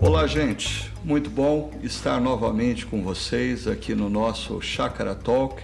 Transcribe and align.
Olá, 0.00 0.28
gente. 0.28 0.92
Muito 1.02 1.28
bom 1.28 1.72
estar 1.82 2.20
novamente 2.20 2.86
com 2.86 3.02
vocês 3.02 3.66
aqui 3.66 3.96
no 3.96 4.08
nosso 4.08 4.60
Chácara 4.60 5.12
Talk. 5.12 5.60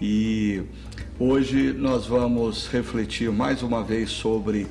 E 0.00 0.62
hoje 1.18 1.72
nós 1.72 2.06
vamos 2.06 2.68
refletir 2.68 3.28
mais 3.32 3.64
uma 3.64 3.82
vez 3.82 4.10
sobre 4.10 4.68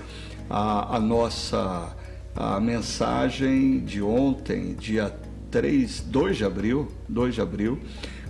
a, 0.50 0.96
a 0.96 1.00
nossa 1.00 1.93
a 2.34 2.57
mensagem 2.61 3.79
de 3.79 4.02
ontem, 4.02 4.73
dia 4.75 5.14
3, 5.52 6.00
2 6.00 6.38
de 6.38 6.46
abril, 6.46 6.88
2 7.09 7.36
de 7.36 7.41
abril, 7.41 7.77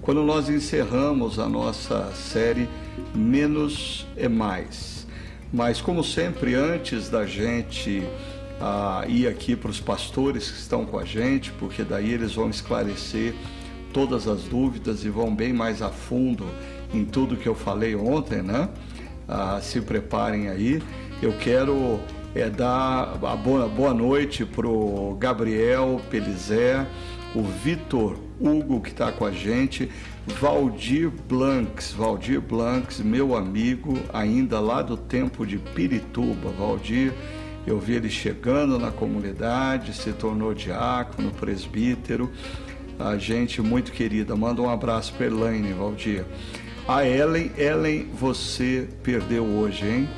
quando 0.02 0.24
nós 0.24 0.50
encerramos 0.50 1.38
a 1.38 1.48
nossa 1.48 2.12
série 2.16 2.68
Menos 3.14 4.08
é 4.18 4.28
Mais. 4.28 5.06
Mas 5.54 5.80
como 5.80 6.04
sempre, 6.04 6.56
antes 6.56 7.08
da 7.08 7.24
gente 7.24 8.04
a 8.60 9.04
ir 9.08 9.28
aqui 9.28 9.56
para 9.56 9.70
os 9.70 9.80
pastores 9.80 10.50
que 10.50 10.58
estão 10.58 10.86
com 10.86 10.98
a 10.98 11.06
gente, 11.06 11.52
porque 11.54 11.84
daí 11.84 12.12
eles 12.12 12.34
vão 12.34 12.50
esclarecer 12.50 13.34
todas 13.94 14.28
as 14.28 14.44
dúvidas 14.44 15.04
e 15.04 15.10
vão 15.10 15.34
bem 15.34 15.54
mais 15.54 15.82
a 15.82 15.90
fundo 15.90 16.46
em 16.94 17.06
tudo 17.06 17.38
que 17.38 17.48
eu 17.48 17.56
falei 17.56 17.96
ontem, 17.96 18.42
né? 18.42 18.70
Ah, 19.28 19.60
se 19.62 19.82
preparem 19.82 20.50
aí. 20.50 20.82
Eu 21.22 21.34
quero 21.34 22.00
é, 22.34 22.50
dar 22.50 23.18
a 23.24 23.36
boa, 23.36 23.68
boa 23.68 23.94
noite 23.94 24.46
para 24.46 24.68
o 24.68 25.16
Gabriel 25.20 26.02
Pelizé, 26.10 26.86
o 27.34 27.42
Vitor 27.42 28.18
Hugo 28.40 28.82
que 28.82 28.90
está 28.90 29.12
com 29.12 29.26
a 29.26 29.32
gente, 29.32 29.90
Valdir 30.28 31.10
Blanks, 31.10 31.94
Valdir 31.94 32.42
Blanks, 32.42 33.00
meu 33.00 33.36
amigo, 33.36 33.98
ainda 34.14 34.60
lá 34.60 34.82
do 34.82 34.98
tempo 34.98 35.46
de 35.46 35.58
Pirituba. 35.58 36.50
Valdir 36.52 37.14
eu 37.66 37.80
vi 37.80 37.94
ele 37.94 38.10
chegando 38.10 38.78
na 38.78 38.92
comunidade, 38.92 39.94
se 39.94 40.12
tornou 40.12 40.54
diácono, 40.54 41.32
presbítero, 41.32 42.32
a 43.00 43.18
gente 43.18 43.62
muito 43.62 43.92
querida. 43.92 44.36
Manda 44.36 44.62
um 44.62 44.70
abraço 44.70 45.14
para 45.14 45.26
Elaine, 45.26 45.74
Valdir. 45.74 46.26
A 46.88 47.04
Ellen, 47.06 47.52
Ellen, 47.58 48.08
você 48.14 48.88
perdeu 49.02 49.44
hoje, 49.44 49.88
hein? 49.88 50.10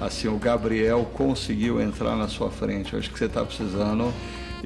Assim, 0.00 0.26
o 0.26 0.38
Gabriel 0.38 1.08
conseguiu 1.12 1.80
entrar 1.80 2.16
na 2.16 2.28
sua 2.28 2.50
frente. 2.50 2.94
Eu 2.94 2.98
acho 2.98 3.10
que 3.10 3.18
você 3.18 3.26
está 3.26 3.44
precisando 3.44 4.12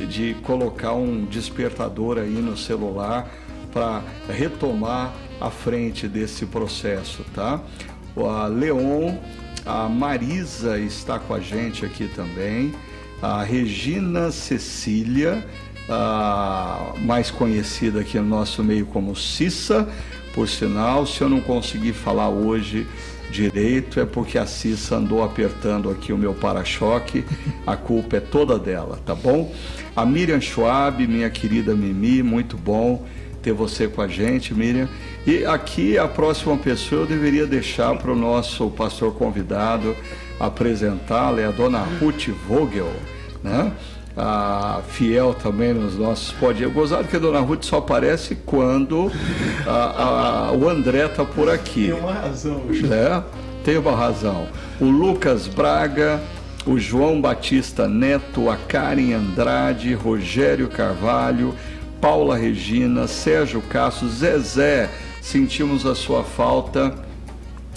de 0.08 0.34
colocar 0.42 0.92
um 0.92 1.24
despertador 1.24 2.18
aí 2.18 2.30
no 2.30 2.56
celular 2.56 3.28
para 3.72 4.02
retomar 4.28 5.12
a 5.40 5.50
frente 5.50 6.08
desse 6.08 6.46
processo, 6.46 7.24
tá? 7.34 7.60
O 8.14 8.26
Leon 8.46 9.16
a 9.64 9.88
Marisa 9.88 10.78
está 10.78 11.18
com 11.18 11.34
a 11.34 11.40
gente 11.40 11.84
aqui 11.84 12.08
também. 12.08 12.72
A 13.20 13.42
Regina 13.42 14.30
Cecília, 14.30 15.46
a 15.88 16.92
mais 17.00 17.30
conhecida 17.30 18.00
aqui 18.00 18.18
no 18.18 18.26
nosso 18.26 18.62
meio 18.62 18.86
como 18.86 19.16
Cissa. 19.16 19.88
Por 20.34 20.48
sinal, 20.48 21.06
se 21.06 21.20
eu 21.20 21.28
não 21.28 21.40
conseguir 21.40 21.92
falar 21.92 22.28
hoje 22.28 22.86
direito, 23.30 24.00
é 24.00 24.06
porque 24.06 24.38
a 24.38 24.46
Cissa 24.46 24.96
andou 24.96 25.22
apertando 25.22 25.90
aqui 25.90 26.12
o 26.12 26.18
meu 26.18 26.34
para-choque. 26.34 27.24
A 27.66 27.76
culpa 27.76 28.16
é 28.16 28.20
toda 28.20 28.58
dela, 28.58 29.00
tá 29.04 29.14
bom? 29.14 29.52
A 29.94 30.06
Miriam 30.06 30.40
Schwab, 30.40 31.06
minha 31.06 31.28
querida 31.28 31.74
Mimi, 31.74 32.22
muito 32.22 32.56
bom 32.56 33.04
ter 33.48 33.52
você 33.52 33.88
com 33.88 34.02
a 34.02 34.08
gente, 34.08 34.54
Miriam. 34.54 34.88
E 35.26 35.44
aqui 35.44 35.96
a 35.96 36.06
próxima 36.06 36.56
pessoa 36.56 37.02
eu 37.02 37.06
deveria 37.06 37.46
deixar 37.46 37.96
para 37.96 38.12
o 38.12 38.16
nosso 38.16 38.68
pastor 38.70 39.14
convidado 39.14 39.96
apresentá-la, 40.38 41.40
é 41.40 41.46
a 41.46 41.50
dona 41.50 41.82
Ruth 42.00 42.28
Vogel, 42.46 42.92
né? 43.42 43.72
A 44.16 44.80
fiel 44.88 45.32
também 45.32 45.72
nos 45.72 45.96
nossos 45.96 46.32
podcasts. 46.32 46.74
Gozado 46.74 47.08
que 47.08 47.16
a 47.16 47.18
dona 47.18 47.40
Ruth 47.40 47.64
só 47.64 47.78
aparece 47.78 48.36
quando 48.44 49.10
a, 49.66 50.48
a, 50.48 50.52
o 50.52 50.68
André 50.68 51.06
está 51.06 51.24
por 51.24 51.48
aqui. 51.48 51.86
Tem 51.86 51.92
uma 51.92 52.12
razão. 52.12 52.62
É, 52.92 53.22
tem 53.64 53.78
uma 53.78 53.96
razão. 53.96 54.46
O 54.80 54.86
Lucas 54.86 55.46
Braga, 55.46 56.20
o 56.66 56.78
João 56.78 57.20
Batista 57.20 57.88
Neto, 57.88 58.50
a 58.50 58.56
Karen 58.56 59.14
Andrade, 59.14 59.94
Rogério 59.94 60.68
Carvalho, 60.68 61.54
Paula 62.00 62.36
Regina, 62.36 63.06
Sérgio 63.06 63.60
Castro, 63.62 64.08
Zezé, 64.08 64.88
sentimos 65.20 65.84
a 65.84 65.94
sua 65.94 66.22
falta 66.22 66.94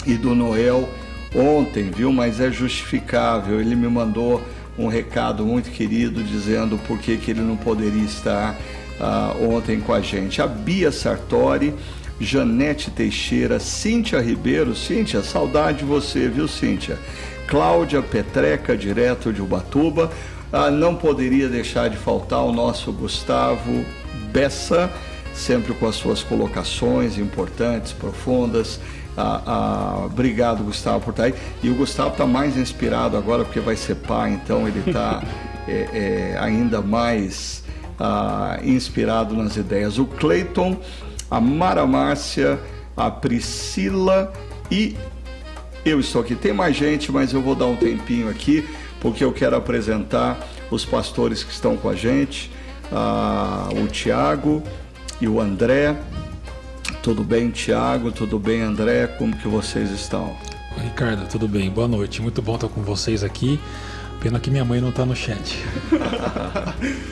e 0.05 0.13
do 0.13 0.35
Noel 0.35 0.87
ontem, 1.35 1.89
viu? 1.89 2.11
Mas 2.11 2.39
é 2.39 2.51
justificável. 2.51 3.59
Ele 3.59 3.75
me 3.75 3.87
mandou 3.87 4.41
um 4.77 4.87
recado 4.87 5.45
muito 5.45 5.69
querido 5.71 6.23
dizendo 6.23 6.77
por 6.87 6.99
que, 6.99 7.17
que 7.17 7.31
ele 7.31 7.41
não 7.41 7.57
poderia 7.57 8.03
estar 8.03 8.55
uh, 8.99 9.53
ontem 9.53 9.79
com 9.79 9.93
a 9.93 10.01
gente. 10.01 10.41
A 10.41 10.47
Bia 10.47 10.91
Sartori, 10.91 11.73
Janete 12.19 12.91
Teixeira, 12.91 13.59
Cíntia 13.59 14.21
Ribeiro, 14.21 14.75
Cíntia, 14.75 15.23
saudade 15.23 15.79
de 15.79 15.85
você, 15.85 16.29
viu, 16.29 16.47
Cíntia? 16.47 16.97
Cláudia 17.47 18.01
Petreca, 18.01 18.77
direto 18.77 19.33
de 19.33 19.41
Ubatuba. 19.41 20.11
Uh, 20.53 20.69
não 20.69 20.95
poderia 20.95 21.47
deixar 21.47 21.89
de 21.89 21.97
faltar 21.97 22.43
o 22.43 22.51
nosso 22.51 22.91
Gustavo 22.91 23.85
Bessa, 24.31 24.91
sempre 25.33 25.73
com 25.73 25.87
as 25.87 25.95
suas 25.95 26.23
colocações 26.23 27.17
importantes, 27.17 27.91
profundas. 27.91 28.79
Ah, 29.17 29.41
ah, 29.45 30.05
obrigado, 30.05 30.63
Gustavo, 30.63 31.01
por 31.01 31.11
estar 31.11 31.23
aí. 31.23 31.33
E 31.61 31.69
o 31.69 31.75
Gustavo 31.75 32.11
está 32.11 32.25
mais 32.25 32.57
inspirado 32.57 33.17
agora 33.17 33.43
porque 33.43 33.59
vai 33.59 33.75
ser 33.75 33.95
pai, 33.95 34.31
então 34.31 34.67
ele 34.67 34.81
está 34.85 35.21
é, 35.67 36.33
é, 36.33 36.37
ainda 36.39 36.81
mais 36.81 37.63
ah, 37.99 38.59
inspirado 38.63 39.35
nas 39.35 39.57
ideias. 39.57 39.97
O 39.97 40.05
Cleiton, 40.05 40.79
a 41.29 41.39
Mara 41.41 41.85
Márcia, 41.85 42.59
a 42.95 43.11
Priscila 43.11 44.31
e 44.69 44.95
eu 45.85 45.99
estou 45.99 46.21
aqui. 46.21 46.35
Tem 46.35 46.53
mais 46.53 46.75
gente, 46.75 47.11
mas 47.11 47.33
eu 47.33 47.41
vou 47.41 47.55
dar 47.55 47.65
um 47.65 47.75
tempinho 47.75 48.29
aqui 48.29 48.67
porque 48.99 49.23
eu 49.23 49.33
quero 49.33 49.55
apresentar 49.55 50.39
os 50.69 50.85
pastores 50.85 51.43
que 51.43 51.51
estão 51.51 51.75
com 51.75 51.89
a 51.89 51.95
gente 51.95 52.51
ah, 52.91 53.69
o 53.71 53.87
Tiago 53.87 54.61
e 55.19 55.27
o 55.27 55.39
André. 55.39 55.95
Tudo 57.01 57.23
bem, 57.23 57.49
Tiago? 57.49 58.11
Tudo 58.11 58.37
bem, 58.37 58.61
André? 58.61 59.07
Como 59.07 59.35
que 59.35 59.47
vocês 59.47 59.89
estão? 59.91 60.35
Oi, 60.77 60.83
Ricardo, 60.83 61.27
tudo 61.27 61.47
bem? 61.47 61.69
Boa 61.69 61.87
noite. 61.87 62.21
Muito 62.21 62.41
bom 62.41 62.55
estar 62.55 62.67
com 62.67 62.81
vocês 62.81 63.23
aqui. 63.23 63.59
Pena 64.19 64.39
que 64.39 64.51
minha 64.51 64.63
mãe 64.63 64.79
não 64.79 64.89
está 64.89 65.05
no 65.05 65.15
chat. 65.15 65.57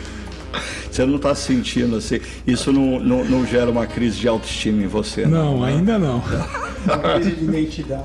Você 0.92 1.06
não 1.06 1.16
está 1.16 1.34
sentindo 1.34 1.96
assim? 1.96 2.20
Isso 2.46 2.74
não, 2.74 3.00
não, 3.00 3.24
não, 3.24 3.46
gera 3.46 3.70
uma 3.70 3.86
crise 3.86 4.20
de 4.20 4.28
autoestima 4.28 4.84
em 4.84 4.88
você? 4.88 5.26
Não, 5.26 5.58
não 5.58 5.66
né? 5.66 5.74
ainda 5.74 6.00
não. 6.00 6.22
uma 6.84 6.98
crise 7.16 7.32
de 7.32 7.44
identidade. 7.46 8.04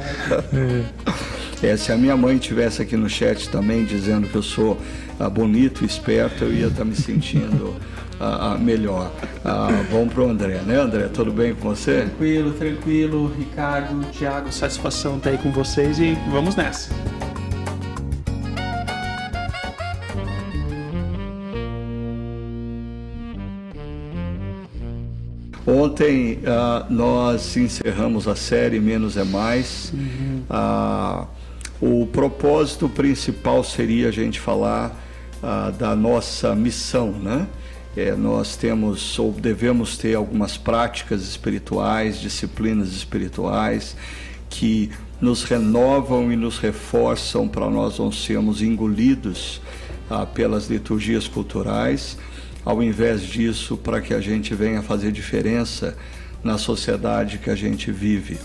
É. 1.63 1.67
é. 1.67 1.77
se 1.77 1.91
a 1.91 1.97
minha 1.97 2.17
mãe 2.17 2.37
tivesse 2.39 2.83
aqui 2.83 2.97
no 2.97 3.09
chat 3.09 3.49
também 3.49 3.85
dizendo 3.85 4.29
que 4.29 4.35
eu 4.37 4.43
sou 4.43 4.79
ah, 5.19 5.29
bonito, 5.29 5.85
esperto, 5.85 6.45
eu 6.45 6.53
ia 6.53 6.67
estar 6.67 6.79
tá 6.79 6.85
me 6.85 6.95
sentindo 6.95 7.75
ah, 8.21 8.53
ah, 8.53 8.59
melhor. 8.59 9.13
Ah, 9.45 9.69
vamos 9.91 10.13
para 10.13 10.23
o 10.23 10.29
André, 10.29 10.61
né, 10.67 10.77
André? 10.77 11.09
Tudo 11.09 11.33
bem 11.33 11.55
com 11.55 11.69
você? 11.69 12.03
Tranquilo, 12.03 12.53
tranquilo. 12.53 13.33
Ricardo, 13.37 14.05
Thiago, 14.13 14.53
satisfação 14.53 15.17
estar 15.17 15.31
tá 15.31 15.37
aí 15.37 15.43
com 15.43 15.53
vocês 15.53 15.99
e 15.99 16.17
vamos 16.31 16.57
nessa. 16.57 16.93
Ontem 25.67 26.41
uh, 26.41 26.93
nós 26.93 27.57
encerramos 27.57 28.29
a 28.29 28.37
série 28.37 28.79
Menos 28.79 29.17
é 29.17 29.25
Mais. 29.25 29.93
Uhum. 29.95 30.43
Uh, 30.51 31.27
o 31.81 32.07
propósito 32.07 32.89
principal 32.89 33.65
seria 33.65 34.09
a 34.09 34.11
gente 34.11 34.39
falar 34.39 35.04
uh, 35.45 35.73
da 35.73 35.95
nossa 35.95 36.55
missão, 36.55 37.13
né? 37.13 37.47
É, 37.97 38.13
nós 38.17 38.57
temos 38.57 39.17
ou 39.21 39.31
devemos 39.31 39.97
ter 39.97 40.17
algumas 40.17 40.57
práticas 40.57 41.23
espirituais, 41.23 42.19
disciplinas 42.19 42.89
espirituais 42.89 43.97
que 44.51 44.91
nos 45.21 45.45
renovam 45.45 46.33
e 46.33 46.37
nos 46.37 46.59
reforçam 46.59 47.47
para 47.47 47.71
nós 47.71 48.01
não 48.01 48.11
sermos 48.11 48.61
engolidos 48.61 49.61
pelas 50.35 50.67
liturgias 50.67 51.29
culturais 51.29 52.19
ao 52.65 52.83
invés 52.83 53.23
disso, 53.23 53.77
para 53.77 54.01
que 54.01 54.15
a 54.15 54.21
gente 54.21 54.55
venha 54.55 54.83
fazer 54.83 55.13
diferença 55.13 55.97
na 56.43 56.57
sociedade 56.57 57.39
que 57.39 57.51
a 57.51 57.55
gente 57.55 57.93
vive. 57.93 58.39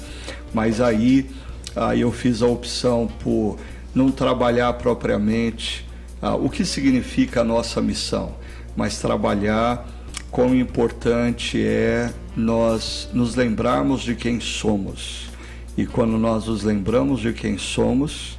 Mas 0.54 0.82
aí, 0.82 1.30
aí 1.76 2.02
eu 2.02 2.12
fiz 2.12 2.42
a 2.42 2.48
opção 2.48 3.08
por 3.08 3.58
não 3.96 4.12
trabalhar 4.12 4.74
propriamente 4.74 5.88
ah, 6.22 6.36
o 6.36 6.50
que 6.50 6.66
significa 6.66 7.42
a 7.42 7.44
nossa 7.44 7.82
missão, 7.82 8.36
mas 8.76 9.00
trabalhar 9.00 9.88
quão 10.32 10.56
importante 10.56 11.62
é 11.64 12.14
nós 12.36 13.10
nos 13.14 13.36
lembrarmos 13.36 14.02
de 14.02 14.16
quem 14.16 14.40
somos. 14.40 15.30
E 15.78 15.86
quando 15.86 16.18
nós 16.18 16.48
nos 16.48 16.64
lembramos 16.64 17.22
de 17.22 17.34
quem 17.34 17.58
somos, 17.58 18.38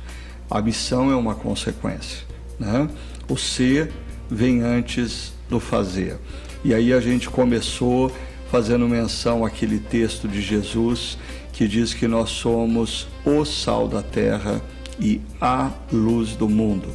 a 0.51 0.61
missão 0.61 1.11
é 1.11 1.17
uma 1.17 1.35
consequência. 1.35 2.27
Né? 2.59 2.89
O 3.29 3.37
ser 3.37 3.91
vem 4.31 4.61
antes 4.61 5.33
do 5.49 5.59
fazer. 5.59 6.19
E 6.63 6.75
aí 6.75 6.93
a 6.93 7.01
gente 7.01 7.31
começou 7.31 8.13
fazendo 8.51 8.87
menção 8.89 9.45
àquele 9.45 9.79
texto 9.79 10.29
de 10.29 10.43
Jesus 10.43 11.17
que 11.53 11.67
diz 11.67 11.95
que 11.95 12.09
nós 12.09 12.31
somos 12.31 13.09
o 13.25 13.45
sal 13.45 13.89
da 13.89 14.03
terra 14.03 14.61
e 14.99 15.21
a 15.41 15.71
luz 15.93 16.37
do 16.37 16.49
mundo. 16.49 16.89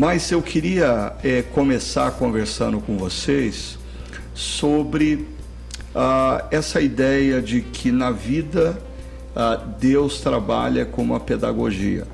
Mas 0.00 0.30
eu 0.30 0.40
queria 0.40 1.12
é, 1.22 1.42
começar 1.42 2.12
conversando 2.12 2.80
com 2.80 2.96
vocês 2.96 3.78
sobre 4.32 5.28
ah, 5.94 6.46
essa 6.50 6.80
ideia 6.80 7.42
de 7.42 7.60
que 7.60 7.92
na 7.92 8.10
vida 8.10 8.82
ah, 9.36 9.56
Deus 9.78 10.22
trabalha 10.22 10.86
com 10.86 11.02
uma 11.02 11.20
pedagogia. 11.20 12.06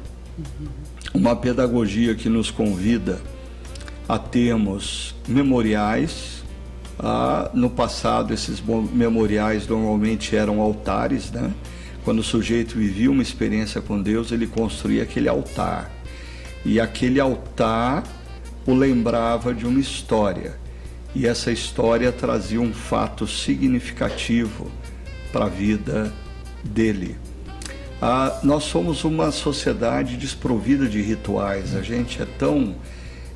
Uma 1.14 1.36
pedagogia 1.36 2.16
que 2.16 2.28
nos 2.28 2.50
convida 2.50 3.20
a 4.08 4.18
termos 4.18 5.14
memoriais. 5.28 6.42
Ah, 6.98 7.52
no 7.54 7.70
passado, 7.70 8.34
esses 8.34 8.60
memoriais 8.92 9.68
normalmente 9.68 10.34
eram 10.34 10.60
altares, 10.60 11.30
né? 11.30 11.54
Quando 12.04 12.18
o 12.18 12.24
sujeito 12.24 12.76
vivia 12.76 13.12
uma 13.12 13.22
experiência 13.22 13.80
com 13.80 14.02
Deus, 14.02 14.32
ele 14.32 14.48
construía 14.48 15.04
aquele 15.04 15.28
altar. 15.28 15.95
E 16.68 16.80
aquele 16.80 17.20
altar 17.20 18.02
o 18.66 18.74
lembrava 18.74 19.54
de 19.54 19.64
uma 19.64 19.78
história. 19.78 20.58
E 21.14 21.24
essa 21.24 21.52
história 21.52 22.10
trazia 22.10 22.60
um 22.60 22.74
fato 22.74 23.24
significativo 23.24 24.68
para 25.32 25.44
a 25.44 25.48
vida 25.48 26.12
dele. 26.64 27.16
Ah, 28.02 28.40
nós 28.42 28.64
somos 28.64 29.04
uma 29.04 29.30
sociedade 29.30 30.16
desprovida 30.16 30.88
de 30.88 31.00
rituais. 31.00 31.76
A 31.76 31.82
gente 31.82 32.20
é 32.20 32.26
tão 32.36 32.74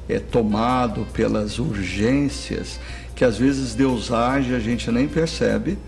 é, 0.08 0.18
tomado 0.18 1.06
pelas 1.12 1.60
urgências 1.60 2.80
que 3.14 3.24
às 3.24 3.38
vezes 3.38 3.76
Deus 3.76 4.10
age 4.10 4.56
a 4.56 4.58
gente 4.58 4.90
nem 4.90 5.06
percebe 5.06 5.78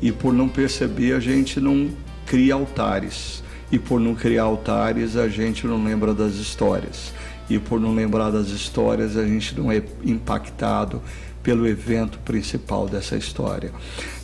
e 0.00 0.10
por 0.10 0.32
não 0.32 0.48
perceber 0.48 1.12
a 1.12 1.20
gente 1.20 1.60
não 1.60 1.90
cria 2.24 2.54
altares. 2.54 3.42
E 3.70 3.78
por 3.78 4.00
não 4.00 4.14
criar 4.14 4.44
altares, 4.44 5.16
a 5.16 5.28
gente 5.28 5.66
não 5.66 5.82
lembra 5.82 6.14
das 6.14 6.34
histórias. 6.34 7.12
E 7.50 7.58
por 7.58 7.80
não 7.80 7.94
lembrar 7.94 8.30
das 8.30 8.48
histórias, 8.48 9.16
a 9.16 9.26
gente 9.26 9.58
não 9.58 9.70
é 9.70 9.82
impactado 10.04 11.02
pelo 11.42 11.66
evento 11.66 12.18
principal 12.20 12.86
dessa 12.88 13.16
história. 13.16 13.72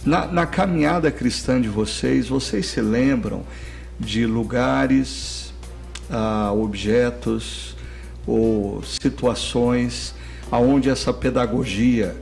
Na, 0.04 0.26
na 0.26 0.46
caminhada 0.46 1.10
cristã 1.10 1.60
de 1.60 1.68
vocês, 1.68 2.28
vocês 2.28 2.66
se 2.66 2.80
lembram 2.80 3.44
de 3.98 4.26
lugares, 4.26 5.54
ah, 6.10 6.52
objetos 6.52 7.76
ou 8.26 8.82
situações 8.82 10.14
aonde 10.50 10.88
essa 10.88 11.12
pedagogia, 11.12 12.16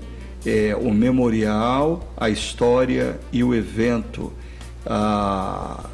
é, 0.44 0.75
o 0.75 0.92
memorial, 0.92 2.12
a 2.16 2.30
história 2.30 3.18
e 3.32 3.42
o 3.44 3.54
evento 3.54 4.32
ah, 4.86 5.84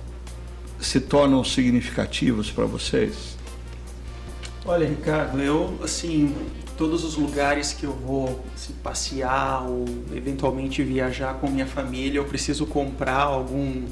se 0.80 1.00
tornam 1.00 1.42
significativos 1.42 2.50
para 2.50 2.64
vocês? 2.64 3.36
Olha, 4.64 4.86
Ricardo, 4.86 5.40
eu 5.40 5.78
assim, 5.82 6.34
todos 6.76 7.02
os 7.04 7.16
lugares 7.16 7.72
que 7.72 7.84
eu 7.84 7.92
vou 7.92 8.44
assim, 8.54 8.75
passear 8.82 9.69
ou 9.69 9.84
eventualmente 10.14 10.82
viajar 10.82 11.34
com 11.34 11.50
minha 11.50 11.66
família, 11.66 12.19
eu 12.19 12.25
preciso 12.25 12.66
comprar 12.66 13.22
algum 13.22 13.84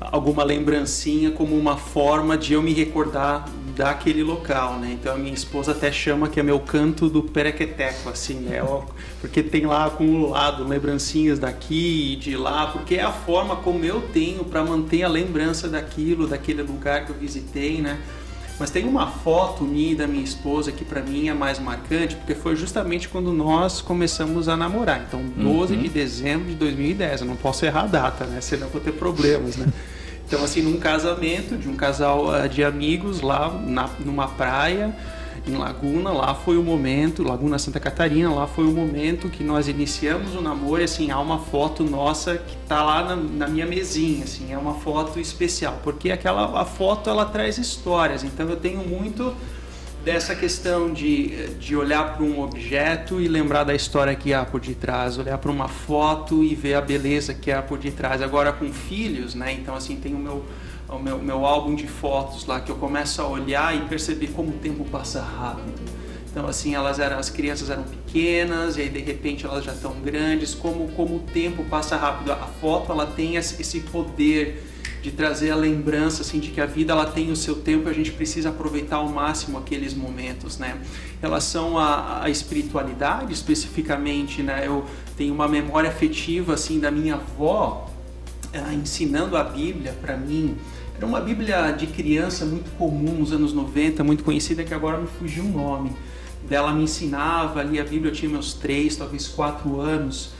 alguma 0.00 0.44
lembrancinha 0.44 1.30
como 1.30 1.56
uma 1.56 1.76
forma 1.76 2.36
de 2.36 2.52
eu 2.52 2.62
me 2.62 2.72
recordar 2.72 3.48
daquele 3.74 4.22
local, 4.22 4.78
né? 4.78 4.96
Então 5.00 5.14
a 5.14 5.18
minha 5.18 5.32
esposa 5.32 5.72
até 5.72 5.92
chama 5.92 6.28
que 6.28 6.40
é 6.40 6.42
meu 6.42 6.58
canto 6.58 7.08
do 7.08 7.22
perequeteco, 7.22 8.08
assim, 8.08 8.48
é 8.50 8.62
porque 9.20 9.42
tem 9.42 9.66
lá 9.66 9.86
acumulado 9.86 10.66
lembrancinhas 10.66 11.38
daqui 11.38 12.12
e 12.12 12.16
de 12.16 12.36
lá, 12.36 12.66
porque 12.66 12.96
é 12.96 13.02
a 13.02 13.12
forma 13.12 13.56
como 13.56 13.84
eu 13.84 14.00
tenho 14.12 14.44
para 14.44 14.64
manter 14.64 15.04
a 15.04 15.08
lembrança 15.08 15.68
daquilo, 15.68 16.26
daquele 16.26 16.62
lugar 16.62 17.06
que 17.06 17.10
eu 17.10 17.16
visitei, 17.16 17.80
né? 17.80 17.98
Mas 18.58 18.70
tem 18.70 18.86
uma 18.86 19.06
foto 19.06 19.62
minha 19.64 19.92
e 19.92 19.94
da 19.94 20.06
minha 20.06 20.24
esposa 20.24 20.72
que 20.72 20.84
para 20.84 21.00
mim 21.00 21.28
é 21.28 21.34
mais 21.34 21.58
marcante, 21.58 22.16
porque 22.16 22.34
foi 22.34 22.56
justamente 22.56 23.08
quando 23.08 23.32
nós 23.32 23.80
começamos 23.80 24.48
a 24.48 24.56
namorar. 24.56 25.04
Então, 25.06 25.22
12 25.36 25.74
uhum. 25.74 25.82
de 25.82 25.88
dezembro 25.88 26.48
de 26.48 26.54
2010. 26.56 27.20
Eu 27.20 27.26
não 27.26 27.36
posso 27.36 27.64
errar 27.64 27.82
a 27.82 27.86
data, 27.86 28.24
né? 28.24 28.40
Senão 28.40 28.66
eu 28.66 28.72
vou 28.72 28.80
ter 28.80 28.92
problemas, 28.92 29.56
né? 29.56 29.66
Então, 30.26 30.44
assim, 30.44 30.60
num 30.60 30.78
casamento 30.78 31.56
de 31.56 31.68
um 31.70 31.74
casal 31.74 32.30
ah, 32.30 32.46
de 32.46 32.62
amigos 32.62 33.22
lá 33.22 33.50
na, 33.50 33.88
numa 34.04 34.28
praia, 34.28 34.94
em 35.46 35.56
Laguna, 35.56 36.10
lá 36.10 36.34
foi 36.34 36.56
o 36.56 36.62
momento, 36.62 37.22
Laguna 37.22 37.58
Santa 37.58 37.78
Catarina, 37.78 38.30
lá 38.30 38.46
foi 38.46 38.64
o 38.64 38.72
momento 38.72 39.28
que 39.28 39.44
nós 39.44 39.68
iniciamos 39.68 40.34
o 40.34 40.40
namoro, 40.40 40.82
assim, 40.82 41.10
há 41.10 41.20
uma 41.20 41.38
foto 41.38 41.84
nossa 41.84 42.36
que 42.36 42.56
tá 42.66 42.82
lá 42.82 43.04
na, 43.04 43.16
na, 43.16 43.48
minha 43.48 43.66
mesinha, 43.66 44.24
assim, 44.24 44.52
é 44.52 44.58
uma 44.58 44.74
foto 44.74 45.20
especial, 45.20 45.80
porque 45.82 46.10
aquela 46.10 46.60
a 46.60 46.64
foto 46.64 47.08
ela 47.10 47.24
traz 47.24 47.58
histórias, 47.58 48.24
então 48.24 48.48
eu 48.48 48.56
tenho 48.56 48.86
muito 48.86 49.34
dessa 50.04 50.34
questão 50.34 50.92
de, 50.92 51.48
de 51.54 51.76
olhar 51.76 52.16
para 52.16 52.24
um 52.24 52.40
objeto 52.40 53.20
e 53.20 53.28
lembrar 53.28 53.64
da 53.64 53.74
história 53.74 54.14
que 54.14 54.32
há 54.32 54.44
por 54.44 54.60
detrás, 54.60 55.18
olhar 55.18 55.36
para 55.38 55.50
uma 55.50 55.68
foto 55.68 56.42
e 56.42 56.54
ver 56.54 56.74
a 56.74 56.80
beleza 56.80 57.34
que 57.34 57.50
há 57.50 57.60
por 57.60 57.78
detrás. 57.78 58.22
Agora 58.22 58.52
com 58.52 58.72
filhos, 58.72 59.34
né? 59.34 59.52
Então 59.52 59.74
assim, 59.74 59.96
tem 59.96 60.14
o 60.14 60.18
meu 60.18 60.44
o 60.88 60.98
meu, 60.98 61.18
meu 61.18 61.44
álbum 61.44 61.74
de 61.74 61.86
fotos 61.86 62.46
lá 62.46 62.60
que 62.60 62.70
eu 62.70 62.76
começo 62.76 63.20
a 63.20 63.26
olhar 63.26 63.76
e 63.76 63.80
perceber 63.88 64.28
como 64.28 64.50
o 64.50 64.58
tempo 64.58 64.84
passa 64.84 65.20
rápido. 65.20 65.78
Então 66.30 66.46
assim, 66.46 66.74
elas 66.74 66.98
eram 66.98 67.18
as 67.18 67.30
crianças 67.30 67.68
eram 67.68 67.82
pequenas 67.82 68.76
e 68.76 68.82
aí 68.82 68.88
de 68.88 69.00
repente 69.00 69.44
elas 69.44 69.64
já 69.64 69.72
estão 69.72 69.92
grandes, 70.00 70.54
como 70.54 70.88
como 70.92 71.16
o 71.16 71.20
tempo 71.20 71.64
passa 71.64 71.96
rápido. 71.96 72.32
A 72.32 72.36
foto 72.36 72.92
ela 72.92 73.06
tem 73.06 73.36
esse 73.36 73.80
poder 73.80 74.64
de 75.02 75.12
trazer 75.12 75.50
a 75.50 75.56
lembrança 75.56 76.22
assim 76.22 76.40
de 76.40 76.50
que 76.50 76.60
a 76.60 76.66
vida 76.66 76.92
ela 76.92 77.06
tem 77.06 77.30
o 77.30 77.36
seu 77.36 77.56
tempo 77.56 77.88
e 77.88 77.90
a 77.90 77.94
gente 77.94 78.10
precisa 78.10 78.48
aproveitar 78.48 78.96
ao 78.96 79.08
máximo 79.08 79.58
aqueles 79.58 79.94
momentos, 79.94 80.58
né? 80.58 80.80
Em 81.18 81.20
relação 81.20 81.78
à, 81.78 82.24
à 82.24 82.30
espiritualidade 82.30 83.32
especificamente, 83.32 84.42
né? 84.42 84.66
Eu 84.66 84.84
tenho 85.16 85.32
uma 85.32 85.46
memória 85.46 85.88
afetiva 85.88 86.54
assim 86.54 86.80
da 86.80 86.90
minha 86.90 87.14
avó 87.14 87.88
ensinando 88.72 89.36
a 89.36 89.44
Bíblia 89.44 89.94
para 90.00 90.16
mim. 90.16 90.56
Era 90.98 91.06
uma 91.06 91.20
Bíblia 91.20 91.70
de 91.70 91.86
criança 91.86 92.44
muito 92.44 92.72
comum 92.72 93.20
nos 93.20 93.32
anos 93.32 93.52
90, 93.52 94.02
muito 94.02 94.24
conhecida 94.24 94.64
que 94.64 94.74
agora 94.74 94.98
me 94.98 95.06
fugiu 95.06 95.44
o 95.44 95.48
nome. 95.48 95.92
Dela 96.48 96.72
me 96.72 96.82
ensinava 96.82 97.60
ali 97.60 97.78
a 97.78 97.84
Bíblia, 97.84 98.10
eu 98.10 98.14
tinha 98.14 98.28
meus 98.28 98.52
três, 98.52 98.96
talvez 98.96 99.28
quatro 99.28 99.80
anos. 99.80 100.30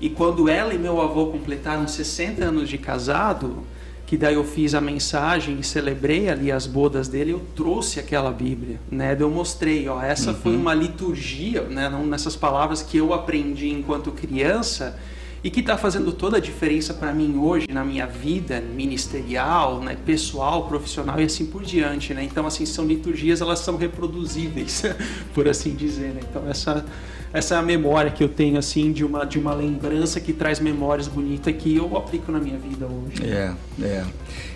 E 0.00 0.08
quando 0.08 0.48
ela 0.48 0.72
e 0.72 0.78
meu 0.78 0.98
avô 1.02 1.26
completaram 1.26 1.86
60 1.86 2.42
anos 2.42 2.70
de 2.70 2.78
casado, 2.78 3.64
que 4.06 4.16
daí 4.16 4.36
eu 4.36 4.44
fiz 4.44 4.74
a 4.74 4.80
mensagem 4.80 5.60
e 5.60 5.62
celebrei 5.62 6.30
ali 6.30 6.50
as 6.50 6.66
bodas 6.66 7.06
dele, 7.06 7.32
eu 7.32 7.42
trouxe 7.54 8.00
aquela 8.00 8.30
Bíblia, 8.30 8.80
né? 8.90 9.14
Eu 9.20 9.28
mostrei, 9.28 9.86
ó, 9.90 10.00
essa 10.00 10.30
uhum. 10.30 10.36
foi 10.38 10.56
uma 10.56 10.72
liturgia, 10.72 11.64
né? 11.64 11.90
Não 11.90 12.06
nessas 12.06 12.34
palavras 12.34 12.80
que 12.80 12.96
eu 12.96 13.12
aprendi 13.12 13.68
enquanto 13.68 14.10
criança 14.10 14.98
e 15.42 15.50
que 15.50 15.60
está 15.60 15.78
fazendo 15.78 16.12
toda 16.12 16.38
a 16.38 16.40
diferença 16.40 16.92
para 16.92 17.12
mim 17.12 17.36
hoje 17.38 17.66
na 17.70 17.84
minha 17.84 18.06
vida 18.06 18.60
ministerial, 18.60 19.80
né, 19.80 19.96
pessoal, 20.04 20.66
profissional 20.66 21.20
e 21.20 21.24
assim 21.24 21.46
por 21.46 21.62
diante, 21.62 22.12
né? 22.12 22.24
Então 22.24 22.46
assim 22.46 22.66
são 22.66 22.84
liturgias, 22.84 23.40
elas 23.40 23.60
são 23.60 23.76
reproduzíveis, 23.76 24.82
por 25.32 25.48
assim 25.48 25.74
dizer, 25.74 26.14
né? 26.14 26.20
Então 26.28 26.48
essa 26.48 26.84
essa 27.32 27.56
é 27.56 27.58
a 27.58 27.62
memória 27.62 28.10
que 28.10 28.24
eu 28.24 28.28
tenho 28.28 28.58
assim 28.58 28.90
de 28.90 29.04
uma 29.04 29.24
de 29.24 29.38
uma 29.38 29.54
lembrança 29.54 30.18
que 30.18 30.32
traz 30.32 30.58
memórias 30.58 31.06
bonitas 31.06 31.54
que 31.56 31.76
eu 31.76 31.96
aplico 31.96 32.32
na 32.32 32.40
minha 32.40 32.58
vida 32.58 32.86
hoje. 32.86 33.22
É, 33.24 33.52
é. 33.82 34.04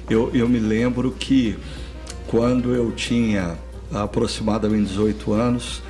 Eu, 0.09 0.31
eu 0.35 0.49
me 0.49 0.59
lembro 0.59 1.12
que 1.12 1.57
quando 2.27 2.75
eu 2.75 2.91
tinha 2.93 3.57
aproximadamente 3.93 4.89
18 4.89 5.33
anos, 5.33 5.83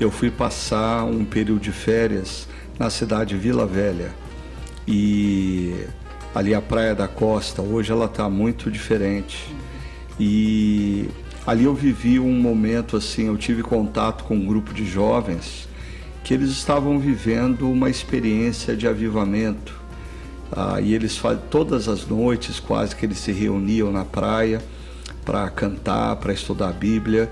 eu 0.00 0.10
fui 0.10 0.30
passar 0.30 1.04
um 1.04 1.24
período 1.24 1.60
de 1.60 1.72
férias 1.72 2.48
na 2.78 2.88
cidade 2.88 3.34
de 3.34 3.36
Vila 3.36 3.66
Velha. 3.66 4.14
E 4.92 5.86
ali 6.34 6.52
a 6.52 6.60
Praia 6.60 6.96
da 6.96 7.06
Costa, 7.06 7.62
hoje 7.62 7.92
ela 7.92 8.06
está 8.06 8.28
muito 8.28 8.68
diferente. 8.68 9.54
E 10.18 11.08
ali 11.46 11.62
eu 11.62 11.74
vivi 11.76 12.18
um 12.18 12.32
momento 12.32 12.96
assim, 12.96 13.28
eu 13.28 13.36
tive 13.36 13.62
contato 13.62 14.24
com 14.24 14.34
um 14.34 14.44
grupo 14.44 14.74
de 14.74 14.84
jovens 14.84 15.68
que 16.24 16.34
eles 16.34 16.50
estavam 16.50 16.98
vivendo 16.98 17.70
uma 17.70 17.88
experiência 17.88 18.76
de 18.76 18.88
avivamento. 18.88 19.72
Ah, 20.50 20.80
e 20.80 20.92
eles 20.92 21.20
todas 21.48 21.88
as 21.88 22.04
noites 22.08 22.58
quase 22.58 22.96
que 22.96 23.06
eles 23.06 23.18
se 23.18 23.30
reuniam 23.30 23.92
na 23.92 24.04
praia 24.04 24.60
para 25.24 25.48
cantar, 25.50 26.16
para 26.16 26.32
estudar 26.32 26.70
a 26.70 26.72
Bíblia 26.72 27.30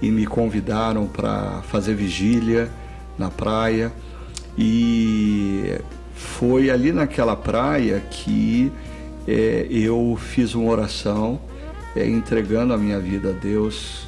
e 0.00 0.12
me 0.12 0.26
convidaram 0.26 1.08
para 1.08 1.60
fazer 1.62 1.94
vigília 1.94 2.70
na 3.18 3.30
praia 3.30 3.92
e 4.56 5.76
foi 6.20 6.70
ali 6.70 6.92
naquela 6.92 7.34
praia 7.34 8.02
que 8.10 8.70
é, 9.26 9.66
eu 9.70 10.18
fiz 10.20 10.54
uma 10.54 10.70
oração 10.70 11.40
é, 11.96 12.06
entregando 12.06 12.74
a 12.74 12.78
minha 12.78 13.00
vida 13.00 13.30
a 13.30 13.32
Deus 13.32 14.06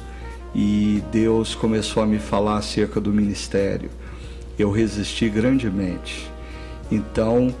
e 0.53 1.01
Deus 1.11 1.55
começou 1.55 2.03
a 2.03 2.05
me 2.05 2.19
falar 2.19 2.57
acerca 2.57 3.01
do 3.01 3.11
ministério. 3.11 3.89
Eu 4.57 4.69
resisti 4.69 5.27
grandemente. 5.27 6.31
Então, 6.91 7.53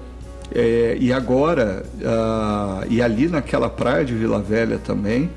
é, 0.53 0.95
e 0.99 1.11
agora, 1.11 1.83
uh, 1.97 2.85
e 2.87 3.01
ali 3.01 3.27
naquela 3.27 3.69
praia 3.69 4.05
de 4.05 4.13
Vila 4.13 4.39
Velha 4.39 4.77
também, 4.77 5.31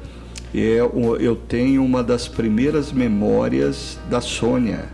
eu, 0.53 1.17
eu 1.19 1.35
tenho 1.35 1.83
uma 1.83 2.03
das 2.03 2.29
primeiras 2.29 2.93
memórias 2.93 3.99
da 4.11 4.21
Sônia. 4.21 4.85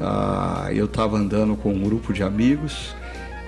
Uh, 0.00 0.72
eu 0.72 0.86
estava 0.86 1.16
andando 1.16 1.54
com 1.56 1.72
um 1.72 1.80
grupo 1.80 2.12
de 2.12 2.24
amigos 2.24 2.94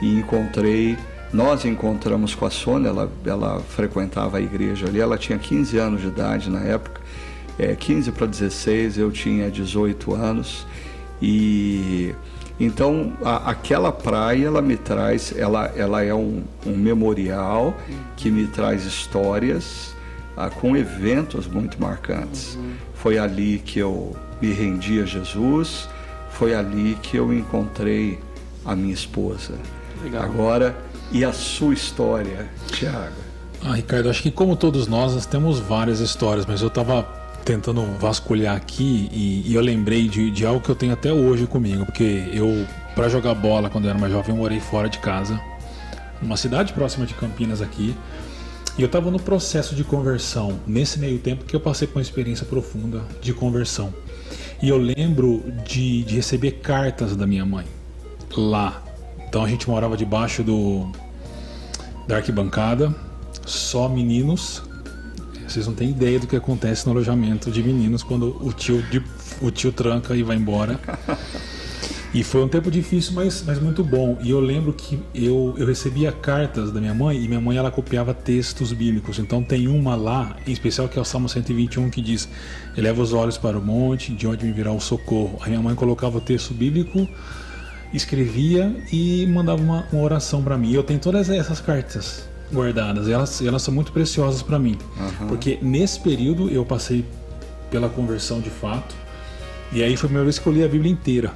e 0.01 0.19
encontrei, 0.19 0.97
nós 1.33 1.65
encontramos 1.65 2.35
com 2.35 2.47
a 2.47 2.51
Sônia, 2.51 2.89
ela, 2.89 3.11
ela 3.25 3.61
frequentava 3.61 4.39
a 4.39 4.41
igreja 4.41 4.87
ali, 4.87 5.01
ela 5.01 5.19
tinha 5.19 5.39
15 5.39 5.77
anos 5.79 6.01
de 6.01 6.09
idade 6.09 6.49
na 6.49 6.61
época, 6.61 7.01
é, 7.59 7.75
15 7.75 8.13
para 8.13 8.27
16, 8.27 8.99
eu 8.99 9.11
tinha 9.11 9.51
18 9.51 10.15
anos 10.15 10.67
e 11.21 12.15
então 12.61 13.13
a, 13.23 13.51
aquela 13.51 13.93
praia 13.93 14.47
ela 14.47 14.63
me 14.63 14.77
traz, 14.77 15.35
ela, 15.37 15.67
ela 15.77 16.03
é 16.03 16.15
um, 16.15 16.43
um 16.67 16.77
memorial 16.77 17.77
que 18.17 18.31
me 18.31 18.47
traz 18.47 18.85
histórias 18.85 19.95
ah, 20.37 20.49
com 20.49 20.77
eventos 20.77 21.47
muito 21.47 21.81
marcantes. 21.81 22.55
Uhum. 22.55 22.73
Foi 22.95 23.19
ali 23.19 23.59
que 23.65 23.79
eu 23.79 24.17
me 24.41 24.53
rendi 24.53 25.01
a 25.01 25.05
Jesus, 25.05 25.89
foi 26.31 26.55
ali 26.55 26.97
que 27.03 27.17
eu 27.17 27.33
encontrei 27.33 28.19
a 28.65 28.77
minha 28.77 28.95
esposa. 28.95 29.55
Legal. 30.03 30.23
Agora, 30.23 30.77
e 31.11 31.25
a 31.25 31.33
sua 31.33 31.75
história, 31.75 32.49
Tiago? 32.73 33.17
Ah, 33.65 33.75
Ricardo, 33.75 34.09
acho 34.09 34.23
que 34.23 34.31
como 34.31 34.57
todos 34.57 34.87
nós, 34.87 35.15
nós 35.15 35.27
temos 35.27 35.59
várias 35.59 36.01
histórias, 36.01 36.47
mas 36.47 36.61
eu 36.61 36.69
estava 36.69 37.03
tentando 37.45 37.83
vasculhar 37.99 38.55
aqui 38.55 39.09
e, 39.11 39.51
e 39.51 39.55
eu 39.55 39.63
lembrei 39.63 40.07
de, 40.07 40.31
de, 40.31 40.45
algo 40.45 40.61
que 40.61 40.69
eu 40.69 40.75
tenho 40.75 40.93
até 40.93 41.13
hoje 41.13 41.47
comigo, 41.47 41.85
porque 41.87 42.29
eu, 42.33 42.67
para 42.95 43.09
jogar 43.09 43.35
bola 43.35 43.71
quando 43.71 43.85
eu 43.85 43.91
era 43.91 43.99
mais 43.99 44.13
jovem, 44.13 44.35
eu 44.35 44.37
morei 44.37 44.61
fora 44.61 44.89
de 44.89 44.99
casa, 44.99 45.41
numa 46.21 46.37
cidade 46.37 46.73
próxima 46.73 47.07
de 47.07 47.15
Campinas 47.15 47.63
aqui, 47.63 47.97
e 48.77 48.83
eu 48.83 48.87
estava 48.87 49.11
no 49.11 49.19
processo 49.19 49.75
de 49.75 49.83
conversão, 49.83 50.61
nesse 50.67 50.99
meio 50.99 51.19
tempo 51.19 51.45
que 51.45 51.57
eu 51.57 51.61
passei 51.61 51.89
por 51.89 51.97
uma 51.97 52.03
experiência 52.03 52.47
profunda 52.47 53.03
de 53.21 53.33
conversão. 53.33 53.93
E 54.63 54.69
eu 54.69 54.77
lembro 54.77 55.43
de, 55.67 56.05
de 56.05 56.17
receber 56.17 56.53
cartas 56.53 57.17
da 57.17 57.27
minha 57.27 57.45
mãe 57.45 57.65
lá. 58.37 58.83
Então 59.29 59.45
a 59.45 59.49
gente 59.49 59.69
morava 59.69 59.97
debaixo 59.97 60.43
do 60.43 60.91
da 62.07 62.17
arquibancada, 62.17 62.95
só 63.45 63.87
meninos 63.89 64.63
vocês 65.49 65.67
não 65.67 65.75
têm 65.75 65.91
ideia 65.91 66.21
do 66.21 66.27
que 66.27 66.37
acontece 66.37 66.85
no 66.87 66.93
alojamento 66.93 67.51
de 67.51 67.63
meninos 67.63 68.03
quando 68.03 68.37
o 68.45 68.53
tio, 68.53 68.85
o 69.41 69.51
tio 69.51 69.73
tranca 69.73 70.15
e 70.15 70.23
vai 70.23 70.37
embora. 70.37 70.79
E 72.15 72.25
foi 72.25 72.43
um 72.43 72.49
tempo 72.49 72.71
difícil, 72.71 73.13
mas, 73.13 73.45
mas 73.47 73.61
muito 73.61 73.85
bom. 73.85 74.17
E 74.23 74.31
eu 74.31 74.41
lembro 74.41 74.73
que 74.73 74.99
eu, 75.15 75.55
eu 75.59 75.67
recebia 75.67 76.11
cartas 76.11 76.73
da 76.73 76.81
minha 76.81 76.95
mãe 76.95 77.23
e 77.23 77.29
minha 77.29 77.41
mãe 77.41 77.59
ela 77.59 77.71
copiava 77.71 78.15
textos 78.15 78.73
bíblicos. 78.73 79.19
Então 79.19 79.43
tem 79.43 79.69
uma 79.69 79.95
lá, 79.95 80.35
em 80.47 80.53
especial 80.53 80.89
que 80.89 80.99
é 80.99 81.03
o 81.03 81.05
Salmo 81.05 81.29
121, 81.29 81.91
que 81.91 82.01
diz: 82.01 82.27
Eleva 82.77 83.03
os 83.03 83.13
olhos 83.13 83.37
para 83.37 83.59
o 83.59 83.63
monte, 83.63 84.13
de 84.13 84.27
onde 84.27 84.47
me 84.47 84.53
virá 84.53 84.73
o 84.73 84.81
socorro. 84.81 85.39
A 85.43 85.49
minha 85.49 85.61
mãe 85.61 85.75
colocava 85.75 86.17
o 86.17 86.21
texto 86.21 86.55
bíblico, 86.55 87.07
escrevia 87.93 88.75
e 88.93 89.27
mandava 89.27 89.61
uma, 89.61 89.87
uma 89.93 90.03
oração 90.03 90.43
para 90.43 90.57
mim. 90.59 90.73
Eu 90.73 90.83
tenho 90.83 91.01
todas 91.01 91.29
essas 91.29 91.61
cartas 91.61 92.29
guardadas. 92.53 93.09
Elas, 93.09 93.41
elas 93.43 93.63
são 93.63 93.73
muito 93.73 93.93
preciosas 93.93 94.43
para 94.43 94.59
mim. 94.59 94.79
Uhum. 94.99 95.29
Porque 95.29 95.59
nesse 95.63 96.01
período 96.01 96.49
eu 96.51 96.65
passei 96.65 97.05
pela 97.71 97.89
conversão 97.89 98.41
de 98.41 98.51
fato. 98.51 98.95
E 99.73 99.83
aí 99.83 99.97
foi 99.97 100.07
a 100.07 100.09
primeira 100.09 100.25
vez 100.25 100.39
que 100.39 100.47
eu 100.47 100.53
li 100.53 100.65
a 100.65 100.69
Bíblia 100.69 100.91
inteira. 100.91 101.33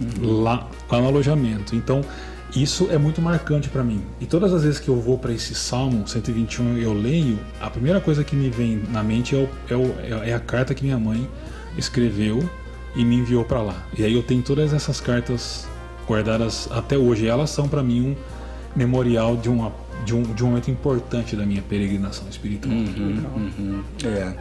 Uhum. 0.00 0.42
Lá, 0.42 0.68
lá 0.90 1.00
no 1.00 1.06
alojamento. 1.06 1.74
Então, 1.74 2.02
isso 2.54 2.88
é 2.90 2.98
muito 2.98 3.20
marcante 3.20 3.68
para 3.68 3.82
mim. 3.82 4.02
E 4.20 4.26
todas 4.26 4.52
as 4.52 4.62
vezes 4.62 4.78
que 4.78 4.88
eu 4.88 5.00
vou 5.00 5.18
para 5.18 5.32
esse 5.32 5.54
Salmo 5.54 6.06
121 6.06 6.78
eu 6.78 6.92
leio, 6.92 7.38
a 7.60 7.68
primeira 7.68 8.00
coisa 8.00 8.22
que 8.22 8.36
me 8.36 8.48
vem 8.50 8.82
na 8.90 9.02
mente 9.02 9.34
é, 9.34 9.38
o, 9.38 9.48
é, 9.68 9.76
o, 9.76 10.22
é 10.24 10.32
a 10.32 10.40
carta 10.40 10.74
que 10.74 10.84
minha 10.84 10.98
mãe 10.98 11.28
escreveu 11.76 12.48
e 12.94 13.04
me 13.04 13.16
enviou 13.16 13.44
para 13.44 13.60
lá. 13.60 13.86
E 13.96 14.04
aí 14.04 14.14
eu 14.14 14.22
tenho 14.22 14.42
todas 14.42 14.72
essas 14.72 15.00
cartas 15.00 15.66
guardadas 16.06 16.68
até 16.70 16.96
hoje. 16.96 17.26
Elas 17.26 17.50
são 17.50 17.68
para 17.68 17.82
mim 17.82 18.10
um 18.10 18.16
memorial 18.76 19.36
de 19.36 19.48
uma 19.48 19.72
de 20.04 20.14
um, 20.14 20.22
de 20.22 20.44
um 20.44 20.48
momento 20.48 20.70
importante 20.70 21.34
da 21.34 21.44
minha 21.44 21.62
peregrinação 21.62 22.28
espiritual. 22.28 22.74
Uhum, 22.74 23.24
uhum. 23.34 23.82
É, 24.04 24.34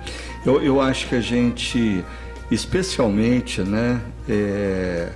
eu, 0.45 0.61
eu 0.61 0.79
acho 0.79 1.07
que 1.07 1.15
a 1.15 1.21
gente, 1.21 2.03
especialmente, 2.51 3.61
né, 3.61 3.99
é, 4.29 5.09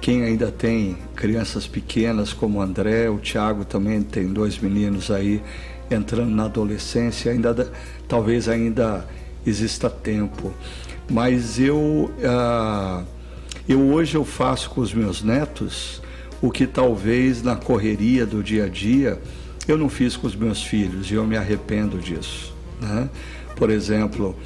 quem 0.00 0.22
ainda 0.22 0.52
tem 0.52 0.96
crianças 1.16 1.66
pequenas 1.66 2.32
como 2.32 2.58
o 2.58 2.62
André, 2.62 3.08
o 3.08 3.18
Tiago 3.18 3.64
também 3.64 4.02
tem 4.02 4.32
dois 4.32 4.58
meninos 4.58 5.10
aí 5.10 5.42
entrando 5.90 6.30
na 6.30 6.44
adolescência, 6.44 7.32
ainda 7.32 7.72
talvez 8.06 8.48
ainda 8.48 9.04
exista 9.44 9.90
tempo. 9.90 10.52
Mas 11.10 11.58
eu, 11.58 12.12
ah, 12.24 13.02
eu 13.68 13.80
hoje 13.80 14.16
eu 14.16 14.24
faço 14.24 14.70
com 14.70 14.80
os 14.80 14.94
meus 14.94 15.22
netos 15.22 16.00
o 16.40 16.50
que 16.50 16.66
talvez 16.66 17.42
na 17.42 17.56
correria 17.56 18.24
do 18.24 18.42
dia 18.42 18.66
a 18.66 18.68
dia 18.68 19.20
eu 19.66 19.76
não 19.76 19.88
fiz 19.88 20.16
com 20.16 20.26
os 20.26 20.36
meus 20.36 20.62
filhos 20.62 21.10
e 21.10 21.14
eu 21.14 21.26
me 21.26 21.36
arrependo 21.36 21.98
disso. 21.98 22.54
Né? 22.80 23.08
Por 23.56 23.70
exemplo, 23.70 24.36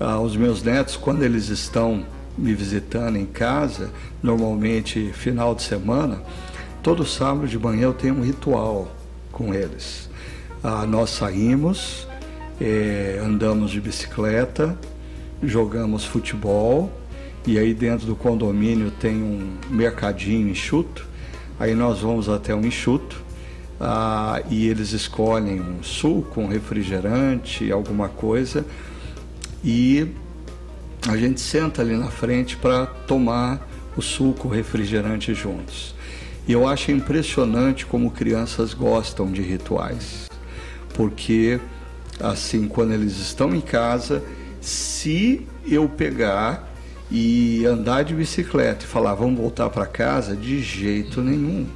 ah, 0.00 0.18
os 0.18 0.36
meus 0.36 0.62
netos, 0.62 0.96
quando 0.96 1.22
eles 1.22 1.48
estão 1.48 2.04
me 2.38 2.54
visitando 2.54 3.16
em 3.16 3.26
casa, 3.26 3.90
normalmente 4.22 5.12
final 5.12 5.54
de 5.54 5.62
semana, 5.62 6.22
todo 6.82 7.04
sábado 7.04 7.46
de 7.46 7.58
manhã 7.58 7.82
eu 7.82 7.92
tenho 7.92 8.14
um 8.14 8.22
ritual 8.22 8.90
com 9.30 9.52
eles. 9.52 10.08
Ah, 10.64 10.86
nós 10.86 11.10
saímos, 11.10 12.06
eh, 12.60 13.20
andamos 13.22 13.70
de 13.70 13.80
bicicleta, 13.80 14.78
jogamos 15.42 16.04
futebol, 16.04 16.90
e 17.46 17.58
aí 17.58 17.74
dentro 17.74 18.06
do 18.06 18.14
condomínio 18.14 18.90
tem 18.90 19.16
um 19.16 19.56
mercadinho 19.68 20.48
enxuto, 20.48 21.06
aí 21.58 21.74
nós 21.74 22.00
vamos 22.00 22.28
até 22.28 22.54
um 22.54 22.64
enxuto, 22.64 23.20
ah, 23.80 24.40
e 24.48 24.68
eles 24.68 24.92
escolhem 24.92 25.60
um 25.60 25.82
suco, 25.82 26.40
um 26.40 26.46
refrigerante, 26.46 27.70
alguma 27.72 28.08
coisa, 28.08 28.64
e 29.64 30.06
a 31.08 31.16
gente 31.16 31.40
senta 31.40 31.82
ali 31.82 31.96
na 31.96 32.08
frente 32.08 32.56
para 32.56 32.86
tomar 32.86 33.68
o 33.96 34.02
suco, 34.02 34.46
o 34.46 34.50
refrigerante 34.50 35.34
juntos. 35.34 35.94
E 36.46 36.52
eu 36.52 36.66
acho 36.66 36.90
impressionante 36.92 37.84
como 37.84 38.10
crianças 38.10 38.72
gostam 38.72 39.30
de 39.32 39.42
rituais, 39.42 40.28
porque 40.94 41.60
assim, 42.20 42.68
quando 42.68 42.92
eles 42.92 43.18
estão 43.18 43.52
em 43.54 43.60
casa, 43.60 44.22
se 44.60 45.46
eu 45.66 45.88
pegar 45.88 46.71
e 47.12 47.66
andar 47.66 48.02
de 48.02 48.14
bicicleta 48.14 48.84
e 48.84 48.88
falar 48.88 49.14
vamos 49.14 49.38
voltar 49.38 49.68
para 49.70 49.86
casa, 49.86 50.34
de 50.34 50.60
jeito 50.62 51.20
nenhum 51.20 51.66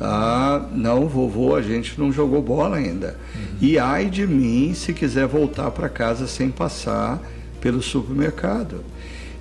ah, 0.00 0.68
não, 0.72 1.08
vovô, 1.08 1.56
a 1.56 1.62
gente 1.62 1.98
não 1.98 2.12
jogou 2.12 2.40
bola 2.40 2.76
ainda. 2.76 3.16
Uhum. 3.34 3.56
E 3.60 3.78
ai 3.78 4.06
de 4.06 4.26
mim 4.26 4.72
se 4.74 4.92
quiser 4.92 5.26
voltar 5.26 5.70
para 5.70 5.88
casa 5.88 6.26
sem 6.26 6.50
passar 6.50 7.20
pelo 7.60 7.82
supermercado. 7.82 8.84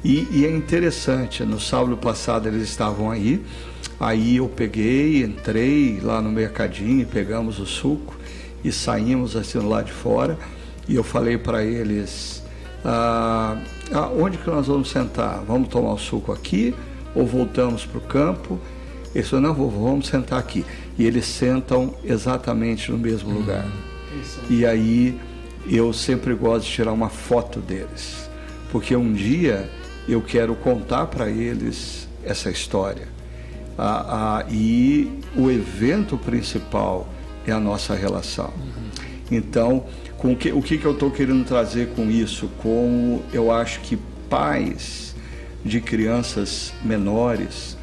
E, 0.04 0.28
e, 0.32 0.46
é 0.46 0.50
interessante, 0.50 1.44
no 1.44 1.60
sábado 1.60 1.98
passado 1.98 2.48
eles 2.48 2.64
estavam 2.64 3.12
aí, 3.12 3.44
aí 4.00 4.38
eu 4.38 4.48
peguei, 4.48 5.24
entrei 5.24 6.00
lá 6.02 6.22
no 6.22 6.32
mercadinho, 6.32 7.06
pegamos 7.06 7.60
o 7.60 7.66
suco 7.66 8.16
e 8.64 8.72
saímos 8.72 9.36
assim 9.36 9.60
do 9.60 9.68
lado 9.68 9.88
de 9.88 9.92
fora. 9.92 10.38
E 10.88 10.96
eu 10.96 11.04
falei 11.04 11.38
para 11.38 11.64
eles: 11.64 12.44
ah, 12.86 13.58
onde 14.18 14.38
que 14.38 14.50
nós 14.50 14.68
vamos 14.68 14.90
sentar? 14.90 15.44
Vamos 15.48 15.68
tomar 15.70 15.94
o 15.94 15.98
suco 15.98 16.32
aqui 16.32 16.74
ou 17.16 17.26
voltamos 17.26 17.86
para 17.86 17.98
o 17.98 18.02
campo? 18.02 18.60
Ele 19.14 19.24
falou, 19.24 19.48
não, 19.48 19.54
vovô, 19.54 19.86
vamos 19.90 20.08
sentar 20.08 20.40
aqui. 20.40 20.66
E 20.98 21.06
eles 21.06 21.26
sentam 21.26 21.94
exatamente 22.04 22.92
no 22.92 22.98
mesmo 22.98 23.30
uhum. 23.30 23.38
lugar. 23.38 23.66
E 24.50 24.66
aí 24.66 25.20
eu 25.70 25.92
sempre 25.92 26.34
gosto 26.34 26.66
de 26.66 26.72
tirar 26.72 26.92
uma 26.92 27.10
foto 27.10 27.60
deles, 27.60 28.30
porque 28.72 28.96
um 28.96 29.14
dia 29.14 29.70
eu 30.08 30.22
quero 30.22 30.56
contar 30.56 31.08
para 31.08 31.30
eles 31.30 32.08
essa 32.24 32.50
história. 32.50 33.08
Ah, 33.78 34.40
ah, 34.40 34.46
e 34.50 35.20
o 35.36 35.52
evento 35.52 36.18
principal 36.18 37.08
é 37.46 37.52
a 37.52 37.60
nossa 37.60 37.94
relação. 37.94 38.52
Uhum. 38.58 38.90
Então, 39.30 39.86
com 40.18 40.36
que, 40.36 40.52
o 40.52 40.62
que, 40.62 40.78
que 40.78 40.86
eu 40.86 40.94
estou 40.94 41.12
querendo 41.12 41.46
trazer 41.46 41.90
com 41.90 42.10
isso? 42.10 42.50
Como 42.58 43.24
eu 43.32 43.52
acho 43.52 43.80
que 43.82 43.98
pais 44.30 45.16
de 45.64 45.80
crianças 45.80 46.74
menores 46.84 47.78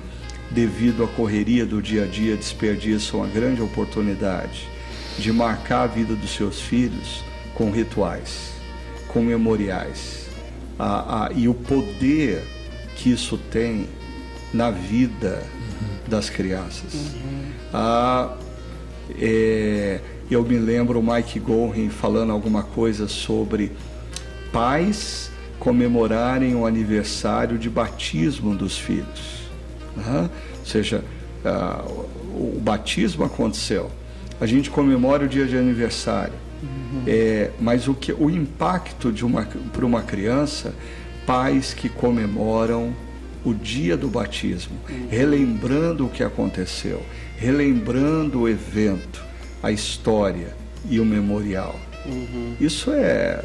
devido 0.50 1.04
à 1.04 1.08
correria 1.08 1.66
do 1.66 1.82
dia 1.82 2.04
a 2.04 2.06
dia, 2.06 2.36
desperdiçam 2.36 3.20
uma 3.20 3.28
grande 3.28 3.60
oportunidade 3.60 4.68
de 5.18 5.32
marcar 5.32 5.82
a 5.82 5.86
vida 5.86 6.14
dos 6.14 6.30
seus 6.30 6.60
filhos 6.60 7.22
com 7.54 7.70
rituais, 7.70 8.52
com 9.08 9.22
memoriais, 9.22 10.28
a, 10.78 11.26
a, 11.26 11.32
e 11.32 11.48
o 11.48 11.54
poder 11.54 12.42
que 12.96 13.10
isso 13.10 13.36
tem 13.36 13.88
na 14.52 14.70
vida 14.70 15.42
uhum. 15.54 16.08
das 16.08 16.30
crianças. 16.30 16.94
Uhum. 16.94 17.44
Ah, 17.72 18.36
é, 19.20 20.00
eu 20.30 20.42
me 20.42 20.58
lembro 20.58 21.00
o 21.00 21.02
Mike 21.02 21.38
Gorin 21.38 21.88
falando 21.88 22.32
alguma 22.32 22.62
coisa 22.62 23.08
sobre 23.08 23.72
pais 24.52 25.30
comemorarem 25.58 26.54
o 26.54 26.66
aniversário 26.66 27.58
de 27.58 27.70
batismo 27.70 28.54
dos 28.54 28.78
filhos. 28.78 29.48
Né? 29.96 30.28
Ou 30.58 30.66
seja, 30.66 31.04
ah, 31.44 31.84
o 32.34 32.60
batismo 32.60 33.24
aconteceu. 33.24 33.90
A 34.40 34.46
gente 34.46 34.70
comemora 34.70 35.24
o 35.24 35.28
dia 35.28 35.46
de 35.46 35.56
aniversário. 35.56 36.34
Uhum. 36.62 37.02
É, 37.06 37.50
mas 37.60 37.88
o, 37.88 37.94
que, 37.94 38.12
o 38.12 38.28
impacto 38.30 39.12
de 39.12 39.24
uma, 39.24 39.46
para 39.72 39.86
uma 39.86 40.02
criança, 40.02 40.74
pais 41.26 41.72
que 41.72 41.88
comemoram 41.88 42.94
o 43.44 43.52
dia 43.52 43.96
do 43.96 44.08
batismo, 44.08 44.76
uhum. 44.88 45.08
relembrando 45.10 46.06
o 46.06 46.08
que 46.08 46.22
aconteceu, 46.22 47.02
relembrando 47.36 48.40
o 48.40 48.48
evento, 48.48 49.23
a 49.64 49.72
história 49.72 50.54
e 50.88 51.00
o 51.00 51.04
memorial. 51.04 51.74
Uhum. 52.04 52.54
Isso 52.60 52.92
é 52.92 53.42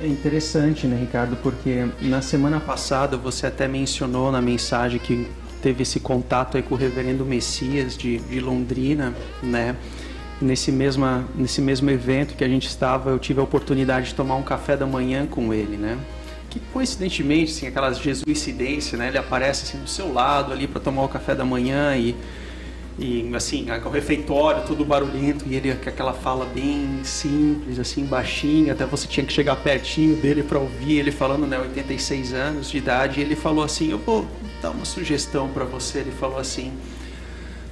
é 0.00 0.06
interessante, 0.06 0.86
né, 0.86 0.98
Ricardo? 0.98 1.36
Porque 1.36 1.86
na 2.00 2.20
semana 2.20 2.58
passada 2.58 3.16
você 3.16 3.46
até 3.46 3.68
mencionou 3.68 4.32
na 4.32 4.42
mensagem 4.42 4.98
que 4.98 5.28
teve 5.62 5.84
esse 5.84 6.00
contato 6.00 6.56
aí 6.56 6.62
com 6.62 6.74
o 6.74 6.78
Reverendo 6.78 7.24
Messias 7.24 7.96
de, 7.96 8.18
de 8.18 8.40
Londrina, 8.40 9.14
né? 9.42 9.76
Nesse, 10.40 10.72
mesma, 10.72 11.24
nesse 11.36 11.60
mesmo 11.60 11.88
evento 11.88 12.34
que 12.34 12.42
a 12.42 12.48
gente 12.48 12.66
estava, 12.66 13.10
eu 13.10 13.18
tive 13.20 13.38
a 13.38 13.44
oportunidade 13.44 14.08
de 14.08 14.14
tomar 14.16 14.34
um 14.34 14.42
café 14.42 14.76
da 14.76 14.84
manhã 14.84 15.24
com 15.24 15.54
ele, 15.54 15.76
né? 15.76 15.96
Que 16.50 16.58
coincidentemente, 16.72 17.52
assim, 17.52 17.68
aquelas 17.68 17.98
jesuicidências, 17.98 18.98
né? 18.98 19.06
Ele 19.06 19.18
aparece 19.18 19.62
assim 19.62 19.78
do 19.78 19.88
seu 19.88 20.12
lado 20.12 20.52
ali 20.52 20.66
para 20.66 20.80
tomar 20.80 21.04
o 21.04 21.08
café 21.08 21.32
da 21.32 21.44
manhã 21.44 21.96
e 21.96 22.16
e 22.98 23.34
assim, 23.34 23.66
o 23.70 23.88
refeitório 23.88 24.64
todo 24.66 24.84
barulhento 24.84 25.46
e 25.48 25.54
ele 25.54 25.74
com 25.74 25.88
aquela 25.88 26.12
fala 26.12 26.44
bem 26.44 27.00
simples, 27.04 27.78
assim, 27.78 28.04
baixinha, 28.04 28.72
até 28.72 28.84
você 28.84 29.06
tinha 29.06 29.24
que 29.24 29.32
chegar 29.32 29.56
pertinho 29.56 30.16
dele 30.16 30.42
para 30.42 30.58
ouvir 30.58 30.98
ele 30.98 31.10
falando, 31.10 31.46
né, 31.46 31.58
86 31.58 32.34
anos 32.34 32.70
de 32.70 32.78
idade, 32.78 33.20
e 33.20 33.22
ele 33.22 33.34
falou 33.34 33.64
assim: 33.64 33.90
"Eu 33.90 33.98
vou 33.98 34.26
dar 34.60 34.70
uma 34.70 34.84
sugestão 34.84 35.48
para 35.48 35.64
você". 35.64 36.00
Ele 36.00 36.12
falou 36.12 36.38
assim: 36.38 36.72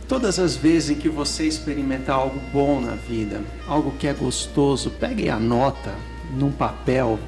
Todas 0.08 0.40
as 0.40 0.56
vezes 0.56 0.90
em 0.90 0.94
que 0.96 1.08
você 1.08 1.46
experimentar 1.46 2.16
algo 2.16 2.40
bom 2.52 2.80
na 2.80 2.96
vida, 2.96 3.42
algo 3.68 3.92
que 3.92 4.08
é 4.08 4.12
gostoso, 4.12 4.90
pegue 4.90 5.28
a 5.28 5.38
nota 5.38 5.94
num 6.36 6.50
papel, 6.50 7.18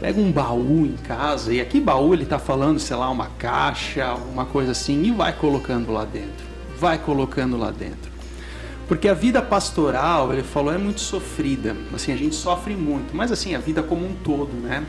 pega 0.00 0.18
um 0.18 0.32
baú 0.32 0.86
em 0.86 0.96
casa, 1.06 1.52
e 1.52 1.60
aqui 1.60 1.78
baú 1.78 2.14
ele 2.14 2.22
está 2.22 2.38
falando, 2.38 2.78
sei 2.78 2.96
lá, 2.96 3.10
uma 3.10 3.26
caixa, 3.38 4.06
alguma 4.06 4.46
coisa 4.46 4.70
assim, 4.70 5.02
e 5.02 5.10
vai 5.10 5.34
colocando 5.34 5.92
lá 5.92 6.06
dentro 6.06 6.49
vai 6.80 6.98
colocando 6.98 7.58
lá 7.58 7.70
dentro. 7.70 8.10
Porque 8.88 9.06
a 9.06 9.14
vida 9.14 9.40
pastoral, 9.40 10.32
ele 10.32 10.42
falou, 10.42 10.72
é 10.72 10.78
muito 10.78 11.00
sofrida. 11.00 11.76
Assim, 11.94 12.12
a 12.12 12.16
gente 12.16 12.34
sofre 12.34 12.74
muito, 12.74 13.14
mas 13.14 13.30
assim, 13.30 13.54
a 13.54 13.58
vida 13.58 13.82
como 13.82 14.04
um 14.04 14.14
todo, 14.14 14.52
né? 14.54 14.84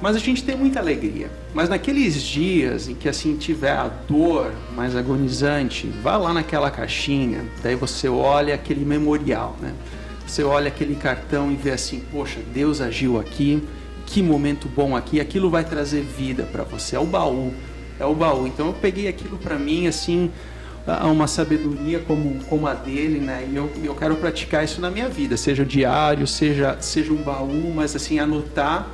Mas 0.00 0.16
a 0.16 0.18
gente 0.18 0.42
tem 0.44 0.56
muita 0.56 0.78
alegria. 0.78 1.30
Mas 1.52 1.68
naqueles 1.68 2.22
dias 2.22 2.88
em 2.88 2.94
que 2.94 3.08
assim 3.08 3.36
tiver 3.36 3.72
a 3.72 3.88
dor 3.88 4.52
mais 4.74 4.96
agonizante, 4.96 5.88
vá 6.02 6.16
lá 6.16 6.32
naquela 6.32 6.70
caixinha, 6.70 7.44
daí 7.62 7.74
você 7.74 8.08
olha 8.08 8.54
aquele 8.54 8.84
memorial, 8.84 9.56
né? 9.60 9.74
Você 10.26 10.42
olha 10.42 10.68
aquele 10.68 10.94
cartão 10.94 11.50
e 11.50 11.54
vê 11.54 11.72
assim, 11.72 12.02
poxa, 12.10 12.40
Deus 12.52 12.80
agiu 12.80 13.20
aqui, 13.20 13.62
que 14.06 14.22
momento 14.22 14.68
bom 14.68 14.96
aqui, 14.96 15.20
aquilo 15.20 15.50
vai 15.50 15.64
trazer 15.64 16.02
vida 16.02 16.44
para 16.44 16.64
você. 16.64 16.96
É 16.96 16.98
o 16.98 17.04
baú, 17.04 17.52
é 17.98 18.04
o 18.06 18.14
baú. 18.14 18.46
Então 18.46 18.68
eu 18.68 18.72
peguei 18.72 19.06
aquilo 19.06 19.36
para 19.36 19.58
mim 19.58 19.86
assim, 19.86 20.30
a 20.86 21.06
uma 21.06 21.26
sabedoria 21.26 21.98
como, 22.00 22.44
como 22.44 22.66
a 22.66 22.74
dele, 22.74 23.18
né? 23.18 23.48
E 23.50 23.56
eu, 23.56 23.70
eu 23.82 23.94
quero 23.94 24.16
praticar 24.16 24.64
isso 24.64 24.80
na 24.80 24.90
minha 24.90 25.08
vida, 25.08 25.36
seja 25.36 25.64
diário, 25.64 26.26
seja, 26.26 26.76
seja 26.80 27.12
um 27.12 27.22
baú, 27.22 27.72
mas 27.74 27.96
assim, 27.96 28.18
anotar 28.18 28.88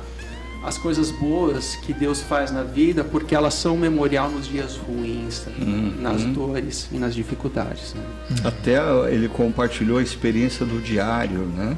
as 0.63 0.77
coisas 0.77 1.09
boas 1.11 1.75
que 1.77 1.91
Deus 1.91 2.21
faz 2.21 2.51
na 2.51 2.63
vida, 2.63 3.03
porque 3.03 3.33
elas 3.33 3.55
são 3.55 3.75
memorial 3.75 4.29
nos 4.29 4.47
dias 4.47 4.77
ruins, 4.77 5.45
uhum. 5.59 5.95
nas 5.99 6.23
dores 6.23 6.87
e 6.91 6.97
nas 6.97 7.15
dificuldades. 7.15 7.95
Né? 7.95 8.03
Até 8.43 8.77
ele 9.11 9.27
compartilhou 9.27 9.97
a 9.97 10.03
experiência 10.03 10.65
do 10.65 10.79
diário, 10.79 11.39
né? 11.39 11.75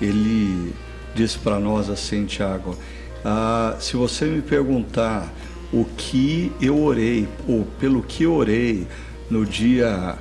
Ele 0.00 0.72
disse 1.14 1.38
para 1.38 1.58
nós 1.58 1.88
assim, 1.88 2.26
Tiago, 2.26 2.76
ah, 3.24 3.76
se 3.80 3.96
você 3.96 4.26
me 4.26 4.42
perguntar 4.42 5.32
o 5.72 5.84
que 5.96 6.52
eu 6.60 6.78
orei, 6.82 7.26
ou 7.46 7.66
pelo 7.80 8.02
que 8.02 8.26
orei, 8.26 8.86
no 9.30 9.44
dia 9.44 10.18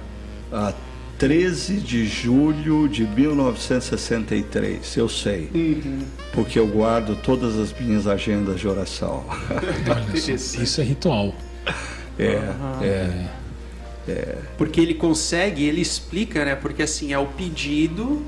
a 0.51 0.73
13 1.17 1.77
de 1.77 2.05
julho 2.05 2.87
de 2.87 3.03
1963, 3.03 4.97
eu 4.97 5.09
sei, 5.09 5.49
uhum. 5.53 6.01
porque 6.31 6.59
eu 6.59 6.67
guardo 6.67 7.15
todas 7.15 7.57
as 7.57 7.73
minhas 7.73 8.05
agendas 8.05 8.59
de 8.59 8.67
oração. 8.67 9.25
isso, 10.13 10.61
isso 10.61 10.81
é 10.81 10.83
ritual. 10.83 11.33
É, 12.19 12.35
uhum. 12.35 12.83
é, 12.83 13.29
é. 14.07 14.37
Porque 14.57 14.79
ele 14.79 14.93
consegue, 14.93 15.63
ele 15.63 15.81
explica, 15.81 16.45
né? 16.45 16.55
Porque 16.55 16.83
assim, 16.83 17.13
é 17.13 17.17
o 17.17 17.25
pedido 17.25 18.21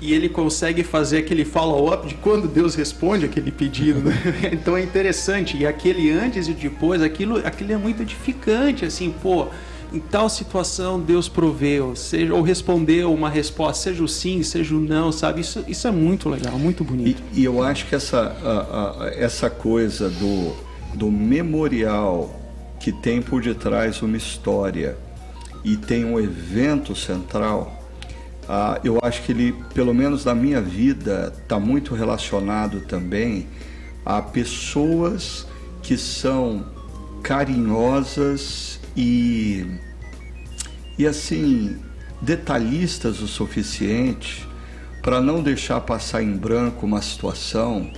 e 0.00 0.14
ele 0.14 0.28
consegue 0.28 0.84
fazer 0.84 1.18
aquele 1.18 1.44
follow-up 1.44 2.06
de 2.06 2.14
quando 2.14 2.46
Deus 2.46 2.76
responde 2.76 3.24
aquele 3.24 3.50
pedido. 3.50 4.00
Né? 4.00 4.14
Então 4.52 4.76
é 4.76 4.82
interessante. 4.82 5.56
E 5.56 5.66
aquele 5.66 6.10
antes 6.10 6.46
e 6.46 6.52
depois, 6.52 7.02
aquilo, 7.02 7.38
aquilo 7.44 7.72
é 7.72 7.76
muito 7.76 8.02
edificante, 8.02 8.84
assim, 8.84 9.12
pô 9.20 9.48
em 9.92 9.98
tal 9.98 10.28
situação 10.28 11.00
Deus 11.00 11.28
proveu, 11.28 11.96
seja 11.96 12.34
ou 12.34 12.42
respondeu 12.42 13.12
uma 13.12 13.28
resposta, 13.28 13.84
seja 13.84 14.02
o 14.02 14.08
sim, 14.08 14.42
seja 14.42 14.74
o 14.74 14.80
não, 14.80 15.10
sabe? 15.10 15.40
Isso, 15.40 15.64
isso 15.66 15.88
é 15.88 15.90
muito 15.90 16.28
legal, 16.28 16.58
muito 16.58 16.84
bonito. 16.84 17.22
E, 17.32 17.40
e 17.40 17.44
eu 17.44 17.62
acho 17.62 17.86
que 17.86 17.94
essa, 17.94 18.18
a, 18.20 19.04
a, 19.04 19.08
essa 19.08 19.48
coisa 19.48 20.10
do, 20.10 20.54
do 20.94 21.10
memorial 21.10 22.34
que 22.78 22.92
tem 22.92 23.20
por 23.20 23.42
detrás 23.42 24.02
uma 24.02 24.16
história 24.16 24.96
e 25.64 25.76
tem 25.76 26.04
um 26.04 26.18
evento 26.18 26.94
central, 26.94 27.78
ah, 28.48 28.80
eu 28.84 28.98
acho 29.02 29.22
que 29.22 29.32
ele, 29.32 29.52
pelo 29.74 29.92
menos 29.92 30.24
na 30.24 30.34
minha 30.34 30.60
vida, 30.60 31.32
está 31.42 31.58
muito 31.58 31.94
relacionado 31.94 32.80
também 32.80 33.46
a 34.04 34.22
pessoas 34.22 35.46
que 35.82 35.96
são 35.98 36.66
carinhosas 37.22 38.77
e, 38.98 39.64
e 40.98 41.06
assim, 41.06 41.78
detalhistas 42.20 43.20
o 43.20 43.28
suficiente 43.28 44.44
para 45.00 45.20
não 45.20 45.40
deixar 45.40 45.80
passar 45.82 46.20
em 46.20 46.36
branco 46.36 46.84
uma 46.84 47.00
situação 47.00 47.92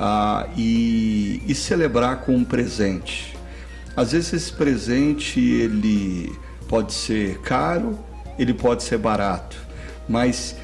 ah, 0.00 0.48
e, 0.56 1.42
e 1.46 1.54
celebrar 1.54 2.22
com 2.22 2.34
um 2.34 2.44
presente. 2.44 3.36
Às 3.94 4.12
vezes 4.12 4.32
esse 4.32 4.52
presente 4.52 5.38
ele 5.38 6.34
pode 6.66 6.94
ser 6.94 7.38
caro, 7.40 7.98
ele 8.38 8.54
pode 8.54 8.82
ser 8.82 8.96
barato, 8.96 9.58
mas 10.08 10.56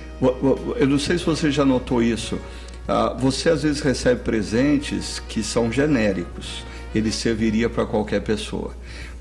eu 0.76 0.86
não 0.88 0.98
sei 0.98 1.18
se 1.18 1.26
você 1.26 1.50
já 1.50 1.64
notou 1.64 2.02
isso. 2.02 2.40
Ah, 2.88 3.14
você 3.18 3.50
às 3.50 3.62
vezes 3.62 3.82
recebe 3.82 4.22
presentes 4.22 5.20
que 5.28 5.42
são 5.42 5.70
genéricos, 5.70 6.64
ele 6.94 7.10
serviria 7.10 7.68
para 7.68 7.84
qualquer 7.84 8.20
pessoa 8.20 8.74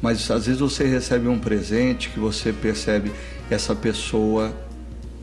mas 0.03 0.29
às 0.29 0.47
vezes 0.47 0.59
você 0.59 0.85
recebe 0.85 1.29
um 1.29 1.39
presente 1.39 2.09
que 2.09 2.19
você 2.19 2.51
percebe 2.51 3.09
essa 3.49 3.73
pessoa 3.73 4.53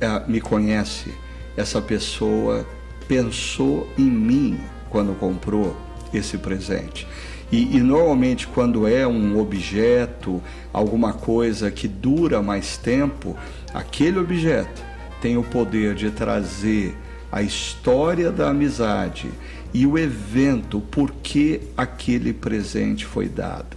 é, 0.00 0.22
me 0.26 0.40
conhece, 0.40 1.12
essa 1.54 1.82
pessoa 1.82 2.66
pensou 3.06 3.86
em 3.98 4.10
mim 4.10 4.58
quando 4.88 5.14
comprou 5.18 5.76
esse 6.14 6.38
presente. 6.38 7.06
E, 7.52 7.76
e, 7.76 7.80
normalmente, 7.80 8.46
quando 8.46 8.88
é 8.88 9.06
um 9.06 9.38
objeto, 9.38 10.42
alguma 10.72 11.12
coisa 11.12 11.70
que 11.70 11.86
dura 11.86 12.40
mais 12.40 12.78
tempo, 12.78 13.36
aquele 13.74 14.18
objeto 14.18 14.82
tem 15.20 15.36
o 15.36 15.42
poder 15.42 15.94
de 15.94 16.10
trazer 16.10 16.96
a 17.30 17.42
história 17.42 18.32
da 18.32 18.48
amizade 18.48 19.30
e 19.72 19.86
o 19.86 19.98
evento 19.98 20.80
por 20.80 21.12
que 21.22 21.60
aquele 21.76 22.32
presente 22.32 23.06
foi 23.06 23.28
dado. 23.28 23.76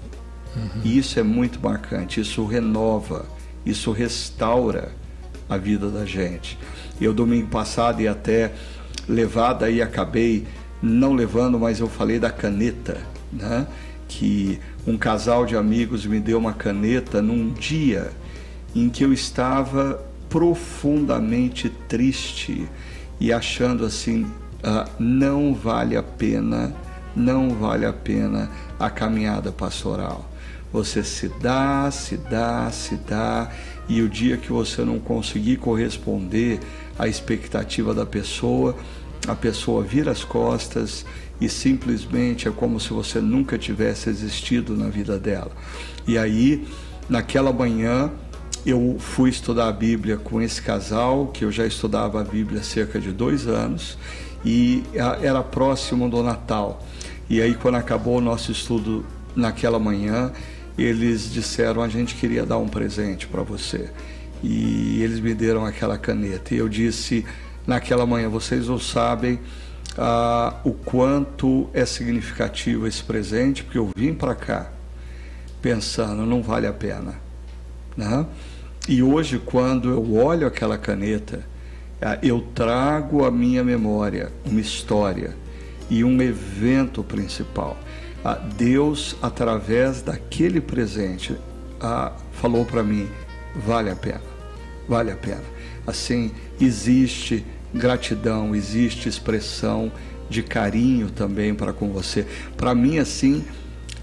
Uhum. 0.56 0.82
E 0.84 0.97
isso 0.97 1.19
é 1.19 1.23
muito 1.23 1.60
marcante, 1.60 2.19
isso 2.21 2.45
renova, 2.45 3.25
isso 3.65 3.91
restaura 3.91 4.91
a 5.49 5.58
vida 5.58 5.89
da 5.89 6.06
gente. 6.06 6.58
Eu 6.99 7.13
domingo 7.13 7.47
passado 7.47 8.01
e 8.01 8.08
até 8.08 8.53
levada 9.08 9.69
e 9.69 9.82
acabei 9.82 10.45
não 10.82 11.13
levando, 11.13 11.60
mas 11.60 11.79
eu 11.79 11.88
falei 11.88 12.19
da 12.19 12.29
caneta, 12.29 13.01
né? 13.32 13.67
Que 14.08 14.60
um 14.86 14.97
casal 14.97 15.45
de 15.45 15.56
amigos 15.56 16.06
me 16.06 16.19
deu 16.19 16.38
uma 16.38 16.53
caneta 16.53 17.21
num 17.21 17.51
dia 17.51 18.12
em 18.75 18.89
que 18.89 19.03
eu 19.03 19.13
estava 19.13 20.03
profundamente 20.29 21.69
triste 21.88 22.67
e 23.19 23.32
achando 23.32 23.86
assim, 23.86 24.25
uh, 24.63 24.89
não 24.99 25.54
vale 25.54 25.95
a 25.95 26.04
pena 26.04 26.73
não 27.15 27.49
vale 27.52 27.86
a 27.86 27.93
pena 27.93 28.49
a 28.80 28.89
caminhada 28.89 29.52
pastoral. 29.52 30.30
Você 30.71 31.04
se 31.04 31.30
dá, 31.39 31.89
se 31.91 32.17
dá, 32.17 32.69
se 32.71 32.95
dá, 32.95 33.52
e 33.88 34.02
o 34.02 34.10
dia 34.10 34.38
que 34.38 34.52
você 34.52 34.84
não 34.84 34.99
conseguir 34.99 35.58
corresponder 35.58 36.60
à 36.97 37.08
expectativa 37.08 37.93
da 37.93 38.06
pessoa, 38.06 38.76
a 39.28 39.36
pessoa 39.36 39.84
vira 39.84 40.12
as 40.12 40.23
costas 40.23 41.06
e 41.39 41.47
simplesmente 41.47 42.47
é 42.47 42.52
como 42.52 42.80
se 42.80 42.89
você 42.89 43.19
nunca 43.19 43.58
tivesse 43.58 44.10
existido 44.10 44.76
na 44.76 44.89
vida 44.89 45.19
dela. 45.19 45.52
E 46.08 46.17
aí, 46.17 46.67
naquela 47.08 47.54
manhã, 47.54 48.12
eu 48.65 48.95
fui 48.97 49.30
estudar 49.30 49.67
a 49.67 49.71
Bíblia 49.71 50.17
com 50.17 50.41
esse 50.41 50.62
casal, 50.62 51.28
que 51.28 51.45
eu 51.45 51.52
já 51.52 51.67
estudava 51.67 52.21
a 52.21 52.23
Bíblia 52.23 52.62
há 52.62 52.63
cerca 52.63 52.99
de 52.99 53.12
dois 53.12 53.45
anos, 53.45 53.97
e 54.45 54.84
era 55.21 55.41
próximo 55.41 56.10
do 56.10 56.21
Natal. 56.21 56.84
E 57.29 57.41
aí, 57.41 57.56
quando 57.56 57.75
acabou 57.75 58.17
o 58.17 58.21
nosso 58.21 58.51
estudo 58.51 59.06
naquela 59.36 59.79
manhã, 59.79 60.32
eles 60.77 61.32
disseram: 61.32 61.82
a 61.82 61.88
gente 61.88 62.15
queria 62.15 62.45
dar 62.45 62.58
um 62.58 62.67
presente 62.67 63.27
para 63.27 63.41
você. 63.41 63.89
E 64.43 65.01
eles 65.01 65.19
me 65.19 65.34
deram 65.34 65.65
aquela 65.65 65.97
caneta. 65.97 66.53
E 66.53 66.58
eu 66.58 66.67
disse 66.67 67.25
naquela 67.65 68.06
manhã: 68.06 68.29
vocês 68.29 68.67
não 68.67 68.79
sabem 68.79 69.39
ah, 69.97 70.56
o 70.63 70.73
quanto 70.73 71.69
é 71.73 71.86
significativo 71.86 72.88
esse 72.88 73.03
presente, 73.03 73.63
porque 73.63 73.77
eu 73.77 73.89
vim 73.95 74.13
para 74.13 74.36
cá 74.36 74.71
pensando: 75.62 76.25
não 76.25 76.41
vale 76.41 76.67
a 76.67 76.73
pena. 76.73 77.15
Né? 77.95 78.25
E 78.88 79.01
hoje, 79.01 79.39
quando 79.39 79.89
eu 79.89 80.15
olho 80.15 80.45
aquela 80.45 80.77
caneta, 80.77 81.45
eu 82.22 82.42
trago 82.54 83.26
à 83.26 83.32
minha 83.32 83.63
memória 83.63 84.32
uma 84.46 84.60
história 84.60 85.36
e 85.89 86.04
um 86.04 86.22
evento 86.22 87.04
principal. 87.04 87.78
Ah, 88.24 88.36
Deus, 88.36 89.16
através 89.22 90.02
daquele 90.02 90.60
presente, 90.62 91.36
ah, 91.80 92.12
falou 92.32 92.66
para 92.66 92.84
mim: 92.84 93.08
vale 93.56 93.89
a 93.89 93.96
pena, 93.96 94.22
vale 94.88 95.12
a 95.12 95.16
pena. 95.16 95.44
Assim, 95.86 96.32
existe 96.60 97.46
gratidão, 97.74 98.56
existe 98.56 99.10
expressão 99.10 99.92
de 100.30 100.42
carinho 100.42 101.10
também 101.10 101.54
para 101.54 101.74
com 101.74 101.89
você. 101.89 102.26
Para 102.56 102.74
mim, 102.74 102.98
assim, 102.98 103.44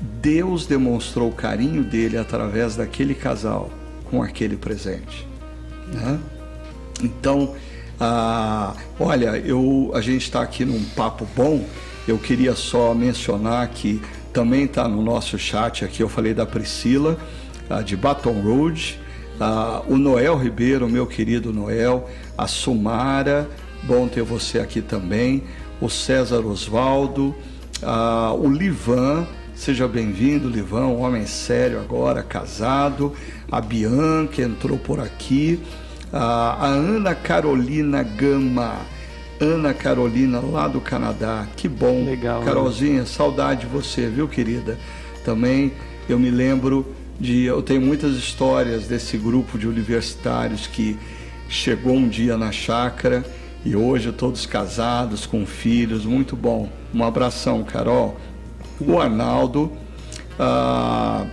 Deus 0.01 0.67
demonstrou 0.67 1.31
o 1.31 1.35
carinho 1.35 1.83
dele 1.83 2.17
através 2.17 2.77
daquele 2.77 3.15
casal 3.15 3.71
com 4.05 4.23
aquele 4.23 4.57
presente. 4.57 5.27
Né? 5.93 6.21
Então, 7.03 7.55
ah, 8.01 8.75
olha, 8.99 9.37
eu, 9.45 9.91
a 9.95 10.01
gente 10.01 10.23
está 10.23 10.41
aqui 10.41 10.65
num 10.65 10.83
papo 10.97 11.27
bom. 11.37 11.65
Eu 12.09 12.19
queria 12.19 12.55
só 12.55 12.95
mencionar 12.95 13.69
que 13.69 14.01
também 14.33 14.65
está 14.65 14.89
no 14.89 15.03
nosso 15.03 15.39
chat 15.39 15.85
aqui. 15.85 16.03
Eu 16.03 16.09
falei 16.09 16.33
da 16.33 16.47
Priscila, 16.47 17.19
ah, 17.69 17.83
de 17.83 17.97
Baton 17.97 18.41
Rouge, 18.41 18.99
ah, 19.39 19.83
o 19.87 19.97
Noel 19.97 20.37
Ribeiro, 20.37 20.89
meu 20.89 21.07
querido 21.07 21.53
Noel, 21.53 22.09
a 22.39 22.47
Sumara, 22.47 23.49
bom 23.83 24.09
ter 24.09 24.23
você 24.23 24.59
aqui 24.59 24.81
também, 24.81 25.43
o 25.81 25.91
César 25.91 26.41
Osvaldo, 26.41 27.35
ah, 27.83 28.33
o 28.33 28.49
Livan, 28.51 29.27
seja 29.55 29.87
bem-vindo, 29.87 30.49
Livan, 30.49 30.87
um 30.87 31.03
homem 31.03 31.27
sério 31.27 31.79
agora, 31.81 32.23
casado 32.23 33.15
a 33.51 33.61
Bianca 33.61 34.43
entrou 34.43 34.79
por 34.79 35.01
aqui, 35.01 35.61
a, 36.13 36.67
Ana 36.67 37.15
Carolina 37.15 38.03
Gama. 38.03 38.79
Ana 39.41 39.73
Carolina, 39.73 40.39
lá 40.41 40.69
do 40.69 40.81
Canadá. 40.81 41.47
Que 41.57 41.69
bom. 41.69 42.05
Legal. 42.05 42.43
Carolzinha, 42.43 43.01
né? 43.01 43.07
saudade 43.07 43.61
de 43.61 43.67
você, 43.67 44.07
viu, 44.07 44.29
querida? 44.29 44.79
Também 45.25 45.73
eu 46.09 46.19
me 46.19 46.31
lembro 46.31 46.95
de. 47.19 47.45
Eu 47.45 47.63
tenho 47.63 47.81
muitas 47.81 48.17
histórias 48.17 48.87
desse 48.87 49.17
grupo 49.17 49.57
de 49.57 49.67
universitários 49.67 50.67
que 50.67 50.99
chegou 51.49 51.95
um 51.95 52.07
dia 52.07 52.37
na 52.37 52.53
chácara 52.53 53.25
e 53.65 53.75
hoje 53.75 54.13
todos 54.13 54.45
casados, 54.45 55.25
com 55.25 55.47
filhos. 55.47 56.05
Muito 56.05 56.37
bom. 56.37 56.69
Um 56.93 57.03
abração, 57.03 57.65
Carol. 57.65 58.17
O 58.79 58.99
Arnaldo. 58.99 59.73
Ah, 60.39 61.27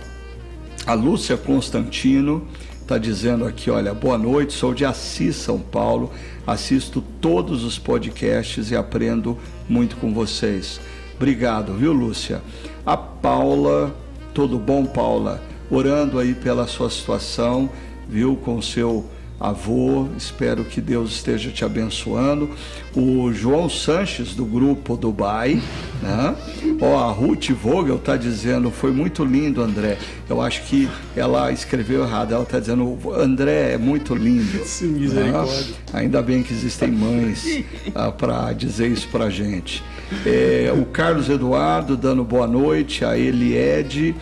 a 0.86 0.94
Lúcia 0.94 1.36
Constantino 1.36 2.48
está 2.88 2.96
dizendo 2.96 3.44
aqui: 3.44 3.70
olha, 3.70 3.92
boa 3.92 4.16
noite, 4.16 4.54
sou 4.54 4.72
de 4.72 4.82
Assis, 4.82 5.36
São 5.36 5.60
Paulo, 5.60 6.10
assisto 6.46 7.04
todos 7.20 7.62
os 7.62 7.78
podcasts 7.78 8.70
e 8.70 8.76
aprendo 8.76 9.36
muito 9.68 9.96
com 9.96 10.14
vocês. 10.14 10.80
Obrigado, 11.14 11.74
viu, 11.74 11.92
Lúcia? 11.92 12.40
A 12.86 12.96
Paula, 12.96 13.94
tudo 14.32 14.58
bom, 14.58 14.86
Paula? 14.86 15.42
Orando 15.70 16.18
aí 16.18 16.34
pela 16.34 16.66
sua 16.66 16.88
situação, 16.88 17.68
viu, 18.08 18.36
com 18.36 18.56
o 18.56 18.62
seu 18.62 19.04
avô, 19.40 20.08
espero 20.16 20.64
que 20.64 20.80
Deus 20.80 21.12
esteja 21.12 21.50
te 21.50 21.64
abençoando. 21.64 22.50
O 22.94 23.32
João 23.32 23.68
Sanches, 23.68 24.34
do 24.34 24.44
grupo 24.44 24.96
Dubai, 24.96 25.62
né? 26.02 26.34
Ó, 26.80 26.98
a 26.98 27.12
Ruth 27.12 27.50
Vogel 27.50 27.96
está 27.96 28.16
dizendo, 28.16 28.70
foi 28.70 28.90
muito 28.90 29.24
lindo, 29.24 29.62
André. 29.62 29.98
Eu 30.28 30.40
acho 30.40 30.62
que 30.64 30.88
ela 31.14 31.52
escreveu 31.52 32.02
errado, 32.02 32.34
ela 32.34 32.42
está 32.42 32.58
dizendo, 32.58 32.98
André 33.14 33.72
é 33.74 33.78
muito 33.78 34.14
lindo. 34.14 34.62
Sim, 34.66 34.88
misericórdia. 34.88 35.54
Né? 35.54 35.74
Ainda 35.92 36.20
bem 36.20 36.42
que 36.42 36.52
existem 36.52 36.90
mães 36.90 37.64
ah, 37.94 38.10
para 38.10 38.52
dizer 38.52 38.88
isso 38.88 39.06
para 39.08 39.30
gente. 39.30 39.84
É, 40.24 40.72
o 40.74 40.86
Carlos 40.86 41.28
Eduardo 41.28 41.96
dando 41.96 42.24
boa 42.24 42.46
noite, 42.46 43.04
a 43.04 43.16
Eliede, 43.16 44.16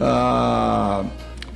ah, 0.00 1.04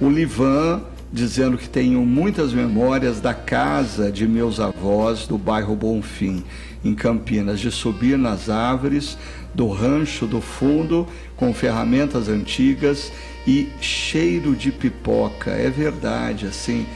o 0.00 0.10
Livan 0.10 0.82
dizendo 1.12 1.56
que 1.56 1.68
tenho 1.68 2.00
muitas 2.04 2.52
memórias 2.52 3.20
da 3.20 3.32
casa 3.32 4.10
de 4.10 4.26
meus 4.26 4.60
avós 4.60 5.26
do 5.26 5.38
bairro 5.38 5.74
Bonfim, 5.74 6.44
em 6.84 6.94
Campinas, 6.94 7.60
de 7.60 7.70
subir 7.70 8.18
nas 8.18 8.48
árvores 8.48 9.16
do 9.54 9.68
rancho 9.68 10.26
do 10.26 10.40
fundo 10.40 11.06
com 11.36 11.52
ferramentas 11.52 12.28
antigas 12.28 13.10
e 13.46 13.68
cheiro 13.80 14.54
de 14.54 14.70
pipoca. 14.70 15.50
É 15.50 15.70
verdade, 15.70 16.46
assim. 16.46 16.86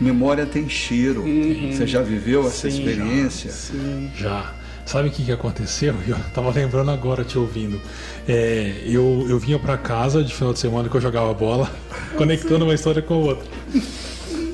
Memória 0.00 0.44
tem 0.44 0.68
cheiro. 0.68 1.22
Uhum. 1.22 1.72
Você 1.72 1.86
já 1.86 2.02
viveu 2.02 2.46
essa 2.46 2.70
Sim, 2.70 2.78
experiência? 2.78 3.50
Já. 3.50 3.56
Sim. 3.56 4.10
já. 4.14 4.54
Sabe 4.86 5.08
o 5.08 5.10
que, 5.10 5.24
que 5.24 5.32
aconteceu? 5.32 5.96
Eu 6.06 6.16
estava 6.16 6.50
lembrando 6.50 6.92
agora 6.92 7.24
te 7.24 7.36
ouvindo. 7.36 7.80
É, 8.28 8.82
eu, 8.86 9.26
eu 9.28 9.38
vinha 9.38 9.58
para 9.58 9.76
casa 9.76 10.22
de 10.22 10.32
final 10.32 10.52
de 10.52 10.60
semana 10.60 10.88
que 10.88 10.96
eu 10.96 11.00
jogava 11.00 11.32
bola, 11.34 11.70
conectando 12.16 12.64
uma 12.64 12.74
história 12.74 13.02
com 13.02 13.14
a 13.14 13.16
outra. 13.18 13.46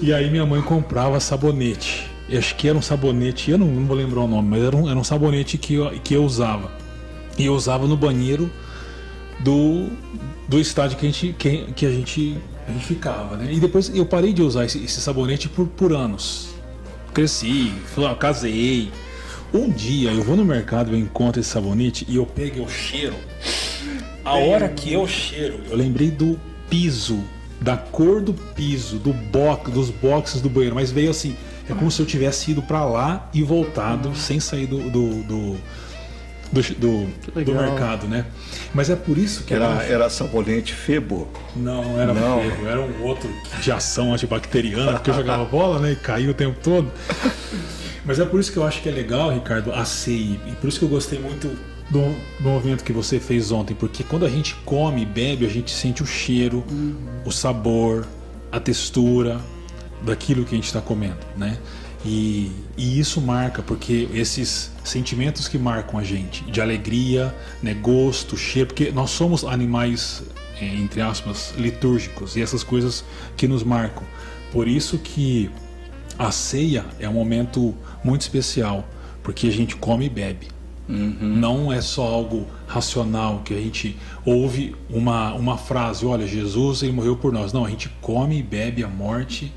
E 0.01 0.13
aí 0.13 0.31
minha 0.31 0.45
mãe 0.45 0.61
comprava 0.63 1.21
sabonete. 1.21 2.11
Eu 2.29 2.39
acho 2.39 2.57
que 2.57 2.67
era 2.67 2.77
um 2.77 2.83
sabonete, 2.83 3.51
eu 3.51 3.59
não, 3.59 3.67
não 3.67 3.87
vou 3.87 3.97
lembrar 3.97 4.23
o 4.23 4.29
nome, 4.29 4.49
mas 4.49 4.63
era 4.63 4.77
um, 4.77 4.89
era 4.89 4.99
um 4.99 5.05
sabonete 5.05 5.59
que 5.59 5.75
eu, 5.75 5.91
que 6.03 6.15
eu 6.15 6.25
usava. 6.25 6.73
E 7.39 7.47
eu 7.47 7.55
usava 7.55 7.87
no 7.87 7.97
banheiro 7.97 8.51
do, 9.41 9.89
do 10.49 10.59
estádio 10.59 10.97
que 10.97 11.07
a 11.07 11.11
gente, 11.11 11.35
que, 11.39 11.73
que 11.75 11.87
a 11.87 11.91
gente, 11.91 12.39
a 12.67 12.73
gente 12.73 12.85
ficava, 12.87 13.37
né? 13.37 13.53
E 13.53 13.61
depois 13.61 13.95
eu 13.95 14.07
parei 14.07 14.33
de 14.33 14.43
usar 14.43 14.65
esse, 14.65 14.83
esse 14.83 15.01
sabonete 15.01 15.49
por, 15.49 15.67
por 15.67 15.93
anos. 15.93 16.49
Cresci, 17.13 17.73
casei, 18.19 18.91
um 19.53 19.71
dia 19.71 20.11
eu 20.11 20.23
vou 20.23 20.37
no 20.37 20.45
mercado, 20.45 20.93
eu 20.93 20.99
encontro 20.99 21.41
esse 21.41 21.51
sabonete 21.51 22.07
e 22.09 22.17
eu 22.17 22.27
pego 22.27 22.61
eu 22.61 22.69
cheiro. 22.69 23.17
A 24.25 24.35
hora 24.35 24.69
que 24.69 24.93
eu 24.93 25.07
cheiro, 25.07 25.61
eu 25.69 25.77
lembrei 25.77 26.11
do 26.11 26.39
piso, 26.71 27.23
da 27.61 27.77
cor 27.77 28.21
do 28.21 28.33
piso, 28.33 28.99
do 28.99 29.13
box, 29.13 29.71
dos 29.71 29.91
boxes 29.91 30.41
do 30.41 30.49
banheiro, 30.49 30.75
mas 30.75 30.91
veio 30.91 31.11
assim, 31.11 31.37
é 31.69 31.75
como 31.75 31.91
se 31.91 32.01
eu 32.01 32.07
tivesse 32.07 32.53
ido 32.53 32.63
para 32.63 32.85
lá 32.85 33.29
e 33.35 33.43
voltado 33.43 34.15
sem 34.15 34.41
sair 34.41 34.67
do, 34.67 34.91
do, 34.91 35.23
do 35.23 35.59
do, 36.53 36.61
do, 36.61 37.45
do, 37.47 37.55
mercado, 37.55 38.07
né? 38.07 38.27
Mas 38.75 38.91
é 38.91 38.97
por 38.97 39.17
isso 39.17 39.43
que 39.45 39.55
era. 39.55 39.83
Era, 39.85 40.11
sabonete 40.11 40.75
Febo? 40.75 41.27
Não, 41.57 41.99
era 41.99 42.13
não. 42.13 42.43
Febo, 42.43 42.69
era 42.69 42.81
um 42.81 43.03
outro 43.03 43.31
de 43.63 43.73
ação 43.73 44.13
antibacteriana, 44.13 44.93
porque 44.93 45.09
eu 45.09 45.15
jogava 45.15 45.47
bola, 45.47 45.79
né? 45.79 45.93
E 45.93 45.97
caía 45.97 46.31
o 46.31 46.35
tempo 46.35 46.59
todo. 46.63 46.93
Mas 48.05 48.19
é 48.19 48.25
por 48.25 48.41
isso 48.41 48.51
que 48.51 48.59
eu 48.59 48.65
acho 48.65 48.83
que 48.83 48.89
é 48.89 48.93
legal, 48.93 49.33
Ricardo, 49.33 49.73
a 49.73 49.85
CI. 49.85 50.41
E 50.47 50.53
por 50.53 50.69
isso 50.69 50.79
que 50.79 50.85
eu 50.85 50.89
gostei 50.89 51.19
muito 51.19 51.49
do, 51.91 52.01
do 52.41 52.49
movimento 52.49 52.83
que 52.83 52.93
você 52.93 53.21
fez 53.21 53.53
ontem. 53.53 53.75
Porque 53.75 54.03
quando 54.03 54.27
a 54.27 54.29
gente 54.29 54.55
come 54.65 55.03
e 55.03 55.07
bebe, 55.07 55.47
a 55.47 55.49
gente 55.49 55.71
sente 55.71 56.03
o 56.03 56.07
cheiro, 56.07 56.65
uhum. 56.69 56.97
o 57.25 57.31
sabor, 57.31 58.07
a 58.51 58.59
textura 58.59 59.41
daquilo 60.03 60.45
que 60.45 60.55
a 60.55 60.57
gente 60.57 60.67
está 60.67 60.81
comendo, 60.81 61.25
né? 61.37 61.59
E, 62.05 62.51
e, 62.77 62.99
isso 62.99 63.21
marca, 63.21 63.63
porque 63.63 64.09
esses 64.13 64.73
sentimentos 64.83 65.47
que 65.47 65.57
marcam 65.57 66.01
a 66.01 66.03
gente, 66.03 66.43
de 66.51 66.61
alegria, 66.61 67.33
né, 67.63 67.75
gosto, 67.75 68.37
cheiro, 68.37 68.69
porque 68.69 68.91
nós 68.91 69.11
somos 69.11 69.45
animais, 69.45 70.25
é, 70.61 70.65
entre 70.65 71.01
aspas, 71.01 71.55
litúrgicos, 71.57 72.35
e 72.35 72.43
essas 72.43 72.65
coisas 72.65 73.05
que 73.37 73.47
nos 73.47 73.63
marcam. 73.63 74.03
Por 74.51 74.67
isso 74.67 74.99
que 74.99 75.49
a 76.19 76.33
ceia 76.33 76.85
é 76.99 77.09
um 77.09 77.13
momento 77.13 77.75
muito 78.05 78.23
especial, 78.23 78.89
porque 79.23 79.47
a 79.47 79.53
gente 79.53 79.77
come 79.77 80.07
e 80.07 80.09
bebe. 80.09 80.49
Uhum. 80.89 81.17
Não 81.21 81.73
é 81.73 81.81
só 81.81 82.03
algo 82.03 82.47
racional 82.67 83.43
que 83.45 83.55
a 83.55 83.57
gente 83.57 83.97
ouve 84.25 84.75
uma, 84.91 85.33
uma 85.35 85.57
frase, 85.57 86.05
olha, 86.05 86.27
Jesus 86.27 86.83
ele 86.83 86.93
morreu 86.93 87.17
por 87.17 87.33
nós. 87.33 87.53
Não, 87.53 87.65
a 87.65 87.71
gente 87.71 87.89
come 88.01 88.39
e 88.39 88.43
bebe 88.43 88.83
a 88.83 88.89
morte 88.89 89.53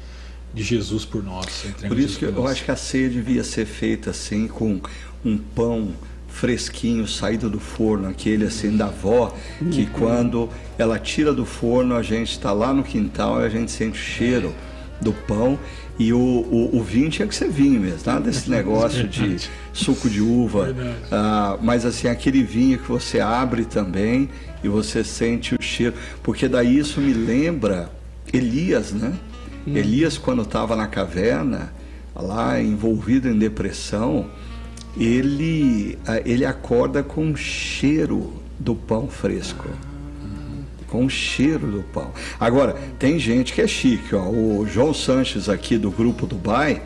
de 0.53 0.63
Jesus 0.63 1.03
por 1.03 1.23
nós. 1.23 1.65
Por 1.88 1.99
isso 1.99 2.17
que 2.17 2.25
eu 2.25 2.47
acho 2.47 2.63
que 2.63 2.71
a 2.71 2.75
ceia 2.75 3.10
devia 3.10 3.43
ser 3.43 3.65
feita 3.65 4.12
assim 4.12 4.47
com 4.47 4.79
um 5.23 5.38
pão 5.38 5.93
fresquinho 6.27 7.08
saído 7.08 7.49
do 7.49 7.60
forno, 7.60 8.10
aquele 8.10 8.45
assim 8.45 8.75
da 8.75 8.88
avó, 8.88 9.34
que 9.71 9.81
uhum. 9.81 9.89
quando 9.93 10.49
ela 10.77 10.99
tira 10.99 11.34
do 11.34 11.45
forno, 11.45 11.95
a 11.95 12.03
gente 12.03 12.31
está 12.31 12.51
lá 12.51 12.73
no 12.73 12.84
quintal 12.84 13.41
e 13.41 13.45
a 13.45 13.49
gente 13.49 13.71
sente 13.71 13.97
o 13.97 14.01
cheiro 14.01 14.53
do 15.01 15.13
pão. 15.13 15.58
E 15.97 16.12
o, 16.12 16.17
o, 16.17 16.77
o, 16.77 16.84
vinho 16.84 17.10
tinha 17.10 17.27
que 17.27 17.34
ser 17.34 17.49
vinho 17.49 17.79
mesmo, 17.79 17.99
nada 18.05 18.21
desse 18.21 18.49
negócio 18.51 19.08
de 19.08 19.38
suco 19.71 20.10
de 20.10 20.21
uva. 20.21 20.75
Ah, 21.12 21.58
mas 21.62 21.86
assim, 21.86 22.08
aquele 22.08 22.43
vinho 22.43 22.77
que 22.77 22.88
você 22.89 23.19
abre 23.21 23.63
também 23.63 24.29
e 24.63 24.67
você 24.67 25.03
sente 25.03 25.55
o 25.55 25.62
cheiro. 25.62 25.93
Porque 26.21 26.47
daí 26.47 26.77
isso 26.77 26.99
me 26.99 27.13
lembra 27.13 27.89
Elias, 28.34 28.91
né? 28.91 29.13
Hum. 29.65 29.75
Elias, 29.75 30.17
quando 30.17 30.41
estava 30.41 30.75
na 30.75 30.88
caverna, 30.88 31.73
lá 32.13 32.62
envolvido 32.62 33.29
em 33.29 33.38
depressão, 33.38 34.29
ele, 34.97 35.97
ah, 36.05 36.21
ele 36.25 36.45
acorda 36.45 37.03
com 37.03 37.31
o 37.31 37.38
cheiro 37.38 38.34
do 38.60 38.75
pão 38.75 39.08
fresco. 39.08 39.69
Com 40.95 41.08
o 41.08 41.10
cheiro 41.10 41.67
do 41.67 41.84
pão. 41.84 42.12
Agora, 42.39 42.73
tem 42.97 43.19
gente 43.19 43.51
que 43.51 43.62
é 43.62 43.67
chique, 43.67 44.15
ó. 44.15 44.29
O 44.29 44.65
João 44.65 44.93
Sanches 44.93 45.49
aqui 45.49 45.77
do 45.77 45.91
grupo 45.91 46.25
Dubai, 46.25 46.81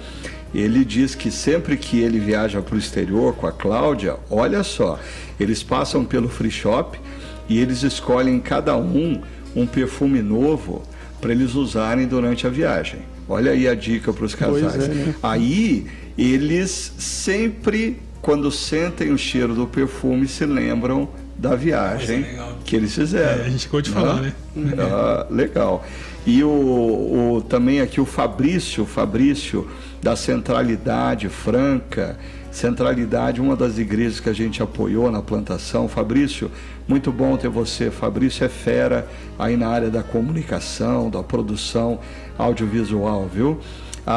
ele 0.51 0.83
diz 0.83 1.13
que 1.13 1.29
sempre 1.29 1.77
que 1.77 1.99
ele 1.99 2.17
viaja 2.17 2.59
para 2.59 2.73
o 2.73 2.79
exterior 2.79 3.35
com 3.35 3.45
a 3.45 3.51
Cláudia, 3.51 4.15
olha 4.27 4.63
só, 4.63 4.99
eles 5.39 5.61
passam 5.61 6.03
pelo 6.03 6.27
free 6.27 6.49
shop 6.49 6.99
e 7.47 7.59
eles 7.59 7.83
escolhem 7.83 8.39
cada 8.39 8.75
um 8.75 9.21
um 9.55 9.67
perfume 9.67 10.23
novo 10.23 10.81
para 11.21 11.31
eles 11.31 11.53
usarem 11.53 12.07
durante 12.07 12.47
a 12.47 12.49
viagem. 12.49 13.01
Olha 13.27 13.51
aí 13.51 13.67
a 13.67 13.75
dica 13.75 14.11
para 14.11 14.25
os 14.25 14.33
casais. 14.33 14.85
É, 14.85 14.87
né? 14.87 15.15
Aí 15.21 15.85
eles 16.17 16.93
sempre, 16.97 17.99
quando 18.23 18.49
sentem 18.49 19.11
o 19.11 19.19
cheiro 19.19 19.53
do 19.53 19.67
perfume, 19.67 20.27
se 20.27 20.47
lembram 20.47 21.07
da 21.39 21.55
viagem 21.55 22.23
é 22.23 22.49
que 22.65 22.75
eles 22.75 22.93
fizeram. 22.93 23.43
É, 23.43 23.45
a 23.45 23.49
gente 23.49 23.63
ficou 23.63 23.81
de 23.81 23.89
falar, 23.89 24.21
né? 24.21 24.33
Ah, 24.77 25.25
legal. 25.29 25.85
E 26.25 26.43
o, 26.43 26.49
o, 26.49 27.41
também 27.47 27.79
aqui 27.79 28.01
o 28.01 28.05
Fabrício, 28.05 28.85
Fabrício 28.85 29.67
da 30.01 30.15
Centralidade 30.15 31.29
Franca, 31.29 32.17
Centralidade, 32.51 33.39
uma 33.39 33.55
das 33.55 33.77
igrejas 33.77 34.19
que 34.19 34.27
a 34.27 34.33
gente 34.33 34.61
apoiou 34.61 35.09
na 35.09 35.21
plantação. 35.21 35.87
Fabrício, 35.87 36.51
muito 36.87 37.11
bom 37.11 37.37
ter 37.37 37.47
você. 37.47 37.89
Fabrício 37.89 38.43
é 38.43 38.49
fera 38.49 39.07
aí 39.37 39.55
na 39.55 39.69
área 39.69 39.89
da 39.89 40.03
comunicação, 40.03 41.09
da 41.09 41.23
produção 41.23 41.99
audiovisual, 42.37 43.29
viu? 43.33 43.59
A, 44.05 44.15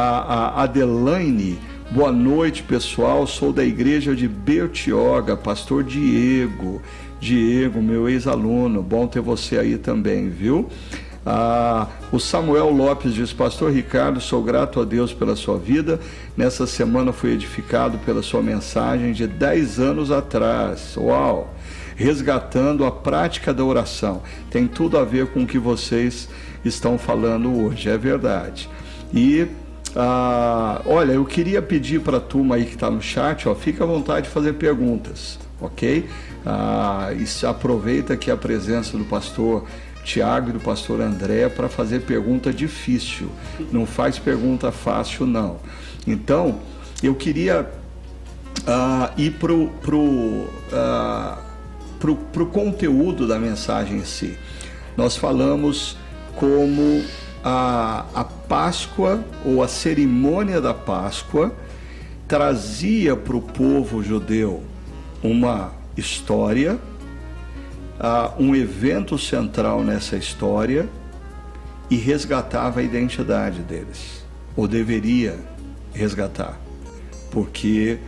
a 0.59 0.63
Adelaine, 0.65 1.59
boa 1.91 2.11
noite 2.11 2.65
pessoal. 2.65 3.27
Sou 3.27 3.53
da 3.53 3.65
igreja 3.65 4.17
de 4.17 4.27
Bertioga, 4.27 5.37
pastor 5.37 5.85
Diego. 5.85 6.83
Diego, 7.23 7.81
meu 7.81 8.09
ex-aluno, 8.09 8.83
bom 8.83 9.07
ter 9.07 9.21
você 9.21 9.57
aí 9.57 9.79
também, 9.79 10.29
viu? 10.29 10.69
Ah, 11.25 11.87
o 12.11 12.19
Samuel 12.19 12.69
Lopes 12.71 13.15
diz: 13.15 13.33
Pastor 13.33 13.71
Ricardo, 13.71 14.21
sou 14.21 14.43
grato 14.43 14.81
a 14.81 14.85
Deus 14.85 15.15
pela 15.15 15.37
sua 15.37 15.57
vida. 15.57 16.01
Nessa 16.37 16.67
semana 16.67 17.13
fui 17.13 17.31
edificado 17.31 17.97
pela 17.99 18.23
sua 18.23 18.43
mensagem 18.43 19.13
de 19.13 19.29
10 19.29 19.79
anos 19.79 20.11
atrás. 20.11 20.97
Uau! 20.97 21.55
resgatando 21.95 22.85
a 22.85 22.91
prática 22.91 23.55
da 23.55 23.63
oração. 23.63 24.23
Tem 24.51 24.67
tudo 24.67 24.99
a 24.99 25.05
ver 25.05 25.27
com 25.29 25.43
o 25.43 25.47
que 25.47 25.59
vocês 25.59 26.29
estão 26.65 26.99
falando 26.99 27.55
hoje, 27.55 27.89
é 27.89 27.97
verdade. 27.97 28.69
E 29.15 29.47
ah, 29.95 30.81
olha, 30.87 31.13
eu 31.13 31.25
queria 31.25 31.63
pedir 31.63 32.01
para 32.01 32.17
a 32.17 32.21
turma 32.21 32.57
aí 32.57 32.65
que 32.65 32.75
está 32.75 32.91
no 32.91 33.01
chat, 33.01 33.49
ó, 33.49 33.55
fica 33.55 33.85
à 33.85 33.87
vontade 33.87 34.27
de 34.27 34.33
fazer 34.33 34.55
perguntas, 34.55 35.39
ok? 35.61 36.09
Ah, 36.45 37.11
e 37.13 37.47
aproveita 37.47 38.15
aqui 38.15 38.31
a 38.31 38.37
presença 38.37 38.97
do 38.99 39.05
pastor 39.05 39.65
Tiago 40.05 40.51
e 40.51 40.53
do 40.53 40.61
pastor 40.61 41.01
André 41.01 41.49
para 41.49 41.69
fazer 41.69 42.01
pergunta 42.01 42.53
difícil. 42.53 43.31
Não 43.71 43.87
faz 43.87 44.19
pergunta 44.19 44.73
fácil, 44.73 45.27
não. 45.27 45.59
Então, 46.07 46.61
eu 47.03 47.15
queria 47.15 47.71
ah, 48.67 49.11
ir 49.17 49.33
para 49.33 49.53
o. 49.53 49.69
Pro, 49.69 50.49
ah, 50.73 51.39
para 52.01 52.43
o 52.43 52.47
conteúdo 52.47 53.29
da 53.29 53.39
mensagem 53.39 53.99
em 53.99 54.05
si. 54.05 54.37
Nós 54.97 55.17
falamos 55.17 55.97
como 56.35 57.05
a, 57.45 58.05
a 58.13 58.25
Páscoa 58.25 59.23
ou 59.45 59.63
a 59.63 59.69
cerimônia 59.69 60.61
da 60.61 60.75
Páscoa 60.75 61.55
trazia 62.27 63.17
para 63.17 63.37
o 63.37 63.41
povo 63.41 64.03
judeu 64.03 64.65
uma 65.23 65.73
história, 65.97 66.79
um 68.39 68.55
evento 68.55 69.17
central 69.19 69.83
nessa 69.83 70.17
história 70.17 70.89
e 71.91 71.97
resgatava 71.97 72.81
a 72.81 72.83
identidade 72.83 73.61
deles, 73.61 74.25
ou 74.57 74.67
deveria 74.67 75.39
resgatar, 75.93 76.59
porque 77.31 77.99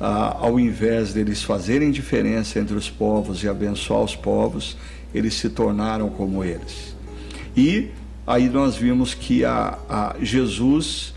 ao 0.00 0.58
invés 0.58 1.12
deles 1.12 1.42
fazerem 1.42 1.90
diferença 1.90 2.58
entre 2.58 2.74
os 2.74 2.88
povos 2.88 3.42
e 3.44 3.48
abençoar 3.48 4.02
os 4.02 4.16
povos, 4.16 4.76
eles 5.14 5.34
se 5.34 5.48
tornaram 5.50 6.08
como 6.08 6.42
eles. 6.42 6.96
E 7.56 7.90
aí 8.26 8.48
nós 8.48 8.76
vimos 8.76 9.12
que 9.14 9.44
a, 9.44 9.78
a 9.88 10.16
Jesus 10.20 11.14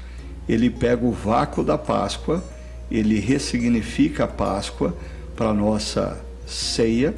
ele 0.48 0.70
pega 0.70 1.06
o 1.06 1.12
vácuo 1.12 1.64
da 1.64 1.78
Páscoa, 1.78 2.44
ele 2.92 3.20
ressignifica 3.20 4.26
a 4.26 4.28
Páscoa 4.28 4.96
para 5.36 5.50
a 5.50 5.54
nossa 5.54 6.18
ceia. 6.46 7.14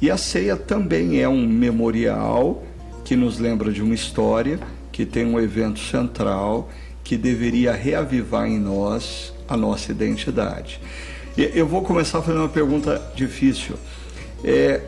E 0.00 0.10
a 0.10 0.16
ceia 0.16 0.56
também 0.56 1.20
é 1.20 1.28
um 1.28 1.46
memorial 1.46 2.62
que 3.04 3.16
nos 3.16 3.38
lembra 3.38 3.72
de 3.72 3.82
uma 3.82 3.94
história, 3.94 4.60
que 4.92 5.04
tem 5.04 5.26
um 5.26 5.38
evento 5.40 5.80
central 5.80 6.68
que 7.02 7.16
deveria 7.16 7.72
reavivar 7.72 8.46
em 8.46 8.58
nós 8.58 9.32
a 9.48 9.56
nossa 9.56 9.90
identidade. 9.90 10.80
Eu 11.36 11.66
vou 11.66 11.82
começar 11.82 12.20
fazendo 12.20 12.42
uma 12.42 12.48
pergunta 12.48 13.00
difícil. 13.14 13.76
É, 14.44 14.82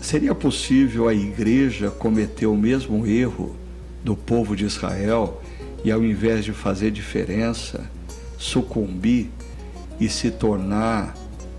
seria 0.00 0.34
possível 0.34 1.06
a 1.06 1.14
igreja 1.14 1.90
cometer 1.90 2.46
o 2.46 2.56
mesmo 2.56 3.06
erro 3.06 3.54
do 4.02 4.16
povo 4.16 4.56
de 4.56 4.64
Israel 4.64 5.40
e, 5.84 5.92
ao 5.92 6.02
invés 6.02 6.44
de 6.44 6.52
fazer 6.52 6.90
diferença, 6.90 7.88
sucumbir 8.38 9.28
e 10.00 10.08
se 10.08 10.30
tornar 10.30 11.14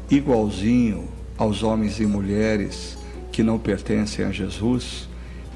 igualzinho 0.09 1.07
aos 1.37 1.63
homens 1.63 1.99
e 1.99 2.05
mulheres 2.05 2.97
que 3.31 3.43
não 3.43 3.57
pertencem 3.59 4.25
a 4.25 4.31
Jesus? 4.31 5.07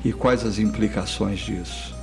E 0.03 0.11
quais 0.11 0.45
as 0.45 0.59
implicações 0.59 1.39
disso? 1.39 1.95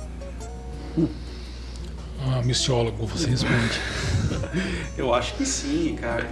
Ah, 2.19 2.41
missiólogo, 2.43 3.05
você 3.05 3.29
responde. 3.29 3.79
eu 4.97 5.13
acho 5.13 5.33
que 5.35 5.45
sim, 5.45 5.95
cara. 5.99 6.27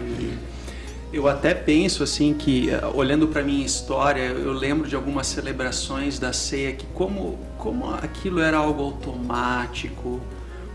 eu 1.11 1.27
até 1.27 1.53
penso 1.53 2.03
assim 2.03 2.33
que, 2.33 2.69
olhando 2.93 3.27
para 3.27 3.43
minha 3.43 3.65
história, 3.65 4.21
eu 4.21 4.51
lembro 4.51 4.87
de 4.87 4.95
algumas 4.95 5.27
celebrações 5.27 6.19
da 6.19 6.33
ceia 6.33 6.73
que 6.73 6.85
como, 6.87 7.39
como 7.57 7.91
aquilo 7.93 8.39
era 8.39 8.57
algo 8.57 8.83
automático, 8.83 10.21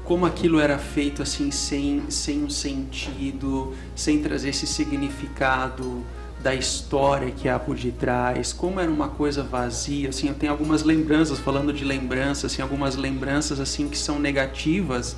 como 0.04 0.26
aquilo 0.26 0.60
era 0.60 0.78
feito 0.78 1.22
assim 1.22 1.50
sem, 1.50 2.04
sem 2.10 2.44
um 2.44 2.50
sentido, 2.50 3.72
sem 3.96 4.20
trazer 4.20 4.50
esse 4.50 4.66
significado 4.66 6.04
da 6.42 6.54
história 6.54 7.30
que 7.30 7.48
há 7.48 7.58
por 7.58 7.74
detrás, 7.74 8.52
como 8.52 8.78
era 8.78 8.90
uma 8.90 9.08
coisa 9.08 9.42
vazia, 9.42 10.10
assim, 10.10 10.28
eu 10.28 10.34
tenho 10.34 10.52
algumas 10.52 10.82
lembranças, 10.82 11.38
falando 11.38 11.72
de 11.72 11.86
lembranças, 11.86 12.52
assim, 12.52 12.60
algumas 12.60 12.96
lembranças 12.96 13.58
assim 13.58 13.88
que 13.88 13.96
são 13.96 14.18
negativas 14.18 15.16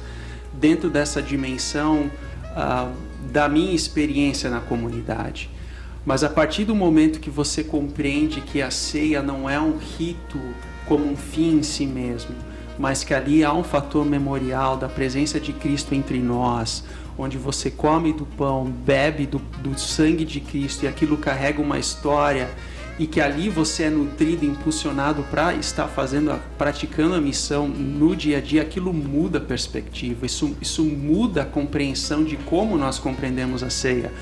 dentro 0.53 0.89
dessa 0.89 1.21
dimensão 1.21 2.09
uh, 2.53 2.95
da 3.33 3.49
minha 3.49 3.75
experiência 3.75 4.49
na 4.49 4.61
comunidade. 4.61 5.51
Mas 6.05 6.23
a 6.23 6.29
partir 6.29 6.65
do 6.65 6.77
momento 6.77 7.19
que 7.19 7.29
você 7.29 7.65
compreende 7.65 8.41
que 8.41 8.63
a 8.63 8.71
ceia 8.71 9.21
não 9.21 9.51
é 9.51 9.59
um 9.59 9.77
rito 9.77 10.41
como 10.87 11.05
um 11.05 11.17
fim 11.17 11.57
em 11.57 11.63
si 11.65 11.85
mesmo, 11.85 12.37
mas 12.79 13.05
que 13.05 13.15
ali 13.15 13.45
há 13.45 13.53
um 13.53 13.65
fator 13.65 14.05
memorial 14.05 14.77
da 14.77 14.89
presença 14.89 15.41
de 15.41 15.53
Cristo 15.53 15.95
entre 15.95 16.19
nós, 16.19 16.85
onde 17.19 17.39
você 17.39 17.71
come 17.71 18.13
do 18.13 18.27
pão, 18.27 18.65
bebe 18.65 19.27
do, 19.27 19.39
do 19.39 19.79
sangue 19.79 20.25
de 20.25 20.41
Cristo 20.41 20.85
e 20.85 20.89
aquilo 20.89 21.17
carrega 21.17 21.61
uma 21.61 21.79
história 21.79 22.51
e 22.99 23.07
que 23.07 23.21
ali 23.21 23.49
você 23.49 23.85
é 23.85 23.91
nutrido, 23.91 24.45
impulsionado 24.45 25.23
para 25.25 25.55
estar 25.55 25.87
fazendo, 25.87 26.33
a, 26.33 26.39
praticando 26.57 27.15
a 27.15 27.21
missão 27.21 27.69
no 27.69 28.17
dia 28.17 28.39
a 28.39 28.41
dia, 28.41 28.63
aquilo 28.63 28.93
muda 28.93 29.39
a 29.39 29.41
perspectiva, 29.41 30.25
isso, 30.25 30.57
isso 30.61 30.83
muda 30.83 31.43
a 31.43 31.45
compreensão 31.45 32.25
de 32.25 32.37
como 32.39 32.79
nós 32.79 32.99
compreendemos 32.99 33.63
a 33.63 33.69
ceia. 33.69 34.13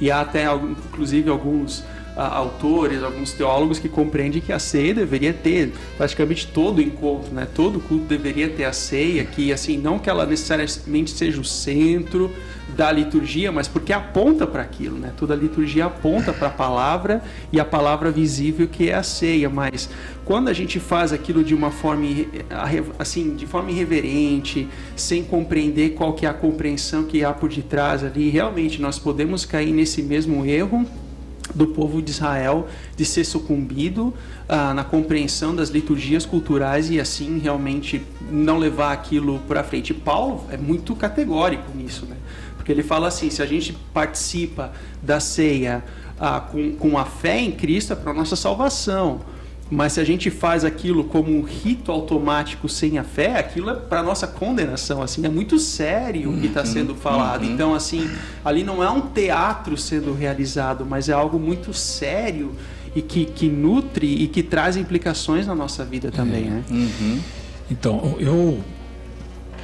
E 0.00 0.10
há 0.10 0.20
até, 0.20 0.44
inclusive, 0.54 1.28
alguns 1.28 1.84
autores, 2.26 3.02
alguns 3.02 3.32
teólogos 3.32 3.78
que 3.78 3.88
compreendem 3.88 4.40
que 4.40 4.52
a 4.52 4.58
ceia 4.58 4.94
deveria 4.94 5.32
ter 5.32 5.72
praticamente 5.96 6.46
todo 6.46 6.80
encontro, 6.82 7.32
né? 7.32 7.46
Todo 7.54 7.80
culto 7.80 8.04
deveria 8.04 8.48
ter 8.48 8.64
a 8.64 8.72
ceia, 8.72 9.24
que 9.24 9.52
assim, 9.52 9.78
não 9.78 9.98
que 9.98 10.10
ela 10.10 10.26
necessariamente 10.26 11.10
seja 11.10 11.40
o 11.40 11.44
centro 11.44 12.30
da 12.76 12.90
liturgia, 12.92 13.50
mas 13.50 13.66
porque 13.66 13.92
aponta 13.92 14.46
para 14.46 14.62
aquilo, 14.62 14.98
né? 14.98 15.12
Toda 15.16 15.34
liturgia 15.34 15.86
aponta 15.86 16.32
para 16.32 16.48
a 16.48 16.50
palavra 16.50 17.22
e 17.52 17.58
a 17.58 17.64
palavra 17.64 18.10
visível 18.10 18.68
que 18.68 18.90
é 18.90 18.94
a 18.94 19.02
ceia, 19.02 19.48
mas 19.50 19.88
quando 20.24 20.48
a 20.48 20.52
gente 20.52 20.78
faz 20.78 21.12
aquilo 21.12 21.42
de 21.42 21.54
uma 21.54 21.70
forma 21.70 22.06
assim, 22.98 23.34
de 23.34 23.46
forma 23.46 23.70
irreverente, 23.70 24.68
sem 24.94 25.24
compreender 25.24 25.90
qual 25.90 26.12
que 26.12 26.24
é 26.24 26.28
a 26.28 26.34
compreensão 26.34 27.04
que 27.04 27.24
há 27.24 27.32
por 27.32 27.48
detrás 27.48 28.04
ali, 28.04 28.30
realmente 28.30 28.80
nós 28.80 28.98
podemos 28.98 29.44
cair 29.44 29.72
nesse 29.72 30.02
mesmo 30.02 30.44
erro 30.46 30.86
do 31.54 31.66
povo 31.66 32.00
de 32.00 32.10
Israel 32.10 32.68
de 32.96 33.04
ser 33.04 33.24
sucumbido 33.24 34.14
ah, 34.48 34.72
na 34.74 34.84
compreensão 34.84 35.54
das 35.54 35.68
liturgias 35.68 36.24
culturais 36.24 36.90
e 36.90 37.00
assim 37.00 37.38
realmente 37.38 38.02
não 38.30 38.58
levar 38.58 38.92
aquilo 38.92 39.38
para 39.48 39.62
frente. 39.62 39.92
Paulo 39.92 40.44
é 40.50 40.56
muito 40.56 40.94
categórico 40.94 41.70
nisso, 41.76 42.06
né? 42.06 42.16
Porque 42.56 42.70
ele 42.70 42.82
fala 42.82 43.08
assim: 43.08 43.30
se 43.30 43.42
a 43.42 43.46
gente 43.46 43.72
participa 43.92 44.72
da 45.02 45.18
ceia 45.18 45.82
ah, 46.18 46.40
com, 46.40 46.76
com 46.76 46.98
a 46.98 47.04
fé 47.04 47.40
em 47.40 47.52
Cristo 47.52 47.92
é 47.92 47.96
para 47.96 48.12
nossa 48.12 48.36
salvação. 48.36 49.20
Mas 49.70 49.92
se 49.92 50.00
a 50.00 50.04
gente 50.04 50.30
faz 50.30 50.64
aquilo 50.64 51.04
como 51.04 51.30
um 51.30 51.42
rito 51.42 51.92
automático 51.92 52.68
sem 52.68 52.98
a 52.98 53.04
fé, 53.04 53.38
aquilo 53.38 53.70
é 53.70 53.74
para 53.74 54.02
nossa 54.02 54.26
condenação, 54.26 55.00
assim, 55.00 55.24
é 55.24 55.28
muito 55.28 55.58
sério 55.60 56.32
o 56.32 56.40
que 56.40 56.46
está 56.46 56.60
uhum, 56.60 56.66
sendo 56.66 56.94
falado. 56.96 57.44
Uhum. 57.44 57.52
Então, 57.52 57.74
assim, 57.74 58.10
ali 58.44 58.64
não 58.64 58.82
é 58.82 58.90
um 58.90 59.02
teatro 59.02 59.76
sendo 59.76 60.12
realizado, 60.12 60.84
mas 60.84 61.08
é 61.08 61.12
algo 61.12 61.38
muito 61.38 61.72
sério 61.72 62.52
e 62.96 63.00
que, 63.00 63.24
que 63.24 63.48
nutre 63.48 64.06
e 64.06 64.26
que 64.26 64.42
traz 64.42 64.76
implicações 64.76 65.46
na 65.46 65.54
nossa 65.54 65.84
vida 65.84 66.10
também, 66.10 66.46
é. 66.46 66.50
né? 66.50 66.64
Uhum. 66.68 67.20
Então, 67.70 68.16
eu 68.18 68.58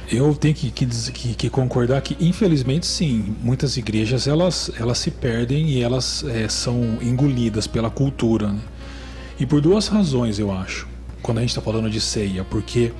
eu 0.09 0.33
tenho 0.33 0.55
que, 0.55 0.71
que, 0.71 1.33
que, 1.35 1.49
concordar 1.49 2.01
que, 2.01 2.15
infelizmente, 2.25 2.85
sim, 2.85 3.35
muitas 3.43 3.75
igrejas 3.75 4.25
elas, 4.25 4.71
elas 4.79 4.99
se 4.99 5.11
perdem 5.11 5.67
e 5.67 5.83
elas 5.83 6.23
é, 6.23 6.47
são 6.47 6.97
engolidas 7.01 7.67
pela 7.67 7.89
cultura. 7.89 8.47
Né? 8.53 8.59
E 9.39 9.45
por 9.45 9.61
duas 9.61 9.87
razões, 9.87 10.39
eu 10.39 10.51
acho, 10.51 10.87
quando 11.21 11.37
a 11.37 11.41
gente 11.41 11.49
está 11.49 11.61
falando 11.61 11.89
de 11.89 12.01
ceia, 12.01 12.43
porque 12.43 12.91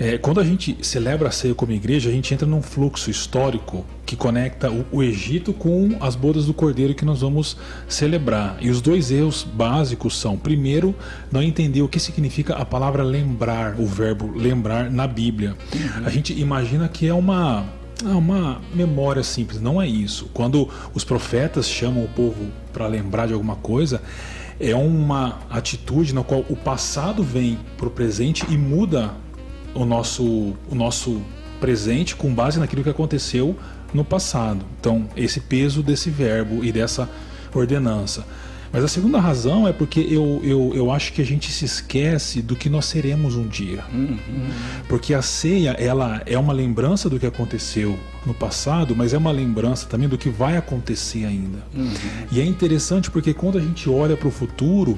é, 0.00 0.16
quando 0.16 0.40
a 0.40 0.44
gente 0.44 0.78
celebra 0.80 1.28
a 1.28 1.30
ceia 1.30 1.54
como 1.54 1.72
igreja, 1.72 2.08
a 2.08 2.12
gente 2.12 2.32
entra 2.32 2.46
num 2.46 2.62
fluxo 2.62 3.10
histórico 3.10 3.84
que 4.06 4.16
conecta 4.16 4.70
o, 4.70 4.86
o, 4.90 5.02
Egito 5.02 5.52
com 5.52 5.94
as 6.00 6.16
bodas 6.16 6.46
do 6.46 6.54
Cordeiro 6.54 6.94
que 6.94 7.04
nós 7.04 7.20
vamos 7.20 7.58
celebrar. 7.86 8.56
E 8.62 8.70
os 8.70 8.80
dois 8.80 9.10
erros 9.10 9.44
básicos 9.44 10.18
são: 10.18 10.38
primeiro, 10.38 10.94
não 11.30 11.42
entender 11.42 11.82
o 11.82 11.88
que 11.88 12.00
significa 12.00 12.54
a 12.54 12.64
palavra 12.64 13.02
lembrar, 13.02 13.78
o 13.78 13.84
verbo 13.84 14.32
lembrar 14.34 14.90
na 14.90 15.06
Bíblia. 15.06 15.54
Uhum. 15.74 16.06
A 16.06 16.08
gente 16.08 16.32
imagina 16.32 16.88
que 16.88 17.06
é 17.06 17.12
uma 17.12 17.66
é 18.02 18.14
uma 18.14 18.62
memória 18.74 19.22
simples, 19.22 19.60
não 19.60 19.82
é 19.82 19.86
isso. 19.86 20.30
Quando 20.32 20.66
os 20.94 21.04
profetas 21.04 21.68
chamam 21.68 22.02
o 22.02 22.08
povo 22.08 22.48
para 22.72 22.86
lembrar 22.86 23.26
de 23.26 23.34
alguma 23.34 23.56
coisa, 23.56 24.00
é 24.60 24.74
uma 24.74 25.38
atitude 25.48 26.14
na 26.14 26.22
qual 26.22 26.44
o 26.50 26.54
passado 26.54 27.22
vem 27.22 27.58
para 27.78 27.88
o 27.88 27.90
presente 27.90 28.44
e 28.50 28.58
muda 28.58 29.10
o 29.74 29.86
nosso, 29.86 30.22
o 30.70 30.74
nosso 30.74 31.22
presente 31.58 32.14
com 32.14 32.32
base 32.34 32.58
naquilo 32.58 32.82
que 32.82 32.90
aconteceu 32.90 33.56
no 33.94 34.04
passado. 34.04 34.64
Então, 34.78 35.08
esse 35.16 35.40
peso 35.40 35.82
desse 35.82 36.10
verbo 36.10 36.62
e 36.62 36.70
dessa 36.70 37.08
ordenança. 37.54 38.26
Mas 38.72 38.84
a 38.84 38.88
segunda 38.88 39.18
razão 39.18 39.66
é 39.66 39.72
porque 39.72 40.00
eu, 40.00 40.40
eu, 40.44 40.72
eu 40.74 40.90
acho 40.92 41.12
que 41.12 41.20
a 41.20 41.24
gente 41.24 41.50
se 41.50 41.64
esquece 41.64 42.40
do 42.40 42.54
que 42.54 42.70
nós 42.70 42.84
seremos 42.84 43.34
um 43.34 43.46
dia. 43.46 43.84
Uhum. 43.92 44.16
Porque 44.88 45.12
a 45.12 45.22
ceia, 45.22 45.70
ela 45.72 46.22
é 46.24 46.38
uma 46.38 46.52
lembrança 46.52 47.10
do 47.10 47.18
que 47.18 47.26
aconteceu 47.26 47.98
no 48.24 48.32
passado, 48.32 48.94
mas 48.94 49.12
é 49.12 49.18
uma 49.18 49.32
lembrança 49.32 49.86
também 49.86 50.08
do 50.08 50.16
que 50.16 50.28
vai 50.28 50.56
acontecer 50.56 51.24
ainda. 51.24 51.58
Uhum. 51.74 51.92
E 52.30 52.40
é 52.40 52.44
interessante 52.44 53.10
porque 53.10 53.34
quando 53.34 53.58
a 53.58 53.60
gente 53.60 53.90
olha 53.90 54.16
para 54.16 54.28
o 54.28 54.30
futuro, 54.30 54.96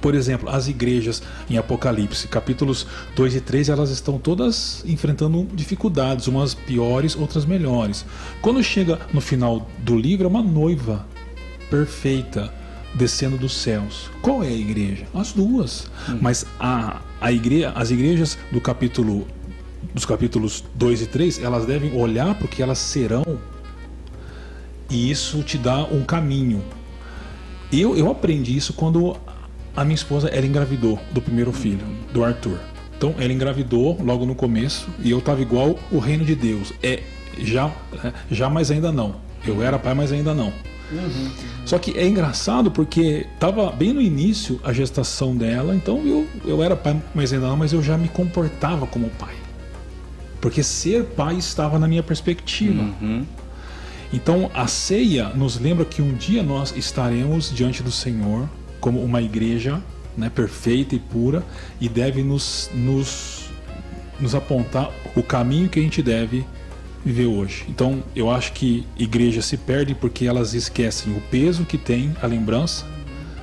por 0.00 0.14
exemplo, 0.14 0.48
as 0.48 0.66
igrejas 0.66 1.22
em 1.48 1.58
Apocalipse, 1.58 2.26
capítulos 2.26 2.86
2 3.14 3.36
e 3.36 3.40
3, 3.40 3.68
elas 3.68 3.90
estão 3.90 4.18
todas 4.18 4.82
enfrentando 4.86 5.46
dificuldades, 5.54 6.26
umas 6.26 6.54
piores, 6.54 7.14
outras 7.14 7.44
melhores. 7.44 8.04
Quando 8.40 8.62
chega 8.62 8.98
no 9.12 9.20
final 9.20 9.68
do 9.78 9.96
livro, 9.96 10.24
é 10.24 10.28
uma 10.28 10.42
noiva 10.42 11.06
perfeita 11.70 12.52
descendo 12.94 13.36
dos 13.36 13.54
céus. 13.54 14.10
Qual 14.22 14.42
é 14.42 14.48
a 14.48 14.52
igreja? 14.52 15.06
As 15.14 15.32
duas. 15.32 15.90
Hum. 16.08 16.18
Mas 16.20 16.46
a, 16.58 17.00
a 17.20 17.32
igreja, 17.32 17.72
as 17.74 17.90
igrejas 17.90 18.38
do 18.50 18.60
capítulo 18.60 19.26
dos 19.92 20.04
capítulos 20.04 20.64
2 20.74 21.02
e 21.02 21.06
3, 21.06 21.38
elas 21.38 21.66
devem 21.66 21.94
olhar 21.94 22.34
para 22.34 22.46
o 22.46 22.48
que 22.48 22.60
elas 22.60 22.78
serão 22.78 23.38
e 24.90 25.10
isso 25.10 25.42
te 25.42 25.56
dá 25.56 25.84
um 25.84 26.04
caminho. 26.04 26.62
Eu, 27.72 27.96
eu 27.96 28.10
aprendi 28.10 28.56
isso 28.56 28.72
quando 28.72 29.16
a 29.76 29.84
minha 29.84 29.94
esposa 29.94 30.28
ela 30.28 30.46
engravidou 30.46 30.98
do 31.12 31.20
primeiro 31.20 31.52
filho, 31.52 31.84
do 32.12 32.24
Arthur. 32.24 32.58
Então 32.96 33.14
ela 33.18 33.32
engravidou 33.32 33.98
logo 34.02 34.24
no 34.24 34.34
começo 34.34 34.88
e 35.00 35.10
eu 35.10 35.18
estava 35.18 35.42
igual 35.42 35.78
o 35.90 35.98
reino 35.98 36.24
de 36.24 36.34
Deus. 36.34 36.72
É 36.82 37.02
já, 37.38 37.72
é, 38.04 38.12
já, 38.30 38.48
mas 38.48 38.70
ainda 38.70 38.92
não. 38.92 39.16
Eu 39.44 39.62
era 39.62 39.78
pai, 39.78 39.94
mas 39.94 40.12
ainda 40.12 40.32
não. 40.32 40.52
Uhum. 40.98 41.30
Só 41.64 41.78
que 41.78 41.96
é 41.98 42.06
engraçado 42.06 42.70
porque 42.70 43.26
estava 43.34 43.70
bem 43.72 43.92
no 43.92 44.00
início 44.00 44.60
a 44.62 44.72
gestação 44.72 45.36
dela, 45.36 45.74
então 45.74 46.06
eu, 46.06 46.26
eu 46.44 46.62
era 46.62 46.76
pai, 46.76 47.00
mas 47.14 47.32
ainda 47.32 47.48
não, 47.48 47.56
mas 47.56 47.72
eu 47.72 47.82
já 47.82 47.96
me 47.96 48.08
comportava 48.08 48.86
como 48.86 49.08
pai. 49.10 49.34
Porque 50.40 50.62
ser 50.62 51.04
pai 51.04 51.36
estava 51.36 51.78
na 51.78 51.88
minha 51.88 52.02
perspectiva. 52.02 52.82
Uhum. 52.82 53.24
Então 54.12 54.50
a 54.54 54.66
ceia 54.66 55.30
nos 55.30 55.58
lembra 55.58 55.84
que 55.84 56.00
um 56.00 56.14
dia 56.14 56.42
nós 56.42 56.74
estaremos 56.76 57.50
diante 57.50 57.82
do 57.82 57.90
Senhor 57.90 58.48
como 58.80 59.02
uma 59.02 59.22
igreja 59.22 59.82
né, 60.16 60.30
perfeita 60.30 60.94
e 60.94 60.98
pura 60.98 61.42
e 61.80 61.88
deve 61.88 62.22
nos, 62.22 62.70
nos, 62.74 63.48
nos 64.20 64.34
apontar 64.34 64.90
o 65.16 65.22
caminho 65.22 65.68
que 65.68 65.80
a 65.80 65.82
gente 65.82 66.02
deve 66.02 66.46
viver 67.04 67.26
hoje. 67.26 67.66
Então, 67.68 68.02
eu 68.16 68.30
acho 68.30 68.52
que 68.52 68.86
igreja 68.98 69.42
se 69.42 69.56
perde 69.56 69.94
porque 69.94 70.26
elas 70.26 70.54
esquecem 70.54 71.16
o 71.16 71.20
peso 71.20 71.64
que 71.64 71.76
tem 71.76 72.14
a 72.22 72.26
lembrança 72.26 72.86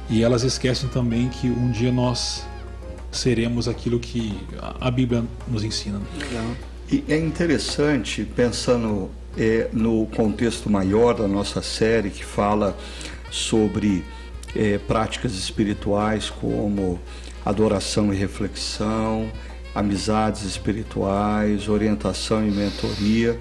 e 0.10 0.24
elas 0.24 0.44
esquecem 0.44 0.90
também 0.90 1.30
que 1.30 1.48
um 1.48 1.72
dia 1.72 1.92
nós 1.92 2.44
seremos 3.12 3.68
aquilo 3.68 4.00
que 4.00 4.38
a 4.80 4.90
Bíblia 4.90 5.24
nos 5.48 5.64
ensina. 5.64 6.02
E 6.92 7.04
é 7.08 7.18
interessante, 7.18 8.26
pensando 8.26 9.10
é, 9.38 9.70
no 9.72 10.06
contexto 10.08 10.70
maior 10.70 11.14
da 11.14 11.28
nossa 11.28 11.62
série, 11.62 12.10
que 12.10 12.26
fala 12.26 12.78
sobre 13.30 14.04
é, 14.56 14.78
práticas 14.78 15.34
espirituais 15.34 16.30
como 16.30 17.00
adoração 17.46 18.14
e 18.14 18.18
reflexão, 18.18 19.30
amizades 19.74 20.44
espirituais, 20.44 21.68
orientação 21.68 22.46
e 22.46 22.52
mentoria. 22.52 23.40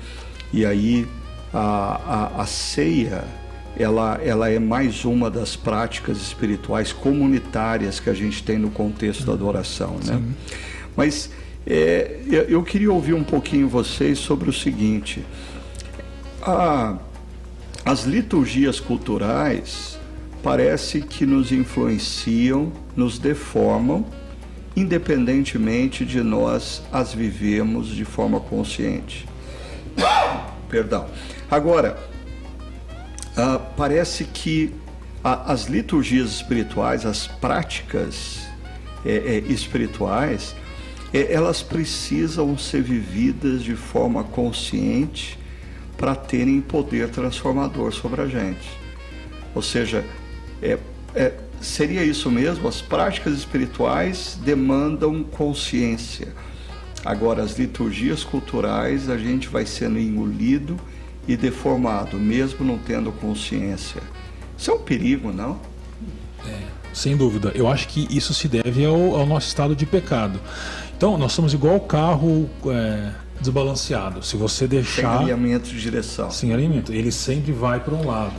E 0.52 0.64
aí 0.64 1.06
a, 1.52 2.30
a, 2.36 2.42
a 2.42 2.46
ceia 2.46 3.24
ela, 3.76 4.20
ela 4.22 4.48
é 4.48 4.58
mais 4.58 5.04
uma 5.04 5.30
das 5.30 5.56
práticas 5.56 6.18
espirituais 6.18 6.92
comunitárias 6.92 8.00
que 8.00 8.10
a 8.10 8.14
gente 8.14 8.42
tem 8.42 8.58
no 8.58 8.70
contexto 8.70 9.24
da 9.24 9.32
adoração. 9.32 9.98
Né? 10.04 10.20
Mas 10.96 11.30
é, 11.66 12.20
eu 12.48 12.62
queria 12.62 12.92
ouvir 12.92 13.14
um 13.14 13.24
pouquinho 13.24 13.68
vocês 13.68 14.18
sobre 14.18 14.50
o 14.50 14.52
seguinte: 14.52 15.24
a, 16.42 16.98
as 17.84 18.04
liturgias 18.04 18.80
culturais 18.80 19.98
parece 20.42 21.02
que 21.02 21.26
nos 21.26 21.52
influenciam, 21.52 22.72
nos 22.96 23.18
deformam 23.18 24.04
independentemente 24.76 26.04
de 26.04 26.22
nós 26.22 26.82
as 26.92 27.12
vivemos 27.12 27.88
de 27.88 28.04
forma 28.04 28.40
consciente. 28.40 29.26
Perdão. 30.68 31.06
Agora, 31.50 31.98
uh, 33.36 33.60
parece 33.76 34.24
que 34.24 34.72
a, 35.22 35.52
as 35.52 35.64
liturgias 35.64 36.30
espirituais, 36.30 37.04
as 37.04 37.26
práticas 37.26 38.40
é, 39.04 39.16
é, 39.16 39.38
espirituais, 39.52 40.54
é, 41.12 41.32
elas 41.32 41.62
precisam 41.62 42.56
ser 42.56 42.82
vividas 42.82 43.62
de 43.62 43.74
forma 43.74 44.22
consciente 44.24 45.38
para 45.96 46.14
terem 46.14 46.60
poder 46.60 47.10
transformador 47.10 47.92
sobre 47.92 48.22
a 48.22 48.26
gente. 48.26 48.68
Ou 49.54 49.60
seja, 49.60 50.04
é, 50.62 50.78
é 51.14 51.34
seria 51.60 52.02
isso 52.02 52.30
mesmo? 52.30 52.66
As 52.68 52.80
práticas 52.80 53.34
espirituais 53.34 54.38
demandam 54.42 55.22
consciência. 55.22 56.28
Agora, 57.04 57.42
as 57.42 57.58
liturgias 57.58 58.22
culturais, 58.24 59.08
a 59.08 59.16
gente 59.16 59.48
vai 59.48 59.64
sendo 59.64 59.98
engolido 59.98 60.76
e 61.26 61.36
deformado, 61.36 62.18
mesmo 62.18 62.64
não 62.64 62.78
tendo 62.78 63.10
consciência. 63.12 64.02
Isso 64.56 64.70
é 64.70 64.74
um 64.74 64.78
perigo, 64.78 65.32
não? 65.32 65.58
É, 66.46 66.60
sem 66.92 67.16
dúvida. 67.16 67.52
Eu 67.54 67.68
acho 67.68 67.88
que 67.88 68.06
isso 68.10 68.34
se 68.34 68.48
deve 68.48 68.84
ao, 68.84 69.14
ao 69.16 69.26
nosso 69.26 69.48
estado 69.48 69.74
de 69.74 69.86
pecado. 69.86 70.38
Então, 70.96 71.16
nós 71.16 71.32
somos 71.32 71.54
igual 71.54 71.76
o 71.76 71.80
carro 71.80 72.50
é, 72.66 73.12
desbalanceado. 73.40 74.22
Se 74.22 74.36
você 74.36 74.66
deixar. 74.66 75.00
Sem 75.00 75.04
alinhamento 75.06 75.70
de 75.70 75.80
direção. 75.80 76.30
Sem 76.30 76.52
alinhamento. 76.52 76.92
Ele 76.92 77.10
sempre 77.10 77.52
vai 77.52 77.80
para 77.80 77.94
um 77.94 78.06
lado. 78.06 78.34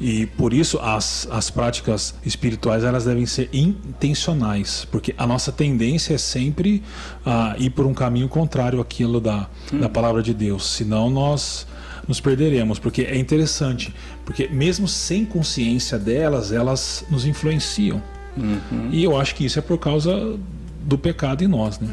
E 0.00 0.24
por 0.26 0.54
isso 0.54 0.78
as, 0.78 1.28
as 1.30 1.50
práticas 1.50 2.14
espirituais 2.24 2.84
elas 2.84 3.04
devem 3.04 3.26
ser 3.26 3.50
intencionais, 3.52 4.86
porque 4.90 5.14
a 5.18 5.26
nossa 5.26 5.52
tendência 5.52 6.14
é 6.14 6.18
sempre 6.18 6.82
uh, 7.26 7.60
ir 7.62 7.70
por 7.70 7.84
um 7.84 7.92
caminho 7.92 8.28
contrário 8.28 8.80
àquilo 8.80 9.20
da, 9.20 9.46
hum. 9.72 9.80
da 9.80 9.88
palavra 9.88 10.22
de 10.22 10.32
Deus. 10.32 10.70
Senão 10.70 11.10
nós 11.10 11.66
nos 12.08 12.18
perderemos, 12.18 12.78
porque 12.78 13.02
é 13.02 13.16
interessante, 13.16 13.94
porque 14.24 14.48
mesmo 14.48 14.88
sem 14.88 15.24
consciência 15.24 15.98
delas, 15.98 16.50
elas 16.50 17.04
nos 17.10 17.26
influenciam. 17.26 18.02
Uhum. 18.36 18.88
E 18.90 19.04
eu 19.04 19.16
acho 19.16 19.34
que 19.34 19.44
isso 19.44 19.58
é 19.58 19.62
por 19.62 19.78
causa 19.78 20.38
do 20.82 20.96
pecado 20.96 21.44
em 21.44 21.48
nós, 21.48 21.78
né? 21.78 21.88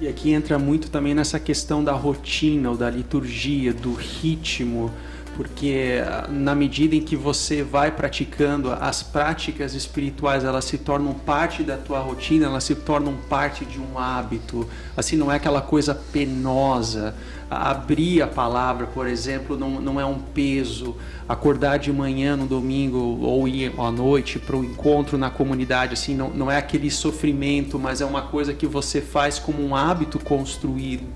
E 0.00 0.06
aqui 0.06 0.32
entra 0.32 0.58
muito 0.58 0.90
também 0.90 1.14
nessa 1.14 1.40
questão 1.40 1.82
da 1.82 1.92
rotina 1.92 2.70
ou 2.70 2.76
da 2.76 2.88
liturgia, 2.88 3.72
do 3.72 3.94
ritmo 3.94 4.92
porque 5.38 6.02
ah, 6.04 6.26
na 6.28 6.52
medida 6.52 6.96
em 6.96 7.00
que 7.00 7.14
você 7.14 7.62
vai 7.62 7.92
praticando 7.92 8.72
as 8.72 9.04
práticas 9.04 9.72
espirituais 9.72 10.42
elas 10.42 10.64
se 10.64 10.76
tornam 10.76 11.14
parte 11.14 11.62
da 11.62 11.76
tua 11.76 12.00
rotina 12.00 12.46
elas 12.46 12.64
se 12.64 12.74
tornam 12.74 13.14
parte 13.28 13.64
de 13.64 13.78
um 13.78 13.96
hábito. 13.96 14.68
Assim 14.96 15.16
não 15.16 15.30
é 15.30 15.36
aquela 15.36 15.60
coisa 15.60 15.94
penosa. 15.94 17.14
Abrir 17.48 18.20
a 18.20 18.26
palavra 18.26 18.88
por 18.88 19.06
exemplo 19.06 19.56
não, 19.56 19.80
não 19.80 20.00
é 20.00 20.04
um 20.04 20.18
peso. 20.18 20.96
Acordar 21.28 21.78
de 21.78 21.92
manhã 21.92 22.36
no 22.36 22.46
domingo 22.46 22.98
ou 22.98 23.46
ir 23.46 23.72
à 23.78 23.92
noite 23.92 24.40
para 24.40 24.56
o 24.56 24.64
encontro 24.64 25.16
na 25.16 25.30
comunidade 25.30 25.94
assim 25.94 26.16
não, 26.16 26.30
não 26.30 26.50
é 26.50 26.56
aquele 26.56 26.90
sofrimento 26.90 27.78
mas 27.78 28.00
é 28.00 28.04
uma 28.04 28.22
coisa 28.22 28.52
que 28.52 28.66
você 28.66 29.00
faz 29.00 29.38
como 29.38 29.64
um 29.64 29.76
hábito 29.76 30.18
construído 30.18 31.06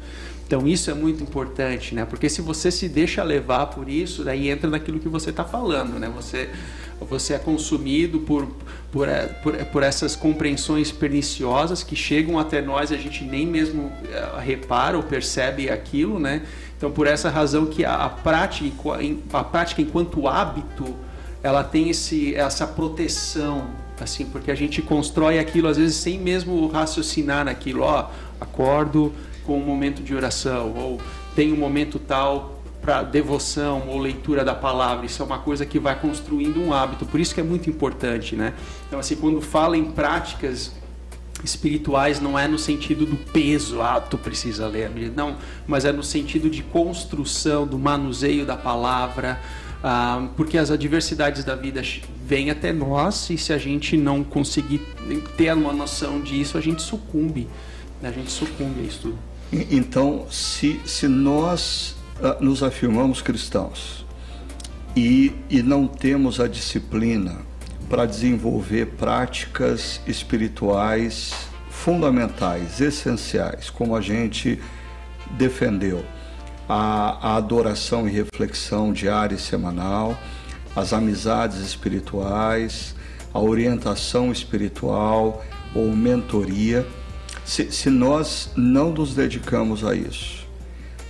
então 0.52 0.68
isso 0.68 0.90
é 0.90 0.94
muito 0.94 1.22
importante, 1.22 1.94
né? 1.94 2.04
Porque 2.04 2.28
se 2.28 2.42
você 2.42 2.70
se 2.70 2.86
deixa 2.86 3.22
levar 3.22 3.68
por 3.68 3.88
isso, 3.88 4.22
daí 4.22 4.50
entra 4.50 4.68
naquilo 4.68 5.00
que 5.00 5.08
você 5.08 5.30
está 5.30 5.44
falando, 5.44 5.98
né? 5.98 6.12
Você 6.14 6.50
você 7.08 7.32
é 7.32 7.38
consumido 7.38 8.20
por, 8.20 8.46
por, 8.92 9.08
é, 9.08 9.26
por, 9.26 9.56
por, 9.56 9.82
essas 9.82 10.14
compreensões 10.14 10.92
perniciosas 10.92 11.82
que 11.82 11.96
chegam 11.96 12.38
até 12.38 12.60
nós 12.60 12.90
e 12.90 12.94
a 12.94 12.98
gente 12.98 13.24
nem 13.24 13.44
mesmo 13.46 13.90
é, 14.08 14.40
repara 14.40 14.96
ou 14.96 15.02
percebe 15.02 15.70
aquilo, 15.70 16.20
né? 16.20 16.42
Então 16.76 16.90
por 16.90 17.06
essa 17.06 17.30
razão 17.30 17.64
que 17.64 17.82
a, 17.82 17.94
a 17.94 18.08
prática 18.10 18.98
a 19.32 19.44
prática 19.44 19.80
enquanto 19.80 20.28
hábito 20.28 20.94
ela 21.42 21.64
tem 21.64 21.88
esse, 21.88 22.34
essa 22.34 22.66
proteção 22.66 23.70
assim 23.98 24.26
porque 24.26 24.50
a 24.50 24.54
gente 24.54 24.82
constrói 24.82 25.38
aquilo 25.38 25.66
às 25.66 25.78
vezes 25.78 25.96
sem 25.96 26.18
mesmo 26.18 26.68
raciocinar 26.68 27.44
naquilo 27.44 27.82
ó 27.82 28.10
acordo 28.38 29.12
com 29.44 29.58
um 29.58 29.64
momento 29.64 30.02
de 30.02 30.14
oração, 30.14 30.74
ou 30.76 31.00
tem 31.34 31.52
um 31.52 31.56
momento 31.56 31.98
tal 31.98 32.62
para 32.80 33.02
devoção 33.02 33.84
ou 33.88 33.98
leitura 33.98 34.44
da 34.44 34.54
palavra. 34.54 35.06
Isso 35.06 35.22
é 35.22 35.24
uma 35.24 35.38
coisa 35.38 35.64
que 35.64 35.78
vai 35.78 35.98
construindo 35.98 36.60
um 36.60 36.72
hábito. 36.72 37.06
Por 37.06 37.20
isso 37.20 37.32
que 37.32 37.40
é 37.40 37.44
muito 37.44 37.70
importante, 37.70 38.34
né? 38.34 38.54
Então, 38.88 38.98
assim, 38.98 39.14
quando 39.14 39.40
fala 39.40 39.76
em 39.76 39.84
práticas 39.84 40.72
espirituais, 41.44 42.20
não 42.20 42.38
é 42.38 42.46
no 42.46 42.58
sentido 42.58 43.06
do 43.06 43.16
peso, 43.16 43.80
ah, 43.80 44.00
tu 44.00 44.18
precisa 44.18 44.66
ler, 44.66 44.90
não, 45.14 45.36
mas 45.66 45.84
é 45.84 45.92
no 45.92 46.02
sentido 46.02 46.48
de 46.48 46.62
construção, 46.62 47.66
do 47.66 47.78
manuseio 47.78 48.44
da 48.44 48.56
palavra, 48.56 49.40
ah, 49.82 50.28
porque 50.36 50.56
as 50.56 50.70
adversidades 50.70 51.42
da 51.42 51.56
vida 51.56 51.82
vêm 52.24 52.50
até 52.50 52.72
nós 52.72 53.28
e 53.30 53.36
se 53.36 53.52
a 53.52 53.58
gente 53.58 53.96
não 53.96 54.22
conseguir 54.22 54.80
ter 55.36 55.52
uma 55.52 55.72
noção 55.72 56.20
disso, 56.20 56.56
a 56.56 56.60
gente 56.60 56.80
sucumbe, 56.82 57.48
né? 58.00 58.08
a 58.08 58.12
gente 58.12 58.30
sucumbe 58.30 58.80
a 58.80 58.84
isso 58.84 59.00
tudo. 59.02 59.31
Então, 59.52 60.26
se, 60.30 60.80
se 60.86 61.06
nós 61.06 61.94
uh, 62.18 62.42
nos 62.42 62.62
afirmamos 62.62 63.20
cristãos 63.20 64.06
e, 64.96 65.32
e 65.50 65.62
não 65.62 65.86
temos 65.86 66.40
a 66.40 66.48
disciplina 66.48 67.36
para 67.86 68.06
desenvolver 68.06 68.86
práticas 68.96 70.00
espirituais 70.06 71.34
fundamentais, 71.68 72.80
essenciais, 72.80 73.68
como 73.68 73.94
a 73.94 74.00
gente 74.00 74.58
defendeu, 75.32 76.02
a, 76.66 77.32
a 77.32 77.36
adoração 77.36 78.08
e 78.08 78.10
reflexão 78.10 78.90
diária 78.90 79.34
e 79.34 79.38
semanal, 79.38 80.16
as 80.74 80.94
amizades 80.94 81.58
espirituais, 81.58 82.94
a 83.34 83.38
orientação 83.38 84.32
espiritual 84.32 85.44
ou 85.74 85.94
mentoria 85.94 86.86
se, 87.44 87.70
se 87.72 87.90
nós 87.90 88.50
não 88.56 88.92
nos 88.92 89.14
dedicamos 89.14 89.84
a 89.84 89.94
isso, 89.94 90.46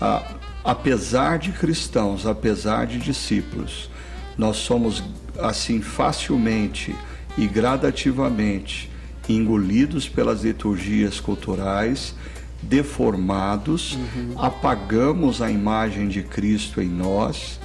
a, 0.00 0.34
apesar 0.64 1.38
de 1.38 1.52
cristãos, 1.52 2.26
apesar 2.26 2.86
de 2.86 2.98
discípulos, 2.98 3.90
nós 4.36 4.56
somos 4.56 5.02
assim 5.38 5.80
facilmente 5.80 6.94
e 7.36 7.46
gradativamente 7.46 8.90
engolidos 9.28 10.08
pelas 10.08 10.42
liturgias 10.42 11.20
culturais, 11.20 12.14
deformados, 12.60 13.94
uhum. 13.94 14.34
apagamos 14.36 15.40
a 15.40 15.50
imagem 15.50 16.08
de 16.08 16.22
Cristo 16.22 16.80
em 16.80 16.88
nós 16.88 17.58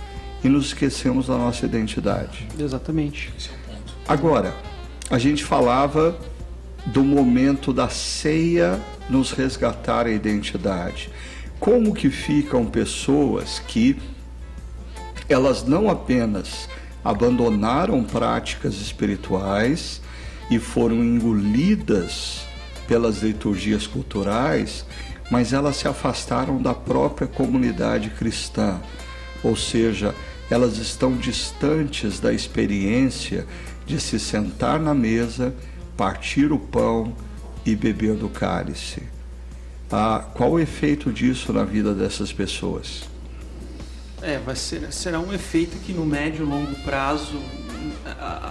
e 0.44 0.50
nos 0.50 0.68
esquecemos 0.68 1.28
da 1.28 1.38
nossa 1.38 1.66
identidade. 1.66 2.48
Exatamente. 2.58 3.34
Agora, 4.08 4.56
a 5.10 5.18
gente 5.18 5.44
falava 5.44 6.18
do 6.86 7.04
momento 7.04 7.74
da 7.74 7.90
ceia 7.90 8.80
nos 9.10 9.32
resgatar 9.32 10.06
a 10.06 10.12
identidade. 10.12 11.10
Como 11.60 11.94
que 11.94 12.10
ficam 12.10 12.66
pessoas 12.66 13.60
que 13.60 14.00
elas 15.28 15.64
não 15.64 15.90
apenas 15.90 16.70
abandonaram 17.04 18.04
práticas 18.04 18.76
espirituais 18.76 20.02
e 20.50 20.60
foram 20.60 21.04
engolidas 21.04 22.46
pelas 22.88 23.22
liturgias 23.22 23.86
culturais, 23.86 24.86
mas 25.30 25.52
elas 25.52 25.76
se 25.76 25.88
afastaram 25.88 26.62
da 26.62 26.74
própria 26.74 27.28
comunidade 27.28 28.10
cristã, 28.12 28.80
ou 29.44 29.56
seja, 29.56 30.16
elas 30.50 30.78
estão 30.78 31.18
distantes 31.18 32.20
da 32.20 32.32
experiência 32.32 33.46
de 33.86 34.00
se 34.00 34.20
sentar 34.20 34.80
na 34.80 34.94
mesa 34.94 35.54
partir 35.98 36.52
o 36.52 36.60
pão 36.60 37.14
e 37.66 37.76
beber 37.76 38.16
do 38.16 38.30
cálice. 38.30 39.04
Ah, 39.92 40.26
qual 40.34 40.52
o 40.52 40.60
efeito 40.60 41.12
disso 41.12 41.52
na 41.52 41.64
vida 41.64 41.94
dessas 41.94 42.32
pessoas? 42.32 43.04
É, 44.22 44.38
vai 44.38 44.56
ser, 44.56 44.92
será 44.94 45.20
um 45.20 45.34
efeito 45.34 45.78
que 45.80 45.94
no 45.94 46.06
médio 46.06 46.46
e 46.46 46.50
longo 46.50 46.76
prazo 46.84 47.40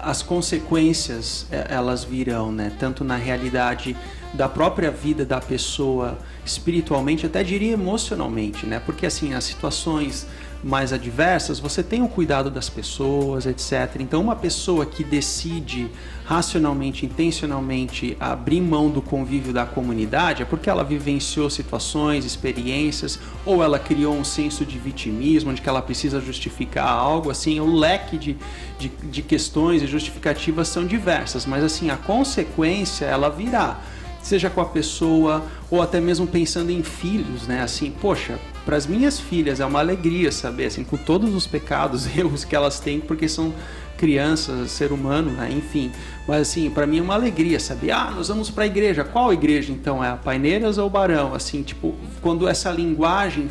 as 0.02 0.22
consequências 0.22 1.46
é, 1.50 1.66
elas 1.70 2.04
virão, 2.04 2.52
né? 2.52 2.72
Tanto 2.78 3.04
na 3.04 3.16
realidade 3.16 3.96
da 4.34 4.48
própria 4.48 4.90
vida 4.90 5.24
da 5.24 5.40
pessoa 5.40 6.18
espiritualmente, 6.44 7.26
até 7.26 7.42
diria 7.42 7.72
emocionalmente, 7.72 8.66
né? 8.66 8.80
Porque 8.84 9.06
assim, 9.06 9.34
as 9.34 9.44
situações 9.44 10.26
mais 10.62 10.92
adversas, 10.92 11.58
você 11.58 11.82
tem 11.82 12.02
o 12.02 12.08
cuidado 12.08 12.50
das 12.50 12.68
pessoas, 12.68 13.46
etc. 13.46 13.96
Então, 14.00 14.20
uma 14.20 14.36
pessoa 14.36 14.84
que 14.84 15.04
decide 15.04 15.88
racionalmente, 16.24 17.06
intencionalmente 17.06 18.16
abrir 18.18 18.60
mão 18.60 18.90
do 18.90 19.00
convívio 19.00 19.52
da 19.52 19.64
comunidade 19.64 20.42
é 20.42 20.44
porque 20.44 20.68
ela 20.68 20.82
vivenciou 20.82 21.48
situações, 21.48 22.24
experiências, 22.24 23.18
ou 23.44 23.62
ela 23.62 23.78
criou 23.78 24.14
um 24.14 24.24
senso 24.24 24.64
de 24.64 24.78
vitimismo, 24.78 25.50
onde 25.50 25.62
que 25.62 25.68
ela 25.68 25.80
precisa 25.80 26.20
justificar 26.20 26.88
algo. 26.88 27.30
Assim, 27.30 27.60
o 27.60 27.72
leque 27.72 28.18
de, 28.18 28.36
de, 28.78 28.88
de 28.88 29.22
questões 29.22 29.82
e 29.82 29.86
justificativas 29.86 30.66
são 30.68 30.84
diversas, 30.84 31.46
mas 31.46 31.62
assim, 31.62 31.90
a 31.90 31.96
consequência 31.96 33.04
ela 33.04 33.28
virá 33.28 33.80
seja 34.26 34.50
com 34.50 34.60
a 34.60 34.64
pessoa 34.64 35.44
ou 35.70 35.80
até 35.80 36.00
mesmo 36.00 36.26
pensando 36.26 36.70
em 36.70 36.82
filhos, 36.82 37.46
né? 37.46 37.62
Assim, 37.62 37.92
poxa, 37.92 38.38
para 38.64 38.76
as 38.76 38.86
minhas 38.86 39.20
filhas 39.20 39.60
é 39.60 39.64
uma 39.64 39.78
alegria 39.78 40.32
saber, 40.32 40.66
assim, 40.66 40.82
com 40.82 40.96
todos 40.96 41.32
os 41.32 41.46
pecados, 41.46 42.06
erros 42.16 42.44
que 42.44 42.56
elas 42.56 42.80
têm, 42.80 43.00
porque 43.00 43.28
são 43.28 43.54
crianças, 43.96 44.72
ser 44.72 44.92
humano, 44.92 45.30
né? 45.30 45.48
enfim. 45.50 45.90
Mas 46.26 46.42
assim, 46.42 46.68
para 46.68 46.86
mim 46.86 46.98
é 46.98 47.02
uma 47.02 47.14
alegria 47.14 47.58
saber, 47.58 47.92
ah, 47.92 48.10
nós 48.10 48.28
vamos 48.28 48.50
para 48.50 48.64
a 48.64 48.66
igreja. 48.66 49.04
Qual 49.04 49.32
igreja 49.32 49.72
então 49.72 50.04
é? 50.04 50.10
A 50.10 50.16
Paineiras 50.16 50.76
ou 50.76 50.90
Barão? 50.90 51.32
Assim, 51.32 51.62
tipo, 51.62 51.94
quando 52.20 52.48
essa 52.48 52.70
linguagem 52.70 53.48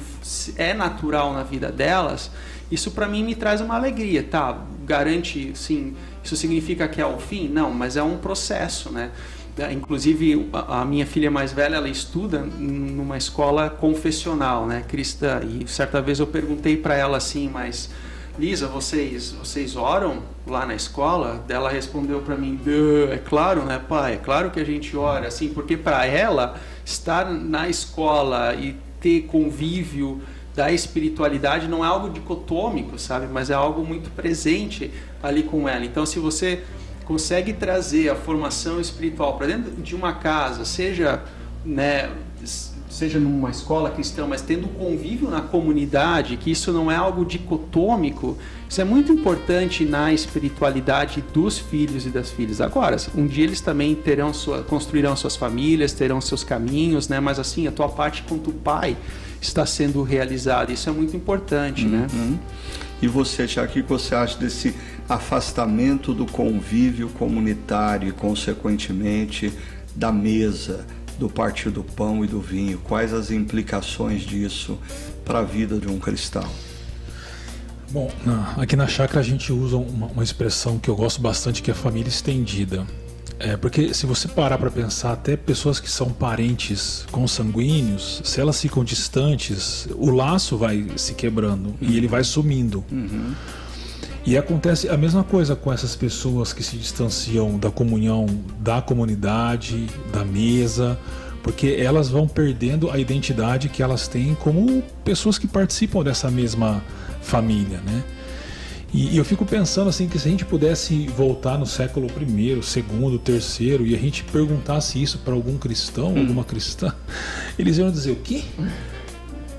é 0.57 0.73
natural 0.73 1.33
na 1.33 1.41
vida 1.41 1.71
delas, 1.71 2.29
isso 2.69 2.91
para 2.91 3.07
mim 3.07 3.23
me 3.23 3.33
traz 3.33 3.61
uma 3.61 3.75
alegria, 3.75 4.23
tá? 4.23 4.59
Garante, 4.85 5.51
sim, 5.55 5.95
isso 6.23 6.35
significa 6.35 6.87
que 6.87 7.01
é 7.01 7.05
o 7.05 7.17
fim? 7.17 7.47
Não, 7.47 7.71
mas 7.71 7.95
é 7.95 8.03
um 8.03 8.17
processo, 8.17 8.91
né? 8.91 9.11
É, 9.57 9.71
inclusive 9.71 10.49
a, 10.51 10.83
minha 10.83 11.05
filha 11.05 11.31
mais 11.31 11.53
velha 11.53 11.77
ela 11.77 11.87
estuda 11.87 12.39
numa 12.39 13.17
escola 13.17 13.69
confessional, 13.69 14.65
né, 14.65 14.83
cristã. 14.87 15.41
E 15.43 15.67
certa 15.67 16.01
vez 16.01 16.19
eu 16.19 16.27
perguntei 16.27 16.75
para 16.75 16.95
ela 16.95 17.17
assim, 17.17 17.49
mas 17.49 17.89
Lisa, 18.37 18.67
vocês 18.67 19.31
vocês 19.31 19.77
oram 19.77 20.23
lá 20.45 20.65
na 20.65 20.75
escola? 20.75 21.43
Ela 21.47 21.69
respondeu 21.69 22.19
para 22.19 22.35
mim, 22.35 22.59
é 23.11 23.17
claro, 23.17 23.63
né, 23.63 23.79
pai? 23.79 24.15
É 24.15 24.17
claro 24.17 24.51
que 24.51 24.59
a 24.59 24.65
gente 24.65 24.95
ora, 24.97 25.27
assim, 25.27 25.47
porque 25.47 25.77
para 25.77 26.05
ela 26.05 26.59
estar 26.83 27.31
na 27.31 27.69
escola 27.69 28.53
e 28.55 28.75
ter 28.99 29.21
convívio 29.21 30.21
da 30.53 30.71
espiritualidade 30.71 31.67
não 31.67 31.83
é 31.83 31.87
algo 31.87 32.09
dicotômico, 32.09 32.97
sabe? 32.99 33.27
Mas 33.27 33.49
é 33.49 33.53
algo 33.53 33.85
muito 33.85 34.09
presente 34.09 34.91
ali 35.23 35.43
com 35.43 35.67
ela. 35.67 35.85
Então, 35.85 36.05
se 36.05 36.19
você 36.19 36.63
consegue 37.05 37.53
trazer 37.53 38.09
a 38.09 38.15
formação 38.15 38.81
espiritual 38.81 39.37
para 39.37 39.47
dentro 39.47 39.71
de 39.71 39.95
uma 39.95 40.13
casa, 40.13 40.65
seja, 40.65 41.23
né, 41.63 42.09
seja 42.89 43.19
numa 43.19 43.49
escola 43.49 43.91
cristã, 43.91 44.25
mas 44.25 44.41
tendo 44.41 44.67
convívio 44.69 45.29
na 45.29 45.41
comunidade, 45.41 46.37
que 46.37 46.49
isso 46.49 46.71
não 46.71 46.91
é 46.91 46.95
algo 46.95 47.25
dicotômico, 47.25 48.37
isso 48.67 48.81
é 48.81 48.83
muito 48.83 49.11
importante 49.11 49.85
na 49.85 50.11
espiritualidade 50.11 51.23
dos 51.33 51.57
filhos 51.57 52.05
e 52.05 52.09
das 52.09 52.31
filhas. 52.31 52.59
Agora, 52.61 52.97
um 53.15 53.27
dia 53.27 53.43
eles 53.43 53.61
também 53.61 53.93
terão 53.93 54.33
sua, 54.33 54.63
construirão 54.63 55.15
suas 55.15 55.35
famílias, 55.35 55.93
terão 55.93 56.19
seus 56.19 56.43
caminhos, 56.43 57.07
né? 57.07 57.19
Mas 57.19 57.37
assim, 57.37 57.67
a 57.67 57.71
tua 57.71 57.89
parte 57.89 58.23
quanto 58.23 58.51
pai 58.51 58.97
está 59.41 59.65
sendo 59.65 60.01
realizada. 60.01 60.71
Isso 60.71 60.89
é 60.89 60.91
muito 60.91 61.15
importante, 61.15 61.85
né? 61.85 62.07
uhum. 62.11 62.31
né? 62.31 62.39
E 63.05 63.07
você, 63.07 63.45
Tiago, 63.45 63.69
o 63.69 63.71
que 63.71 63.83
você 63.83 64.15
acha 64.15 64.35
desse 64.35 64.73
afastamento 65.07 66.11
do 66.11 66.25
convívio 66.25 67.07
comunitário 67.09 68.09
e, 68.09 68.11
consequentemente, 68.11 69.53
da 69.95 70.11
mesa, 70.11 70.87
do 71.19 71.29
partir 71.29 71.69
do 71.69 71.83
pão 71.83 72.25
e 72.25 72.27
do 72.27 72.41
vinho? 72.41 72.79
Quais 72.79 73.13
as 73.13 73.29
implicações 73.29 74.23
disso 74.23 74.79
para 75.23 75.37
a 75.37 75.43
vida 75.43 75.77
de 75.77 75.87
um 75.87 75.99
cristão? 75.99 76.49
Bom, 77.91 78.11
aqui 78.57 78.75
na 78.75 78.87
chácara 78.87 79.19
a 79.19 79.23
gente 79.23 79.53
usa 79.53 79.77
uma, 79.77 80.07
uma 80.07 80.23
expressão 80.23 80.79
que 80.79 80.89
eu 80.89 80.95
gosto 80.95 81.21
bastante, 81.21 81.61
que 81.61 81.69
é 81.69 81.75
família 81.75 82.09
estendida. 82.09 82.87
É, 83.39 83.57
porque 83.57 83.93
se 83.93 84.05
você 84.05 84.27
parar 84.27 84.57
para 84.57 84.71
pensar, 84.71 85.11
até 85.11 85.35
pessoas 85.35 85.79
que 85.79 85.89
são 85.89 86.09
parentes 86.09 87.05
consanguíneos, 87.11 88.21
se 88.23 88.39
elas 88.39 88.61
ficam 88.61 88.83
distantes, 88.83 89.87
o 89.95 90.09
laço 90.09 90.57
vai 90.57 90.87
se 90.95 91.13
quebrando 91.13 91.67
uhum. 91.67 91.75
e 91.81 91.97
ele 91.97 92.07
vai 92.07 92.23
sumindo. 92.23 92.83
Uhum. 92.91 93.33
E 94.25 94.37
acontece 94.37 94.89
a 94.89 94.97
mesma 94.97 95.23
coisa 95.23 95.55
com 95.55 95.71
essas 95.71 95.95
pessoas 95.95 96.51
que 96.51 96.63
se 96.63 96.77
distanciam 96.77 97.59
da 97.59 97.69
comunhão 97.69 98.25
da 98.59 98.81
comunidade, 98.81 99.87
da 100.11 100.25
mesa, 100.25 100.97
porque 101.43 101.77
elas 101.79 102.09
vão 102.09 102.27
perdendo 102.27 102.89
a 102.89 102.97
identidade 102.97 103.69
que 103.69 103.83
elas 103.83 104.07
têm 104.07 104.33
como 104.33 104.81
pessoas 105.03 105.37
que 105.37 105.47
participam 105.47 106.03
dessa 106.03 106.31
mesma 106.31 106.81
família, 107.21 107.79
né? 107.85 108.03
E, 108.95 109.17
eu 109.17 109.25
fico 109.25 109.45
pensando 109.45 109.89
assim 109.89 110.07
que 110.07 110.17
se 110.17 110.27
a 110.27 110.31
gente 110.31 110.45
pudesse 110.45 111.07
voltar 111.07 111.57
no 111.57 111.65
século 111.65 112.07
I, 112.07 112.63
segundo, 112.63 113.19
terceiro, 113.19 113.85
e 113.85 113.93
a 113.95 113.97
gente 113.97 114.23
perguntasse 114.23 115.01
isso 115.01 115.19
para 115.19 115.33
algum 115.33 115.57
cristão, 115.57 116.13
hum. 116.13 116.19
alguma 116.19 116.43
cristã, 116.43 116.93
eles 117.59 117.77
iam 117.77 117.91
dizer 117.91 118.11
o 118.11 118.15
quê? 118.15 118.43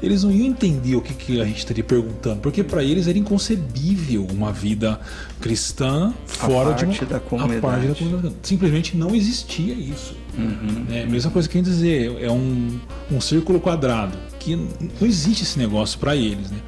eles 0.02 0.22
não 0.22 0.30
iam 0.30 0.46
entender 0.46 0.94
o 0.94 1.00
que, 1.00 1.14
que 1.14 1.40
a 1.40 1.44
gente 1.44 1.58
estaria 1.58 1.82
perguntando, 1.82 2.40
porque 2.40 2.62
para 2.62 2.82
eles 2.82 3.08
era 3.08 3.18
inconcebível 3.18 4.26
uma 4.30 4.52
vida 4.52 5.00
cristã 5.40 6.12
fora 6.26 6.74
de 6.74 6.84
uma, 6.84 6.94
da 6.94 7.20
comunidade. 7.20 7.58
A 7.58 7.62
parte 7.62 7.86
da 7.86 7.94
comunidade. 7.94 8.34
Simplesmente 8.42 8.96
não 8.96 9.14
existia 9.14 9.74
isso. 9.74 10.14
Uhum. 10.36 10.86
É 10.90 11.04
a 11.04 11.06
mesma 11.06 11.30
coisa 11.30 11.48
que 11.48 11.54
quem 11.54 11.62
dizer, 11.62 12.22
é 12.22 12.30
um, 12.30 12.78
um 13.10 13.20
círculo 13.20 13.58
quadrado, 13.58 14.16
que 14.38 14.54
não 14.54 15.06
existe 15.06 15.42
esse 15.42 15.58
negócio 15.58 15.98
para 15.98 16.14
eles. 16.14 16.50
Né? 16.50 16.58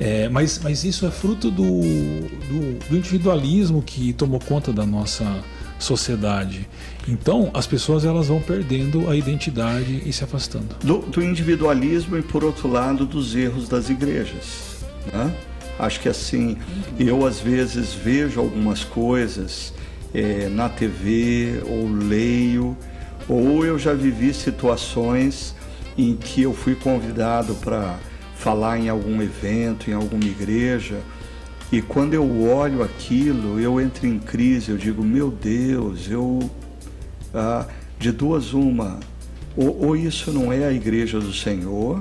É, 0.00 0.28
mas, 0.28 0.60
mas 0.62 0.84
isso 0.84 1.06
é 1.06 1.10
fruto 1.10 1.50
do, 1.50 1.80
do, 1.80 2.88
do 2.88 2.96
individualismo 2.96 3.82
que 3.82 4.12
tomou 4.12 4.38
conta 4.38 4.72
da 4.72 4.86
nossa 4.86 5.24
sociedade. 5.78 6.68
Então, 7.06 7.50
as 7.54 7.66
pessoas 7.66 8.04
elas 8.04 8.28
vão 8.28 8.40
perdendo 8.40 9.08
a 9.08 9.16
identidade 9.16 10.02
e 10.04 10.12
se 10.12 10.22
afastando. 10.22 10.76
Do, 10.80 10.98
do 10.98 11.22
individualismo 11.22 12.16
e, 12.16 12.22
por 12.22 12.44
outro 12.44 12.68
lado, 12.68 13.06
dos 13.06 13.34
erros 13.34 13.68
das 13.68 13.88
igrejas. 13.88 14.84
Né? 15.12 15.34
Acho 15.78 16.00
que 16.00 16.08
assim, 16.08 16.58
eu 16.98 17.26
às 17.26 17.40
vezes 17.40 17.92
vejo 17.92 18.40
algumas 18.40 18.84
coisas 18.84 19.72
é, 20.12 20.48
na 20.48 20.68
TV 20.68 21.62
ou 21.66 21.88
leio, 21.88 22.76
ou 23.28 23.64
eu 23.64 23.78
já 23.78 23.94
vivi 23.94 24.34
situações 24.34 25.54
em 25.96 26.16
que 26.16 26.42
eu 26.42 26.52
fui 26.52 26.74
convidado 26.74 27.54
para 27.56 27.98
falar 28.38 28.78
em 28.78 28.88
algum 28.88 29.20
evento, 29.20 29.90
em 29.90 29.92
alguma 29.92 30.24
igreja, 30.24 31.00
e 31.70 31.82
quando 31.82 32.14
eu 32.14 32.42
olho 32.48 32.82
aquilo, 32.82 33.60
eu 33.60 33.80
entro 33.80 34.06
em 34.06 34.18
crise, 34.18 34.70
eu 34.70 34.78
digo, 34.78 35.02
meu 35.02 35.30
Deus, 35.30 36.08
eu. 36.10 36.38
Ah, 37.34 37.66
de 37.98 38.10
duas, 38.12 38.54
uma, 38.54 39.00
ou, 39.56 39.86
ou 39.86 39.96
isso 39.96 40.32
não 40.32 40.52
é 40.52 40.64
a 40.64 40.72
igreja 40.72 41.18
do 41.18 41.34
Senhor, 41.34 42.00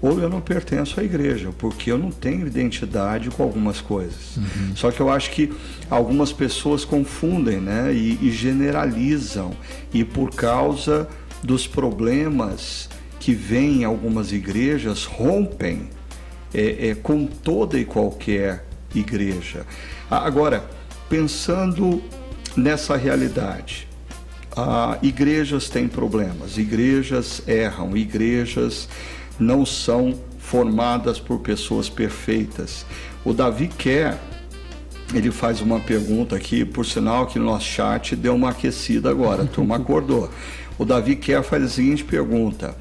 ou 0.00 0.18
eu 0.18 0.28
não 0.28 0.40
pertenço 0.40 0.98
à 0.98 1.04
igreja, 1.04 1.50
porque 1.58 1.92
eu 1.92 1.98
não 1.98 2.10
tenho 2.10 2.46
identidade 2.46 3.28
com 3.30 3.42
algumas 3.42 3.80
coisas. 3.80 4.36
Uhum. 4.36 4.74
Só 4.74 4.90
que 4.90 5.00
eu 5.00 5.10
acho 5.10 5.30
que 5.30 5.52
algumas 5.90 6.32
pessoas 6.32 6.84
confundem 6.84 7.60
né, 7.60 7.92
e, 7.92 8.18
e 8.22 8.30
generalizam, 8.30 9.52
e 9.92 10.02
por 10.02 10.30
causa 10.30 11.06
dos 11.42 11.66
problemas 11.66 12.88
que 13.18 13.32
vêm 13.34 13.82
em 13.82 13.84
algumas 13.84 14.32
igrejas, 14.32 15.04
rompem 15.04 15.88
é, 16.54 16.88
é, 16.88 16.94
com 16.94 17.26
toda 17.26 17.78
e 17.78 17.84
qualquer 17.84 18.64
igreja. 18.94 19.66
Agora, 20.10 20.64
pensando 21.08 22.02
nessa 22.56 22.96
realidade, 22.96 23.86
igrejas 25.02 25.68
têm 25.68 25.86
problemas, 25.88 26.56
igrejas 26.56 27.42
erram, 27.46 27.96
igrejas 27.96 28.88
não 29.38 29.64
são 29.64 30.18
formadas 30.38 31.20
por 31.20 31.40
pessoas 31.40 31.88
perfeitas. 31.88 32.86
O 33.24 33.32
Davi 33.34 33.68
quer, 33.68 34.18
ele 35.14 35.30
faz 35.30 35.60
uma 35.60 35.78
pergunta 35.78 36.34
aqui, 36.34 36.64
por 36.64 36.86
sinal 36.86 37.26
que 37.26 37.38
no 37.38 37.44
nosso 37.44 37.66
chat 37.66 38.16
deu 38.16 38.34
uma 38.34 38.50
aquecida 38.50 39.10
agora, 39.10 39.42
a 39.42 39.46
turma 39.46 39.76
acordou. 39.76 40.30
O 40.78 40.84
Davi 40.84 41.16
quer 41.16 41.42
faz 41.42 41.62
a 41.62 41.68
seguinte 41.68 42.04
pergunta: 42.04 42.74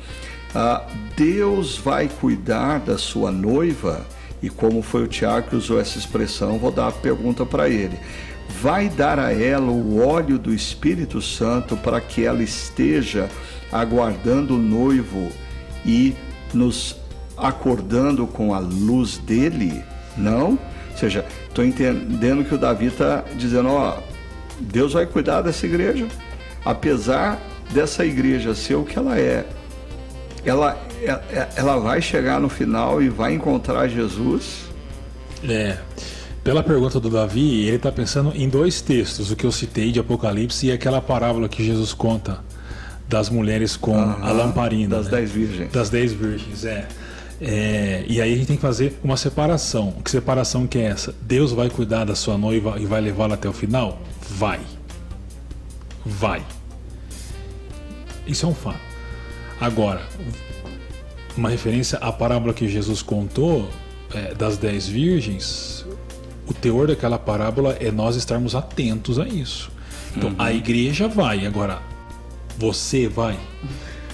ah, 0.56 0.86
Deus 1.16 1.78
vai 1.78 2.08
cuidar 2.08 2.80
da 2.80 2.98
sua 2.98 3.32
noiva? 3.32 4.06
E 4.42 4.50
como 4.50 4.82
foi 4.82 5.04
o 5.04 5.08
Tiago 5.08 5.50
que 5.50 5.56
usou 5.56 5.80
essa 5.80 5.98
expressão, 5.98 6.58
vou 6.58 6.72
dar 6.72 6.88
a 6.88 6.92
pergunta 6.92 7.46
para 7.46 7.70
ele. 7.70 7.98
Vai 8.62 8.88
dar 8.88 9.20
a 9.20 9.34
ela 9.34 9.72
o 9.72 10.06
óleo 10.06 10.38
do 10.38 10.54
Espírito 10.54 11.22
Santo 11.22 11.76
para 11.76 12.00
que 12.00 12.24
ela 12.24 12.42
esteja 12.44 13.30
aguardando 13.72 14.56
o 14.56 14.60
noivo 14.60 15.30
e 15.86 16.16
nos 16.54 16.96
acordando 17.36 18.26
com 18.26 18.54
a 18.54 18.60
luz 18.60 19.18
dele? 19.18 19.84
Não? 20.16 20.52
Ou 20.92 20.98
seja, 20.98 21.26
estou 21.48 21.66
entendendo 21.66 22.44
que 22.44 22.56
o 22.56 22.58
Davi 22.58 22.88
está 22.88 23.24
dizendo: 23.36 23.70
ó, 23.70 23.98
Deus 24.60 24.94
vai 24.94 25.06
cuidar 25.06 25.42
dessa 25.42 25.66
igreja, 25.66 26.08
apesar 26.66 27.40
dessa 27.72 28.06
igreja 28.06 28.56
ser 28.56 28.76
o 28.76 28.84
que 28.84 28.98
ela 28.98 29.20
é, 29.20 29.46
ela, 30.50 30.78
é, 31.02 31.12
é, 31.12 31.50
ela 31.56 31.78
vai 31.78 32.02
chegar 32.02 32.40
no 32.40 32.50
final 32.50 33.02
e 33.02 33.10
vai 33.10 33.34
encontrar 33.34 33.88
Jesus? 33.88 34.66
É. 35.44 35.78
Pela 36.44 36.64
pergunta 36.64 37.00
do 37.00 37.10
Davi, 37.10 37.66
ele 37.66 37.76
está 37.76 37.92
pensando 37.92 38.32
em 38.34 38.48
dois 38.48 38.80
textos, 38.80 39.32
o 39.32 39.36
que 39.36 39.46
eu 39.46 39.52
citei 39.52 39.92
de 39.92 40.00
Apocalipse 40.00 40.68
e 40.68 40.72
aquela 40.72 41.02
parábola 41.02 41.50
que 41.50 41.64
Jesus 41.64 41.94
conta 41.94 42.40
das 43.08 43.30
mulheres 43.30 43.76
com 43.76 43.98
a 44.00 44.32
lamparina. 44.32 44.96
Das 44.96 45.06
né? 45.06 45.12
dez 45.12 45.32
virgens. 45.32 45.72
Das 45.72 45.90
dez 45.90 46.14
virgens, 46.14 46.64
é. 46.64 46.88
é. 47.42 48.06
E 48.08 48.22
aí 48.22 48.34
a 48.34 48.38
gente 48.38 48.48
tem 48.48 48.56
que 48.56 48.62
fazer 48.62 48.98
uma 49.04 49.18
separação. 49.18 49.94
Que 50.04 50.10
separação 50.10 50.66
que 50.66 50.78
é 50.78 50.84
essa? 50.84 51.14
Deus 51.22 51.52
vai 51.52 51.70
cuidar 51.70 52.06
da 52.06 52.16
sua 52.16 52.38
noiva 52.38 52.76
e 52.80 52.86
vai 52.86 53.02
levá-la 53.02 53.36
até 53.36 53.50
o 53.50 53.54
final? 53.54 54.02
Vai. 54.30 54.60
Vai. 56.06 56.42
Isso 58.26 58.46
é 58.46 58.50
um 58.50 58.56
fato. 58.56 58.87
Agora, 59.60 60.02
uma 61.36 61.50
referência 61.50 61.98
à 62.00 62.12
parábola 62.12 62.54
que 62.54 62.68
Jesus 62.68 63.02
contou 63.02 63.70
é, 64.14 64.34
das 64.34 64.58
dez 64.58 64.88
virgens, 64.88 65.86
o 66.48 66.54
teor 66.54 66.88
daquela 66.88 67.18
parábola 67.18 67.76
é 67.80 67.92
nós 67.92 68.16
estarmos 68.16 68.56
atentos 68.56 69.20
a 69.20 69.28
isso. 69.28 69.72
Então, 70.16 70.30
uhum. 70.30 70.36
a 70.40 70.52
igreja 70.52 71.08
vai, 71.08 71.46
agora, 71.46 71.80
você 72.58 73.08
vai? 73.08 73.38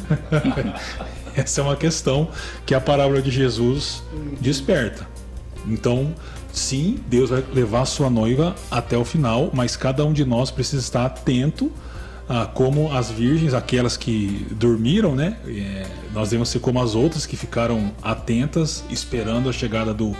Essa 1.36 1.62
é 1.62 1.64
uma 1.64 1.76
questão 1.76 2.30
que 2.66 2.76
a 2.76 2.82
parábola 2.82 3.22
de 3.22 3.32
Jesus 3.32 4.04
desperta. 4.40 5.08
Então, 5.66 6.14
sim, 6.52 7.00
Deus 7.08 7.30
vai 7.30 7.44
levar 7.54 7.82
a 7.82 7.86
sua 7.86 8.10
noiva 8.10 8.56
até 8.70 8.98
o 8.98 9.06
final, 9.06 9.50
mas 9.54 9.76
cada 9.76 10.06
um 10.06 10.14
de 10.14 10.26
nós 10.26 10.52
precisa 10.52 10.82
estar 10.82 11.06
atento 11.06 11.72
ah, 12.28 12.46
como 12.46 12.92
as 12.94 13.12
virgens, 13.12 13.54
aquelas 13.54 13.98
que 13.98 14.48
dormiram, 14.52 15.16
né? 15.16 15.38
É, 15.46 15.86
nós 16.14 16.30
devemos 16.30 16.50
ser 16.50 16.60
como 16.60 16.82
as 16.82 16.96
outras 16.96 17.26
que 17.26 17.36
ficaram 17.36 17.92
atentas, 18.02 18.84
esperando 18.90 19.50
a 19.50 19.54
chegada 19.54 19.94
do, 19.94 20.16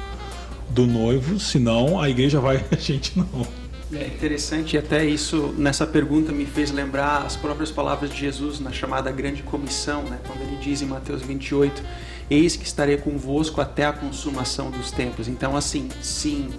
do 0.70 0.86
noivo, 0.86 1.40
senão 1.40 2.02
a 2.02 2.10
igreja 2.10 2.40
vai, 2.40 2.64
a 2.72 2.76
gente 2.76 3.18
não. 3.18 3.48
É 3.94 4.08
interessante, 4.08 4.76
e 4.76 4.80
até 4.80 5.06
isso 5.06 5.54
nessa 5.56 5.86
pergunta 5.86 6.32
me 6.32 6.46
fez 6.46 6.72
lembrar 6.72 7.26
as 7.26 7.36
próprias 7.36 7.70
palavras 7.70 8.10
de 8.10 8.20
Jesus 8.20 8.60
na 8.60 8.72
chamada 8.72 9.12
Grande 9.12 9.44
Comissão, 9.44 10.02
né? 10.04 10.20
quando 10.26 10.42
ele 10.42 10.58
diz 10.58 10.82
em 10.82 10.88
Mateus 10.88 11.22
28: 11.22 11.84
Eis 12.30 12.56
que 12.56 12.66
estarei 12.66 12.98
convosco 12.98 13.62
até 13.62 13.86
a 13.86 13.94
consumação 13.94 14.72
dos 14.72 14.90
tempos. 14.90 15.28
Então, 15.28 15.56
assim, 15.56 15.90
sim, 16.02 16.50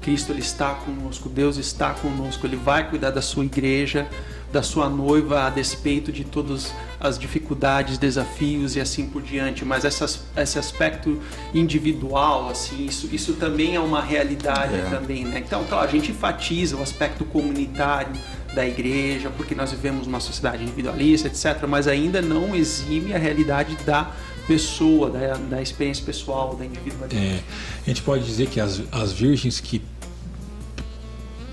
Cristo 0.00 0.32
ele 0.32 0.40
está 0.40 0.74
conosco, 0.74 1.28
Deus 1.28 1.58
está 1.58 1.92
conosco, 1.92 2.46
ele 2.46 2.56
vai 2.56 2.88
cuidar 2.88 3.10
da 3.10 3.20
sua 3.20 3.44
igreja, 3.44 4.08
da 4.52 4.62
sua 4.62 4.88
noiva 4.88 5.46
a 5.46 5.50
despeito 5.50 6.10
de 6.10 6.24
todas 6.24 6.72
as 6.98 7.18
dificuldades, 7.18 7.98
desafios 7.98 8.76
e 8.76 8.80
assim 8.80 9.06
por 9.06 9.22
diante. 9.22 9.64
Mas 9.64 9.84
essas, 9.84 10.24
esse 10.36 10.58
aspecto 10.58 11.20
individual, 11.54 12.48
assim, 12.48 12.86
isso, 12.86 13.08
isso 13.12 13.34
também 13.34 13.76
é 13.76 13.80
uma 13.80 14.02
realidade 14.02 14.74
é. 14.74 14.88
também, 14.90 15.24
né? 15.24 15.42
Então, 15.44 15.64
claro, 15.64 15.86
a 15.86 15.90
gente 15.90 16.10
enfatiza 16.10 16.76
o 16.76 16.82
aspecto 16.82 17.24
comunitário 17.24 18.12
da 18.54 18.66
igreja, 18.66 19.30
porque 19.36 19.54
nós 19.54 19.70
vivemos 19.70 20.06
numa 20.06 20.20
sociedade 20.20 20.62
individualista, 20.62 21.28
etc. 21.28 21.66
Mas 21.68 21.86
ainda 21.86 22.22
não 22.22 22.56
exime 22.56 23.14
a 23.14 23.18
realidade 23.18 23.76
da 23.84 24.10
pessoa, 24.46 25.10
da, 25.10 25.34
da 25.34 25.60
experiência 25.60 26.04
pessoal, 26.04 26.56
da 26.56 26.64
individualidade. 26.64 27.22
É, 27.22 27.40
a 27.84 27.88
gente 27.88 28.02
pode 28.02 28.24
dizer 28.24 28.48
que 28.48 28.58
as, 28.58 28.80
as 28.90 29.12
virgens 29.12 29.60
que 29.60 29.82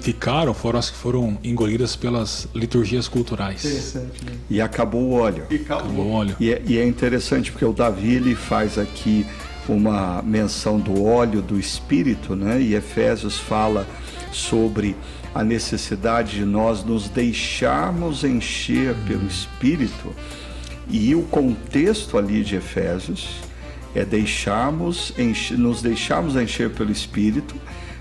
ficaram 0.05 0.53
foram 0.53 0.77
as 0.77 0.91
que 0.91 0.97
foram 0.97 1.35
engolidas 1.43 1.95
pelas 1.95 2.47
liturgias 2.53 3.07
culturais. 3.07 3.65
Interessante. 3.65 4.23
Né? 4.23 4.33
E 4.51 4.61
acabou 4.61 5.01
o 5.01 5.13
óleo. 5.13 5.47
E 5.49 5.55
acabou, 5.55 5.83
acabou 5.83 6.05
o 6.05 6.11
óleo. 6.11 6.35
E 6.39 6.53
é, 6.53 6.61
e 6.63 6.77
é, 6.77 6.85
interessante 6.85 7.51
porque 7.51 7.65
o 7.65 7.73
Davi 7.73 8.13
ele 8.13 8.35
faz 8.35 8.77
aqui 8.77 9.25
uma 9.67 10.21
menção 10.21 10.79
do 10.79 11.03
óleo 11.03 11.41
do 11.41 11.59
Espírito, 11.59 12.35
né? 12.35 12.61
E 12.61 12.75
Efésios 12.75 13.39
fala 13.39 13.87
sobre 14.31 14.95
a 15.33 15.43
necessidade 15.43 16.35
de 16.35 16.45
nós 16.45 16.83
nos 16.83 17.09
deixarmos 17.09 18.23
encher 18.23 18.93
pelo 19.07 19.25
Espírito. 19.25 20.13
E 20.87 21.15
o 21.15 21.23
contexto 21.23 22.15
ali 22.15 22.43
de 22.43 22.57
Efésios 22.57 23.27
é 23.95 24.05
deixarmos, 24.05 25.13
encher, 25.17 25.57
nos 25.57 25.81
deixarmos 25.81 26.35
encher 26.35 26.69
pelo 26.69 26.91
Espírito 26.91 27.55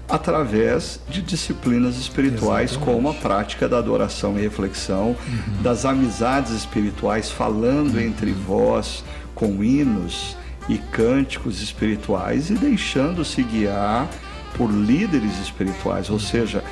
através 0.08 1.00
de 1.08 1.22
disciplinas 1.22 1.96
espirituais 1.96 2.72
Exatamente. 2.72 2.94
como 2.94 3.08
a 3.10 3.14
prática 3.14 3.68
da 3.68 3.78
adoração 3.78 4.38
e 4.38 4.42
reflexão, 4.42 5.16
uhum. 5.26 5.62
das 5.62 5.84
amizades 5.84 6.52
espirituais, 6.52 7.30
falando 7.30 7.94
uhum. 7.94 8.00
entre 8.00 8.32
vós 8.32 9.04
com 9.34 9.64
hinos 9.64 10.36
e 10.68 10.78
cânticos 10.78 11.62
espirituais 11.62 12.50
e 12.50 12.54
deixando-se 12.54 13.42
guiar 13.42 14.08
por 14.56 14.70
líderes 14.70 15.38
espirituais, 15.40 16.08
ou 16.10 16.20
seja, 16.20 16.62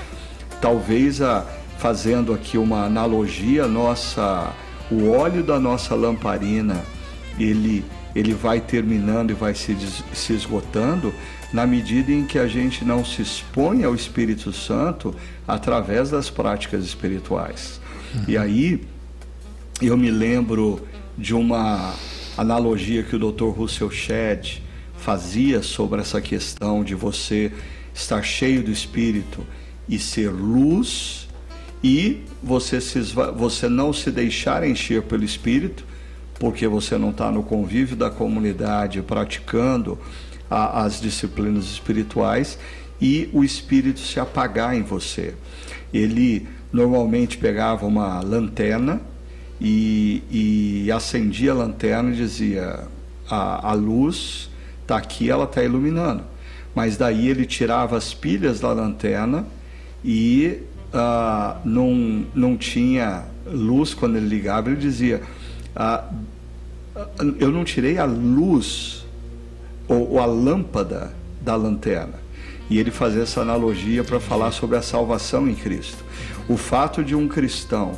talvez 0.61 1.21
a, 1.21 1.45
fazendo 1.79 2.33
aqui 2.33 2.57
uma 2.57 2.85
analogia, 2.85 3.67
nossa 3.67 4.53
o 4.91 5.11
óleo 5.11 5.43
da 5.43 5.59
nossa 5.59 5.95
lamparina, 5.95 6.81
ele 7.39 7.85
ele 8.15 8.35
vai 8.35 8.61
terminando 8.61 9.31
e 9.31 9.33
vai 9.35 9.55
se, 9.55 9.75
se 10.13 10.35
esgotando, 10.35 11.15
na 11.53 11.67
medida 11.67 12.11
em 12.11 12.25
que 12.25 12.39
a 12.39 12.49
gente 12.49 12.85
não 12.85 13.05
se 13.05 13.23
expõe 13.23 13.85
ao 13.85 13.95
Espírito 13.95 14.53
Santo 14.53 15.15
através 15.47 16.11
das 16.11 16.31
práticas 16.31 16.85
espirituais. 16.85 17.81
Uhum. 18.15 18.25
E 18.29 18.39
aí 18.39 18.81
eu 19.81 19.97
me 19.97 20.11
lembro 20.11 20.81
de 21.17 21.35
uma 21.35 21.95
analogia 22.37 23.03
que 23.03 23.17
o 23.17 23.33
Dr. 23.33 23.49
Russell 23.49 23.91
Shedd 23.91 24.63
fazia 24.97 25.63
sobre 25.63 26.01
essa 26.01 26.21
questão 26.21 26.83
de 26.83 26.95
você 26.95 27.53
estar 27.93 28.23
cheio 28.23 28.63
do 28.63 28.71
Espírito 28.71 29.45
e 29.89 29.99
ser 29.99 30.31
luz 30.31 31.29
e 31.83 32.23
você, 32.43 32.81
se, 32.81 33.01
você 33.37 33.69
não 33.69 33.93
se 33.93 34.11
deixar 34.11 34.67
encher 34.67 35.03
pelo 35.03 35.25
Espírito, 35.25 35.85
porque 36.39 36.67
você 36.67 36.97
não 36.97 37.11
está 37.11 37.31
no 37.31 37.43
convívio 37.43 37.97
da 37.97 38.09
comunidade 38.09 39.03
praticando 39.03 39.99
a, 40.53 40.85
as 40.85 41.01
disciplinas 41.01 41.65
espirituais 41.65 42.59
e 43.01 43.29
o 43.33 43.43
espírito 43.43 44.01
se 44.01 44.21
apagar 44.21 44.77
em 44.77 44.83
você. 44.83 45.35
Ele 45.93 46.47
normalmente 46.71 47.39
pegava 47.39 47.87
uma 47.87 48.21
lanterna 48.21 49.01
e, 49.61 50.23
e 50.31 50.93
acendia 50.93 51.53
a 51.53 51.55
lanterna 51.55 52.11
e 52.11 52.17
dizia: 52.17 52.87
a, 53.29 53.71
a 53.71 53.73
luz 53.73 54.51
está 54.83 54.99
aqui, 54.99 55.31
ela 55.31 55.45
está 55.45 55.63
iluminando. 55.63 56.23
Mas 56.75 56.97
daí 56.97 57.29
ele 57.29 57.47
tirava 57.47 57.97
as 57.97 58.15
pilhas 58.15 58.61
da 58.61 58.73
lanterna 58.73 59.47
e 60.05 60.59
não, 61.65 62.27
não 62.35 62.57
tinha 62.57 63.25
luz 63.47 63.95
quando 63.95 64.17
ele 64.17 64.27
ligava. 64.27 64.71
Ele 64.71 64.81
dizia: 64.81 65.23
uh, 65.77 66.15
Eu 67.39 67.51
não 67.51 67.65
tirei 67.65 67.99
a 67.99 68.05
luz 68.05 69.02
ou, 69.89 70.13
ou 70.13 70.21
a 70.21 70.27
lâmpada 70.27 71.15
da 71.41 71.55
lanterna. 71.57 72.15
E 72.71 72.79
ele 72.79 72.91
fazia 72.91 73.23
essa 73.23 73.41
analogia 73.41 74.03
para 74.03 74.21
falar 74.21 74.51
sobre 74.53 74.77
a 74.77 74.83
salvação 74.83 75.49
em 75.49 75.55
Cristo. 75.55 76.03
O 76.49 76.57
fato 76.57 77.05
de 77.05 77.15
um 77.15 77.29
cristão 77.29 77.93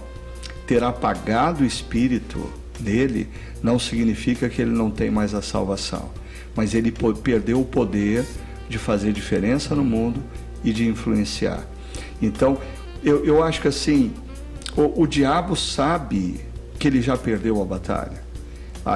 ter 0.66 0.82
apagado 0.82 1.62
o 1.62 1.66
espírito 1.66 2.50
dele 2.80 3.28
não 3.62 3.78
significa 3.78 4.48
que 4.48 4.62
ele 4.62 4.72
não 4.72 4.90
tem 4.90 5.10
mais 5.10 5.34
a 5.34 5.42
salvação, 5.42 6.10
mas 6.56 6.74
ele 6.74 6.92
perdeu 7.22 7.60
o 7.60 7.64
poder 7.64 8.24
de 8.68 8.78
fazer 8.78 9.12
diferença 9.12 9.74
no 9.74 9.84
mundo 9.84 10.22
e 10.64 10.72
de 10.72 10.88
influenciar. 10.88 11.64
Então, 12.20 12.58
eu, 13.02 13.24
eu 13.24 13.42
acho 13.42 13.60
que 13.60 13.68
assim, 13.68 14.12
o, 14.76 15.02
o 15.02 15.06
diabo 15.06 15.54
sabe 15.54 16.40
que 16.78 16.88
ele 16.88 17.00
já 17.00 17.16
perdeu 17.16 17.60
a 17.60 17.64
batalha 17.64 18.23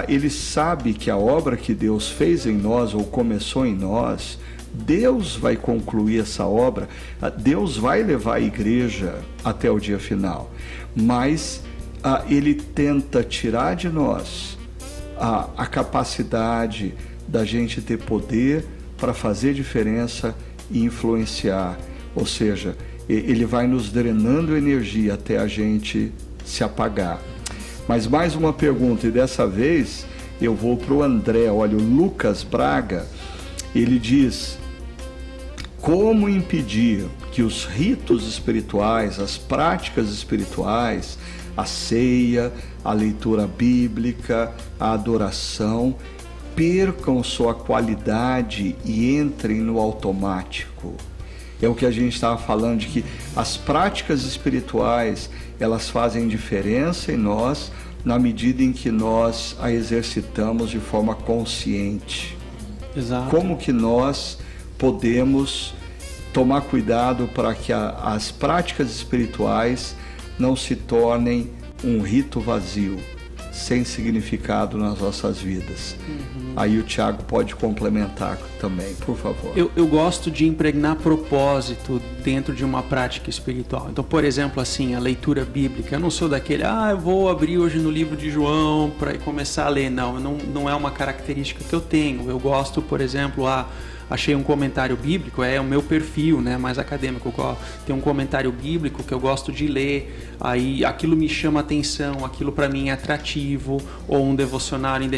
ele 0.06 0.28
sabe 0.28 0.92
que 0.92 1.10
a 1.10 1.16
obra 1.16 1.56
que 1.56 1.72
Deus 1.72 2.10
fez 2.10 2.46
em 2.46 2.56
nós 2.56 2.94
ou 2.94 3.04
começou 3.04 3.64
em 3.64 3.74
nós, 3.74 4.38
Deus 4.72 5.34
vai 5.34 5.56
concluir 5.56 6.20
essa 6.20 6.44
obra, 6.44 6.88
ah, 7.20 7.30
Deus 7.30 7.76
vai 7.76 8.02
levar 8.02 8.34
a 8.34 8.40
igreja 8.40 9.20
até 9.42 9.70
o 9.70 9.78
dia 9.78 9.98
final, 9.98 10.52
mas 10.94 11.62
ah, 12.02 12.22
ele 12.28 12.54
tenta 12.54 13.24
tirar 13.24 13.74
de 13.74 13.88
nós 13.88 14.56
a 15.20 15.66
capacidade 15.66 16.94
da 17.26 17.44
gente 17.44 17.82
ter 17.82 17.98
poder 17.98 18.64
para 18.96 19.12
fazer 19.12 19.52
diferença 19.52 20.32
e 20.70 20.84
influenciar, 20.84 21.76
ou 22.14 22.24
seja, 22.24 22.76
ele 23.08 23.44
vai 23.44 23.66
nos 23.66 23.90
drenando 23.90 24.56
energia 24.56 25.14
até 25.14 25.38
a 25.38 25.48
gente 25.48 26.12
se 26.44 26.62
apagar. 26.62 27.20
Mas 27.88 28.06
mais 28.06 28.36
uma 28.36 28.52
pergunta, 28.52 29.06
e 29.06 29.10
dessa 29.10 29.46
vez 29.46 30.04
eu 30.42 30.54
vou 30.54 30.76
para 30.76 30.92
o 30.92 31.02
André. 31.02 31.50
Olha, 31.50 31.74
o 31.74 31.80
Lucas 31.80 32.42
Braga, 32.42 33.06
ele 33.74 33.98
diz: 33.98 34.58
como 35.80 36.28
impedir 36.28 37.06
que 37.32 37.42
os 37.42 37.64
ritos 37.64 38.28
espirituais, 38.28 39.18
as 39.18 39.38
práticas 39.38 40.10
espirituais, 40.10 41.18
a 41.56 41.64
ceia, 41.64 42.52
a 42.84 42.92
leitura 42.92 43.46
bíblica, 43.46 44.52
a 44.78 44.92
adoração, 44.92 45.96
percam 46.54 47.22
sua 47.22 47.54
qualidade 47.54 48.76
e 48.84 49.16
entrem 49.16 49.60
no 49.60 49.78
automático? 49.78 50.94
É 51.60 51.66
o 51.66 51.74
que 51.74 51.86
a 51.86 51.90
gente 51.90 52.14
estava 52.14 52.36
falando 52.36 52.80
de 52.80 52.86
que 52.86 53.04
as 53.34 53.56
práticas 53.56 54.24
espirituais 54.24 55.30
elas 55.60 55.88
fazem 55.88 56.28
diferença 56.28 57.12
em 57.12 57.16
nós 57.16 57.72
na 58.04 58.18
medida 58.18 58.62
em 58.62 58.72
que 58.72 58.90
nós 58.90 59.56
a 59.60 59.72
exercitamos 59.72 60.70
de 60.70 60.78
forma 60.78 61.14
consciente. 61.14 62.36
Exato. 62.96 63.30
Como 63.30 63.56
que 63.56 63.72
nós 63.72 64.38
podemos 64.78 65.74
tomar 66.32 66.62
cuidado 66.62 67.28
para 67.34 67.54
que 67.54 67.72
a, 67.72 67.90
as 67.90 68.30
práticas 68.30 68.90
espirituais 68.90 69.94
não 70.38 70.54
se 70.54 70.76
tornem 70.76 71.50
um 71.82 72.00
rito 72.00 72.40
vazio, 72.40 72.98
sem 73.58 73.84
significado 73.84 74.78
nas 74.78 74.98
nossas 75.00 75.38
vidas. 75.38 75.96
Uhum. 76.08 76.52
Aí 76.56 76.78
o 76.78 76.82
Tiago 76.82 77.22
pode 77.24 77.54
complementar 77.54 78.38
também, 78.60 78.94
por 78.96 79.16
favor. 79.16 79.52
Eu, 79.56 79.70
eu 79.76 79.86
gosto 79.86 80.30
de 80.30 80.46
impregnar 80.46 80.96
propósito 80.96 82.00
dentro 82.22 82.54
de 82.54 82.64
uma 82.64 82.82
prática 82.82 83.28
espiritual. 83.28 83.88
Então, 83.90 84.02
por 84.02 84.24
exemplo, 84.24 84.62
assim, 84.62 84.94
a 84.94 84.98
leitura 84.98 85.44
bíblica. 85.44 85.96
Eu 85.96 86.00
não 86.00 86.10
sou 86.10 86.28
daquele, 86.28 86.64
ah, 86.64 86.88
eu 86.90 86.98
vou 86.98 87.28
abrir 87.28 87.58
hoje 87.58 87.78
no 87.78 87.90
livro 87.90 88.16
de 88.16 88.30
João 88.30 88.90
para 88.98 89.16
começar 89.18 89.66
a 89.66 89.68
ler. 89.68 89.90
Não, 89.90 90.18
não, 90.18 90.34
não 90.34 90.68
é 90.68 90.74
uma 90.74 90.90
característica 90.90 91.62
que 91.62 91.72
eu 91.72 91.80
tenho. 91.80 92.28
Eu 92.30 92.38
gosto, 92.38 92.80
por 92.80 93.00
exemplo, 93.00 93.46
a 93.46 93.68
achei 94.10 94.34
um 94.34 94.42
comentário 94.42 94.96
bíblico, 94.96 95.42
é 95.42 95.60
o 95.60 95.64
meu 95.64 95.82
perfil, 95.82 96.40
né, 96.40 96.56
mais 96.56 96.78
acadêmico, 96.78 97.32
tem 97.86 97.94
um 97.94 98.00
comentário 98.00 98.50
bíblico 98.50 99.02
que 99.02 99.12
eu 99.12 99.20
gosto 99.20 99.52
de 99.52 99.66
ler, 99.66 100.36
aí 100.40 100.84
aquilo 100.84 101.16
me 101.16 101.28
chama 101.28 101.60
atenção, 101.60 102.24
aquilo 102.24 102.52
para 102.52 102.68
mim 102.68 102.88
é 102.88 102.92
atrativo, 102.92 103.80
ou 104.06 104.24
um 104.24 104.34
devocionário 104.34 105.08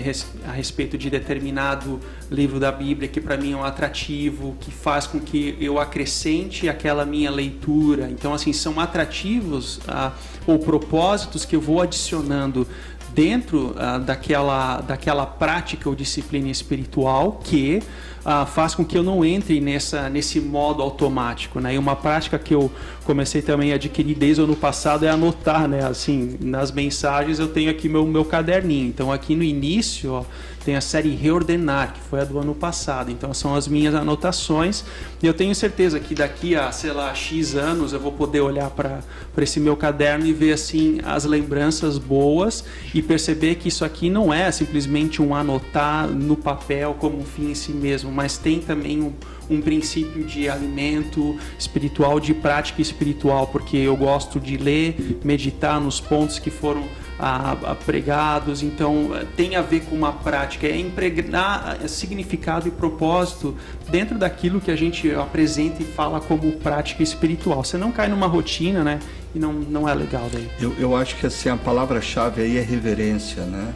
a 0.46 0.52
respeito 0.52 0.98
de 0.98 1.08
determinado 1.10 2.00
livro 2.30 2.60
da 2.60 2.70
Bíblia 2.70 3.08
que 3.08 3.20
para 3.20 3.36
mim 3.36 3.52
é 3.52 3.56
um 3.56 3.64
atrativo, 3.64 4.56
que 4.60 4.70
faz 4.70 5.06
com 5.06 5.20
que 5.20 5.56
eu 5.60 5.78
acrescente 5.78 6.68
aquela 6.68 7.04
minha 7.04 7.30
leitura. 7.30 8.08
Então, 8.10 8.32
assim, 8.32 8.52
são 8.52 8.78
atrativos 8.78 9.80
ah, 9.88 10.12
ou 10.46 10.58
propósitos 10.58 11.44
que 11.44 11.56
eu 11.56 11.60
vou 11.60 11.80
adicionando 11.80 12.66
dentro 13.14 13.70
uh, 13.70 13.98
daquela, 13.98 14.80
daquela 14.80 15.26
prática 15.26 15.88
ou 15.88 15.94
disciplina 15.94 16.48
espiritual 16.48 17.40
que 17.42 17.82
uh, 18.20 18.46
faz 18.46 18.74
com 18.74 18.84
que 18.84 18.96
eu 18.96 19.02
não 19.02 19.24
entre 19.24 19.60
nessa, 19.60 20.08
nesse 20.08 20.40
modo 20.40 20.82
automático. 20.82 21.60
Né? 21.60 21.74
E 21.74 21.78
uma 21.78 21.96
prática 21.96 22.38
que 22.38 22.54
eu 22.54 22.70
comecei 23.04 23.42
também 23.42 23.72
a 23.72 23.74
adquirir 23.74 24.16
desde 24.16 24.40
o 24.40 24.44
ano 24.44 24.56
passado 24.56 25.04
é 25.04 25.08
anotar, 25.08 25.68
né? 25.68 25.84
assim, 25.84 26.36
nas 26.40 26.70
mensagens 26.70 27.38
eu 27.38 27.48
tenho 27.48 27.70
aqui 27.70 27.88
meu, 27.88 28.06
meu 28.06 28.24
caderninho. 28.24 28.88
Então 28.88 29.12
aqui 29.12 29.34
no 29.34 29.42
início, 29.42 30.12
ó, 30.12 30.24
tem 30.64 30.76
a 30.76 30.80
série 30.80 31.10
Reordenar, 31.10 31.94
que 31.94 32.00
foi 32.00 32.20
a 32.20 32.24
do 32.24 32.38
ano 32.38 32.54
passado. 32.54 33.10
Então 33.10 33.32
são 33.32 33.54
as 33.54 33.66
minhas 33.66 33.94
anotações. 33.94 34.84
E 35.22 35.26
eu 35.26 35.34
tenho 35.34 35.54
certeza 35.54 35.98
que 35.98 36.14
daqui 36.14 36.54
a, 36.54 36.70
sei 36.70 36.92
lá, 36.92 37.14
X 37.14 37.54
anos 37.54 37.92
eu 37.92 38.00
vou 38.00 38.12
poder 38.12 38.40
olhar 38.40 38.70
para 38.70 39.00
esse 39.38 39.58
meu 39.58 39.76
caderno 39.76 40.26
e 40.26 40.32
ver 40.32 40.52
assim 40.52 41.00
as 41.04 41.24
lembranças 41.24 41.98
boas 41.98 42.64
e 42.94 43.00
perceber 43.02 43.56
que 43.56 43.68
isso 43.68 43.84
aqui 43.84 44.10
não 44.10 44.32
é 44.32 44.50
simplesmente 44.50 45.22
um 45.22 45.34
anotar 45.34 46.06
no 46.08 46.36
papel 46.36 46.94
como 46.98 47.18
um 47.18 47.24
fim 47.24 47.50
em 47.50 47.54
si 47.54 47.72
mesmo, 47.72 48.09
mas 48.10 48.36
tem 48.36 48.60
também 48.60 49.00
um, 49.00 49.12
um 49.48 49.60
princípio 49.60 50.24
de 50.24 50.48
alimento 50.48 51.36
espiritual, 51.58 52.20
de 52.20 52.34
prática 52.34 52.80
espiritual, 52.80 53.46
porque 53.46 53.76
eu 53.76 53.96
gosto 53.96 54.38
de 54.38 54.56
ler, 54.56 55.20
meditar 55.24 55.80
nos 55.80 56.00
pontos 56.00 56.38
que 56.38 56.50
foram 56.50 56.84
a, 57.20 57.52
a 57.52 57.74
pregados, 57.74 58.62
então 58.62 59.10
eh, 59.14 59.26
tem 59.36 59.54
a 59.54 59.60
ver 59.60 59.80
com 59.80 59.94
uma 59.94 60.12
prática, 60.12 60.66
é 60.66 60.76
impregnar 60.76 61.78
eh, 61.82 61.86
significado 61.86 62.66
e 62.66 62.70
propósito 62.70 63.54
dentro 63.90 64.18
daquilo 64.18 64.58
que 64.60 64.70
a 64.70 64.76
gente 64.76 65.12
apresenta 65.14 65.82
e 65.82 65.84
fala 65.84 66.18
como 66.20 66.50
prática 66.52 67.02
espiritual. 67.02 67.62
Você 67.62 67.76
não 67.76 67.92
cai 67.92 68.08
numa 68.08 68.26
rotina, 68.26 68.82
né? 68.82 69.00
E 69.34 69.38
não, 69.38 69.52
não 69.52 69.86
é 69.86 69.94
legal 69.94 70.28
daí. 70.32 70.48
Eu, 70.58 70.74
eu 70.78 70.96
acho 70.96 71.16
que 71.16 71.26
assim, 71.26 71.50
a 71.50 71.56
palavra-chave 71.56 72.40
aí 72.40 72.56
é 72.56 72.62
reverência, 72.62 73.44
né? 73.44 73.74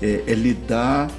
É, 0.00 0.22
é 0.26 0.34
lidar, 0.34 1.10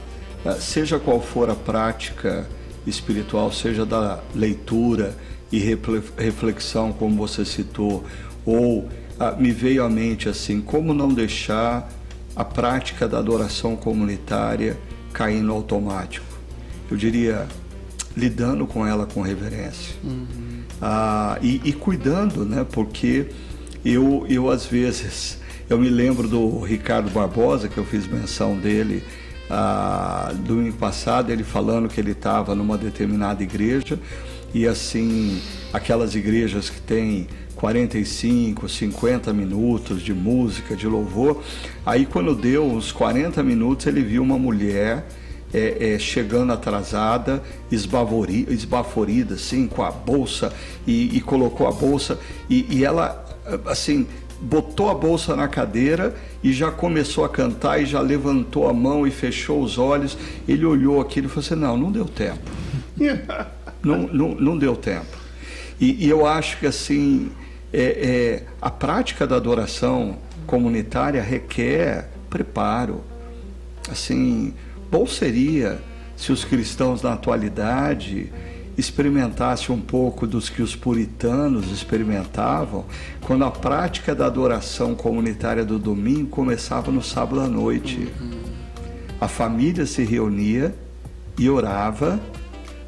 seja 0.59 0.99
qual 0.99 1.21
for 1.21 1.49
a 1.49 1.55
prática 1.55 2.47
espiritual, 2.85 3.51
seja 3.51 3.85
da 3.85 4.19
leitura 4.33 5.15
e 5.51 5.59
reflexão, 6.17 6.93
como 6.93 7.15
você 7.15 7.43
citou, 7.43 8.03
ou 8.45 8.87
ah, 9.19 9.31
me 9.31 9.51
veio 9.51 9.83
à 9.83 9.89
mente 9.89 10.29
assim, 10.29 10.61
como 10.61 10.93
não 10.93 11.09
deixar 11.09 11.89
a 12.35 12.45
prática 12.45 13.07
da 13.07 13.17
adoração 13.17 13.75
comunitária 13.75 14.77
cair 15.11 15.41
no 15.41 15.53
automático? 15.53 16.25
Eu 16.89 16.95
diria, 16.95 17.47
lidando 18.15 18.65
com 18.65 18.85
ela 18.85 19.05
com 19.05 19.21
reverência. 19.21 19.95
Uhum. 20.03 20.63
Ah, 20.81 21.37
e, 21.41 21.61
e, 21.65 21.73
cuidando, 21.73 22.45
né? 22.45 22.65
Porque 22.69 23.27
eu, 23.83 24.25
eu 24.29 24.49
às 24.49 24.65
vezes, 24.65 25.39
eu 25.69 25.77
me 25.77 25.89
lembro 25.89 26.27
do 26.27 26.61
Ricardo 26.61 27.09
Barbosa, 27.09 27.67
que 27.67 27.77
eu 27.77 27.85
fiz 27.85 28.07
menção 28.07 28.57
dele 28.57 29.03
ah, 29.49 30.31
domingo 30.45 30.77
passado, 30.77 31.31
ele 31.31 31.43
falando 31.43 31.89
que 31.89 31.99
ele 31.99 32.11
estava 32.11 32.53
numa 32.53 32.77
determinada 32.77 33.41
igreja 33.41 33.99
e 34.53 34.67
assim, 34.67 35.41
aquelas 35.71 36.15
igrejas 36.15 36.69
que 36.69 36.81
tem 36.81 37.27
45, 37.55 38.69
50 38.69 39.33
minutos 39.33 40.01
de 40.01 40.13
música, 40.13 40.75
de 40.75 40.87
louvor. 40.87 41.43
Aí, 41.85 42.05
quando 42.05 42.33
deu 42.33 42.65
uns 42.65 42.91
40 42.91 43.43
minutos, 43.43 43.85
ele 43.85 44.01
viu 44.01 44.23
uma 44.23 44.39
mulher 44.39 45.05
é, 45.53 45.93
é, 45.93 45.99
chegando 45.99 46.53
atrasada, 46.53 47.43
esbaforida, 47.69 49.33
assim, 49.35 49.67
com 49.67 49.83
a 49.83 49.91
bolsa, 49.91 50.53
e, 50.87 51.17
e 51.17 51.21
colocou 51.21 51.67
a 51.67 51.71
bolsa, 51.71 52.17
e, 52.49 52.65
e 52.69 52.85
ela, 52.85 53.25
assim, 53.65 54.07
botou 54.41 54.89
a 54.89 54.93
bolsa 54.93 55.35
na 55.35 55.47
cadeira 55.47 56.15
e 56.43 56.53
já 56.53 56.71
começou 56.71 57.25
a 57.25 57.29
cantar 57.29 57.81
e 57.81 57.85
já 57.85 57.99
levantou 57.99 58.67
a 58.69 58.73
mão 58.73 59.05
e 59.05 59.11
fechou 59.11 59.61
os 59.61 59.77
olhos. 59.77 60.17
Ele 60.47 60.65
olhou 60.65 61.01
aquilo 61.01 61.27
e 61.27 61.29
falou 61.29 61.45
assim: 61.45 61.55
não, 61.55 61.77
não 61.77 61.91
deu 61.91 62.05
tempo. 62.05 62.49
não, 63.83 64.07
não, 64.07 64.35
não 64.35 64.57
deu 64.57 64.75
tempo. 64.75 65.17
E, 65.79 66.05
e 66.05 66.09
eu 66.09 66.25
acho 66.25 66.57
que 66.59 66.67
assim 66.67 67.31
é, 67.71 67.81
é, 67.81 68.43
a 68.61 68.69
prática 68.69 69.25
da 69.25 69.35
adoração 69.35 70.17
comunitária 70.45 71.21
requer 71.21 72.09
preparo. 72.29 73.03
Assim, 73.89 74.53
bom 74.91 75.05
seria 75.05 75.79
se 76.15 76.31
os 76.31 76.43
cristãos 76.43 77.01
na 77.01 77.13
atualidade 77.13 78.31
experimentassem 78.79 79.73
um 79.75 79.79
pouco 79.79 80.25
dos 80.25 80.49
que 80.49 80.61
os 80.61 80.75
puritanos 80.75 81.71
experimentavam 81.71 82.85
quando 83.21 83.45
a 83.45 83.51
prática 83.51 84.15
da 84.15 84.25
adoração 84.25 84.95
comunitária 84.95 85.65
do 85.65 85.77
domingo 85.77 86.29
começava 86.29 86.91
no 86.91 87.03
sábado 87.03 87.41
à 87.41 87.47
noite. 87.47 88.07
Uhum. 88.19 88.39
A 89.19 89.27
família 89.27 89.85
se 89.85 90.03
reunia 90.03 90.73
e 91.37 91.49
orava 91.49 92.19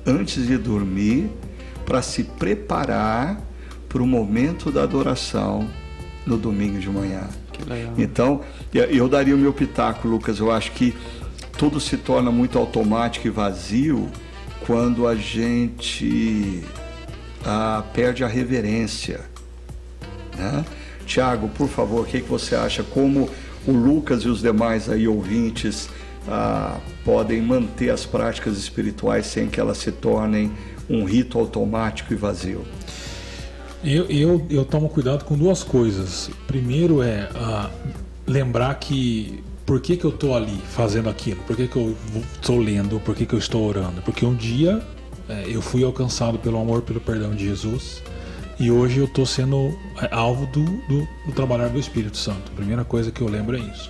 antes 0.06 0.48
de 0.48 0.58
dormir 0.58 1.30
para 1.86 2.02
se 2.02 2.24
preparar 2.24 3.42
para 3.90 4.02
o 4.02 4.08
momento 4.08 4.72
da 4.72 4.84
adoração 4.84 5.68
no 6.26 6.38
domingo 6.38 6.80
de 6.80 6.90
manhã. 6.90 7.28
Então, 7.98 8.42
eu 8.74 9.08
daria 9.08 9.36
o 9.36 9.38
meu 9.38 9.54
pitaco, 9.54 10.08
Lucas. 10.08 10.40
Eu 10.40 10.52
acho 10.52 10.72
que 10.72 10.96
tudo 11.58 11.80
se 11.80 11.98
torna 11.98 12.32
muito 12.32 12.58
automático 12.58 13.28
e 13.28 13.30
vazio 13.30 14.10
quando 14.66 15.08
a 15.08 15.16
gente 15.16 16.64
ah, 17.46 17.84
perde 17.94 18.24
a 18.24 18.28
reverência. 18.28 19.22
Né? 20.38 20.66
Tiago, 21.06 21.50
por 21.50 21.68
favor, 21.68 22.02
o 22.02 22.06
que, 22.06 22.22
que 22.22 22.30
você 22.30 22.56
acha? 22.56 22.84
Como 22.84 23.30
o 23.68 23.72
Lucas 23.72 24.24
e 24.24 24.28
os 24.28 24.42
demais 24.42 24.90
aí 24.90 25.08
ouvintes 25.08 25.90
ah, 26.28 26.78
podem 27.04 27.42
manter 27.42 27.90
as 27.90 28.06
práticas 28.06 28.58
espirituais 28.58 29.26
sem 29.26 29.48
que 29.48 29.60
elas 29.60 29.78
se 29.78 29.92
tornem 29.92 30.52
um 30.90 31.04
rito 31.04 31.40
automático 31.40 32.14
e 32.14 32.16
vazio? 32.16 32.66
Eu, 33.84 34.06
eu, 34.06 34.46
eu 34.50 34.64
tomo 34.64 34.88
cuidado 34.90 35.26
com 35.26 35.36
duas 35.36 35.64
coisas. 35.64 36.30
Primeiro 36.46 37.02
é 37.02 37.28
uh, 37.34 37.70
lembrar 38.28 38.76
que 38.76 39.44
por 39.72 39.80
que, 39.80 39.96
que 39.96 40.04
eu 40.04 40.10
estou 40.10 40.36
ali 40.36 40.62
fazendo 40.68 41.10
aquilo? 41.10 41.42
Por 41.44 41.56
que, 41.56 41.66
que 41.66 41.78
eu 41.78 41.96
estou 42.34 42.60
lendo? 42.60 43.00
Por 43.00 43.16
que, 43.16 43.26
que 43.26 43.34
eu 43.34 43.40
estou 43.40 43.66
orando? 43.66 44.02
Porque 44.02 44.26
um 44.26 44.36
dia 44.36 44.82
é, 45.30 45.46
eu 45.48 45.62
fui 45.62 45.82
alcançado 45.82 46.38
pelo 46.38 46.60
amor, 46.60 46.82
pelo 46.82 47.00
perdão 47.00 47.34
de 47.34 47.46
Jesus 47.46 48.04
e 48.60 48.70
hoje 48.70 49.00
eu 49.00 49.06
estou 49.06 49.26
sendo 49.26 49.74
é, 50.02 50.10
alvo 50.12 50.46
do, 50.48 50.66
do, 50.66 51.08
do 51.26 51.32
trabalhar 51.34 51.70
do 51.70 51.80
Espírito 51.80 52.18
Santo. 52.18 52.52
A 52.52 52.56
primeira 52.58 52.84
coisa 52.84 53.12
que 53.12 53.22
eu 53.22 53.30
lembro 53.30 53.56
é 53.56 53.62
isso. 53.62 53.90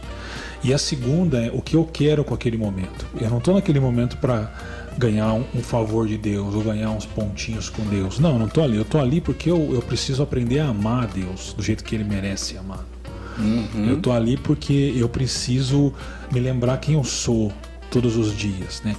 E 0.63 0.71
a 0.71 0.77
segunda 0.77 1.43
é 1.43 1.49
o 1.51 1.63
que 1.63 1.75
eu 1.75 1.83
quero 1.91 2.23
com 2.23 2.35
aquele 2.35 2.59
momento. 2.59 3.07
Eu 3.19 3.31
não 3.31 3.39
estou 3.39 3.55
naquele 3.55 3.79
momento 3.79 4.17
para 4.17 4.53
ganhar 4.99 5.33
um, 5.33 5.43
um, 5.55 5.63
favor 5.63 6.07
de 6.07 6.15
Deus 6.15 6.53
ou 6.53 6.61
ganhar 6.61 6.91
uns 6.91 7.07
pontinhos 7.07 7.71
com 7.71 7.83
Deus. 7.85 8.19
Não, 8.19 8.33
eu 8.33 8.39
não 8.39 8.45
estou 8.45 8.63
ali. 8.63 8.75
Eu 8.75 8.83
estou 8.83 9.01
ali 9.01 9.19
porque 9.19 9.49
eu, 9.49 9.73
eu 9.73 9.81
preciso 9.81 10.21
aprender 10.21 10.59
a 10.59 10.67
amar 10.67 11.07
Deus 11.07 11.53
do 11.53 11.63
jeito 11.63 11.83
que 11.83 11.95
Ele 11.95 12.03
merece 12.03 12.55
amar. 12.55 12.90
Uhum. 13.37 13.87
Eu 13.87 13.97
estou 13.97 14.13
ali 14.13 14.37
porque 14.37 14.93
eu 14.95 15.07
preciso 15.09 15.93
me 16.31 16.39
lembrar 16.39 16.77
quem 16.77 16.95
eu 16.95 17.03
sou 17.03 17.51
todos 17.89 18.15
os 18.15 18.35
dias, 18.35 18.81
né? 18.83 18.95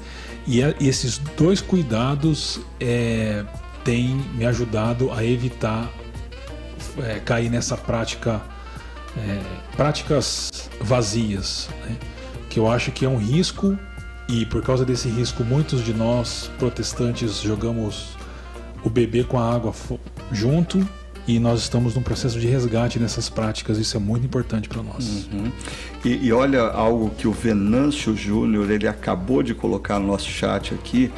E, 0.47 0.63
a, 0.63 0.75
e 0.81 0.89
esses 0.89 1.19
dois 1.37 1.61
cuidados 1.61 2.61
é, 2.81 3.45
têm 3.85 4.17
me 4.35 4.45
ajudado 4.45 5.13
a 5.13 5.25
evitar 5.25 5.91
é, 6.99 7.21
cair 7.21 7.51
nessa 7.51 7.77
prática, 7.77 8.41
é, 9.17 9.41
práticas 9.77 10.71
vazias, 10.81 11.69
né? 11.87 11.97
que 12.51 12.59
eu 12.59 12.71
acho 12.71 12.91
que 12.91 13.05
é 13.05 13.09
um 13.09 13.17
risco 13.17 13.79
e 14.29 14.45
por 14.47 14.63
causa 14.63 14.85
desse 14.85 15.09
risco 15.09 15.43
muitos 15.45 15.85
de 15.85 15.95
nós 15.95 16.51
protestantes 16.59 17.41
jogamos 17.41 18.17
o 18.85 18.91
bebê 18.91 19.25
com 19.25 19.39
a 19.39 19.55
água 19.55 19.73
junto 20.31 20.87
e 21.27 21.39
nós 21.39 21.61
estamos 21.61 21.95
num 21.95 22.03
processo 22.03 22.39
de 22.39 22.47
resgate 22.49 22.99
nessas 22.99 23.29
práticas, 23.29 23.79
isso 23.79 23.97
é 23.97 24.01
muito 24.01 24.27
importante 24.27 24.69
para 24.69 24.83
nós. 24.83 25.29
Uhum. 25.33 25.53
E, 26.05 26.27
e, 26.27 26.33
olha 26.33 26.63
algo 26.63 27.11
que 27.11 27.29
o 27.29 27.33
Venâncio 27.33 28.17
Júnior 28.17 28.71
ele 28.71 28.89
acabou 28.89 29.43
de 29.43 29.55
colocar 29.55 30.01
no 30.01 30.07
nosso 30.09 30.29
chat 30.29 30.75
aqui. 30.75 31.13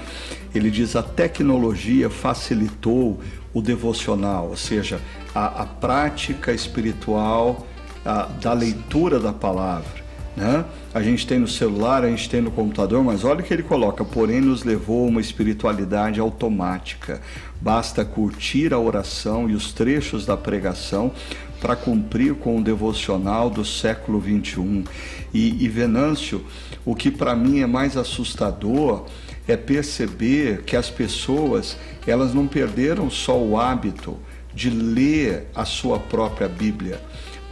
Ele 0.54 0.70
diz 0.70 0.94
a 0.94 1.02
tecnologia 1.02 2.10
facilitou 2.10 3.18
o 3.54 3.62
devocional, 3.62 4.48
ou 4.48 4.56
seja, 4.56 5.00
a, 5.34 5.62
a 5.62 5.66
prática 5.66 6.52
espiritual 6.52 7.66
a, 8.04 8.24
da 8.40 8.52
leitura 8.52 9.18
da 9.18 9.32
palavra. 9.32 10.03
Né? 10.36 10.64
A 10.92 11.00
gente 11.00 11.26
tem 11.26 11.38
no 11.38 11.46
celular, 11.46 12.04
a 12.04 12.08
gente 12.08 12.28
tem 12.28 12.40
no 12.40 12.50
computador, 12.50 13.04
mas 13.04 13.24
olha 13.24 13.40
o 13.40 13.42
que 13.42 13.54
ele 13.54 13.62
coloca: 13.62 14.04
porém, 14.04 14.40
nos 14.40 14.64
levou 14.64 15.04
a 15.04 15.08
uma 15.08 15.20
espiritualidade 15.20 16.18
automática. 16.18 17.20
Basta 17.60 18.04
curtir 18.04 18.74
a 18.74 18.78
oração 18.78 19.48
e 19.48 19.54
os 19.54 19.72
trechos 19.72 20.26
da 20.26 20.36
pregação 20.36 21.12
para 21.60 21.76
cumprir 21.76 22.34
com 22.34 22.58
o 22.58 22.62
devocional 22.62 23.48
do 23.48 23.64
século 23.64 24.18
21. 24.18 24.84
E, 25.32 25.64
e 25.64 25.68
Venâncio, 25.68 26.44
o 26.84 26.94
que 26.94 27.10
para 27.10 27.34
mim 27.36 27.60
é 27.60 27.66
mais 27.66 27.96
assustador 27.96 29.06
é 29.46 29.56
perceber 29.56 30.62
que 30.62 30.76
as 30.76 30.90
pessoas 30.90 31.76
elas 32.06 32.34
não 32.34 32.46
perderam 32.46 33.08
só 33.08 33.38
o 33.38 33.58
hábito 33.58 34.18
de 34.54 34.68
ler 34.70 35.46
a 35.54 35.64
sua 35.64 35.98
própria 35.98 36.48
Bíblia 36.48 37.00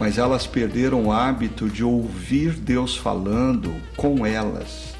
mas 0.03 0.17
elas 0.17 0.45
perderam 0.45 1.05
o 1.05 1.11
hábito 1.13 1.69
de 1.69 1.81
ouvir 1.81 2.51
Deus 2.51 2.93
falando 2.93 3.73
com 3.95 4.25
elas. 4.25 4.93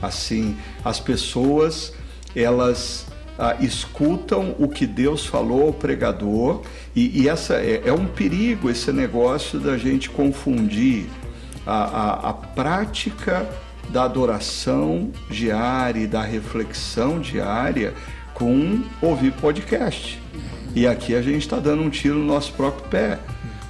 Assim, 0.00 0.56
as 0.82 0.98
pessoas 0.98 1.92
elas 2.34 3.04
ah, 3.38 3.54
escutam 3.60 4.56
o 4.58 4.66
que 4.66 4.86
Deus 4.86 5.26
falou 5.26 5.66
ao 5.66 5.74
pregador 5.74 6.62
e, 6.94 7.20
e 7.20 7.28
essa 7.28 7.56
é, 7.56 7.82
é, 7.84 7.92
um 7.92 8.06
perigo 8.06 8.70
esse 8.70 8.90
negócio 8.90 9.60
da 9.60 9.76
gente 9.76 10.08
confundir 10.08 11.04
a, 11.66 11.76
a, 11.76 12.30
a 12.30 12.32
prática 12.32 13.46
da 13.90 14.04
adoração 14.04 15.10
diária 15.28 16.00
e 16.00 16.06
da 16.06 16.22
reflexão 16.22 17.20
diária 17.20 17.92
com 18.32 18.82
ouvir 19.02 19.32
podcast. 19.32 20.18
E 20.74 20.86
aqui 20.86 21.14
a 21.14 21.20
gente 21.20 21.42
está 21.42 21.58
dando 21.58 21.82
um 21.82 21.90
tiro 21.90 22.14
no 22.14 22.24
nosso 22.24 22.54
próprio 22.54 22.88
pé 22.88 23.18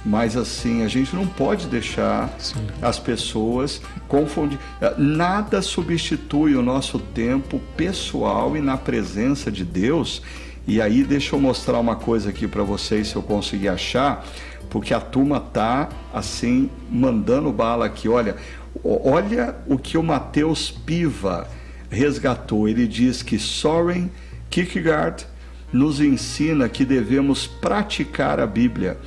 mas 0.07 0.37
assim, 0.37 0.83
a 0.83 0.87
gente 0.87 1.13
não 1.13 1.27
pode 1.27 1.67
deixar 1.67 2.33
Sim. 2.39 2.65
as 2.81 2.97
pessoas 2.97 3.81
confundir. 4.07 4.57
Nada 4.97 5.61
substitui 5.61 6.55
o 6.55 6.61
nosso 6.61 6.97
tempo 6.97 7.59
pessoal 7.75 8.55
e 8.55 8.61
na 8.61 8.77
presença 8.77 9.51
de 9.51 9.65
Deus. 9.65 10.21
E 10.65 10.81
aí 10.81 11.03
deixa 11.03 11.35
eu 11.35 11.41
mostrar 11.41 11.77
uma 11.77 11.97
coisa 11.97 12.29
aqui 12.29 12.47
para 12.47 12.63
vocês 12.63 13.09
se 13.09 13.17
eu 13.17 13.21
conseguir 13.21 13.67
achar, 13.67 14.25
porque 14.69 14.93
a 14.93 15.01
turma 15.01 15.41
tá 15.41 15.89
assim 16.13 16.69
mandando 16.89 17.51
bala 17.51 17.85
aqui. 17.85 18.07
Olha, 18.07 18.37
olha 18.81 19.57
o 19.67 19.77
que 19.77 19.97
o 19.97 20.03
Mateus 20.03 20.71
Piva 20.71 21.49
resgatou. 21.89 22.69
Ele 22.69 22.87
diz 22.87 23.21
que 23.21 23.37
Soren 23.37 24.09
Kierkegaard 24.49 25.25
nos 25.73 25.99
ensina 25.99 26.69
que 26.69 26.85
devemos 26.85 27.45
praticar 27.45 28.39
a 28.39 28.47
Bíblia 28.47 28.97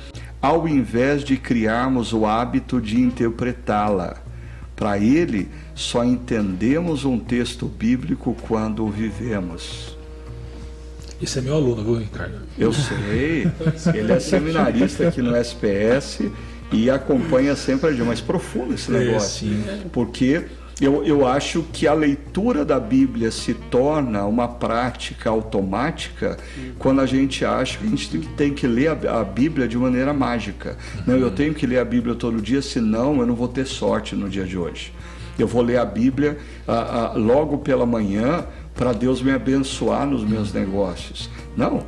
ao 0.41 0.67
invés 0.67 1.23
de 1.23 1.37
criarmos 1.37 2.13
o 2.13 2.25
hábito 2.25 2.81
de 2.81 2.99
interpretá-la. 2.99 4.17
Para 4.75 4.97
ele, 4.97 5.49
só 5.75 6.03
entendemos 6.03 7.05
um 7.05 7.19
texto 7.19 7.67
bíblico 7.67 8.35
quando 8.47 8.83
o 8.83 8.89
vivemos. 8.89 9.95
Esse 11.21 11.37
é 11.37 11.41
meu 11.41 11.53
aluno, 11.53 11.83
viu, 11.83 11.99
Ricardo? 11.99 12.39
Eu 12.57 12.73
sei. 12.73 13.47
Ele 13.93 14.11
é 14.11 14.19
seminarista 14.19 15.07
aqui 15.07 15.21
no 15.21 15.35
SPS 15.35 16.21
e 16.71 16.89
acompanha 16.89 17.55
sempre 17.55 17.89
a 17.89 18.03
mais 18.03 18.21
profundo 18.21 18.73
esse 18.73 18.93
é, 18.95 18.97
negócio. 18.97 19.47
É, 19.47 19.81
porque 19.91 20.45
eu, 20.81 21.03
eu 21.05 21.27
acho 21.27 21.63
que 21.71 21.87
a 21.87 21.93
leitura 21.93 22.65
da 22.65 22.79
Bíblia 22.79 23.29
se 23.29 23.53
torna 23.53 24.25
uma 24.25 24.47
prática 24.47 25.29
automática 25.29 26.37
quando 26.79 27.01
a 27.01 27.05
gente 27.05 27.45
acha 27.45 27.77
que 27.77 27.85
a 27.85 27.89
gente 27.89 28.09
tem 28.29 28.51
que 28.51 28.65
ler 28.65 28.89
a, 28.89 29.21
a 29.21 29.23
Bíblia 29.23 29.67
de 29.67 29.77
maneira 29.77 30.11
mágica. 30.11 30.75
Não, 31.05 31.15
eu 31.15 31.29
tenho 31.29 31.53
que 31.53 31.67
ler 31.67 31.77
a 31.77 31.85
Bíblia 31.85 32.15
todo 32.15 32.41
dia, 32.41 32.63
senão 32.63 33.19
eu 33.19 33.27
não 33.27 33.35
vou 33.35 33.47
ter 33.47 33.65
sorte 33.67 34.15
no 34.15 34.27
dia 34.27 34.43
de 34.43 34.57
hoje. 34.57 34.91
Eu 35.37 35.47
vou 35.47 35.61
ler 35.61 35.77
a 35.77 35.85
Bíblia 35.85 36.39
a, 36.67 36.73
a, 36.73 37.13
logo 37.13 37.59
pela 37.59 37.85
manhã 37.85 38.45
para 38.73 38.93
Deus 38.93 39.21
me 39.21 39.31
abençoar 39.31 40.07
nos 40.07 40.23
meus 40.23 40.51
negócios. 40.51 41.29
Não, 41.55 41.83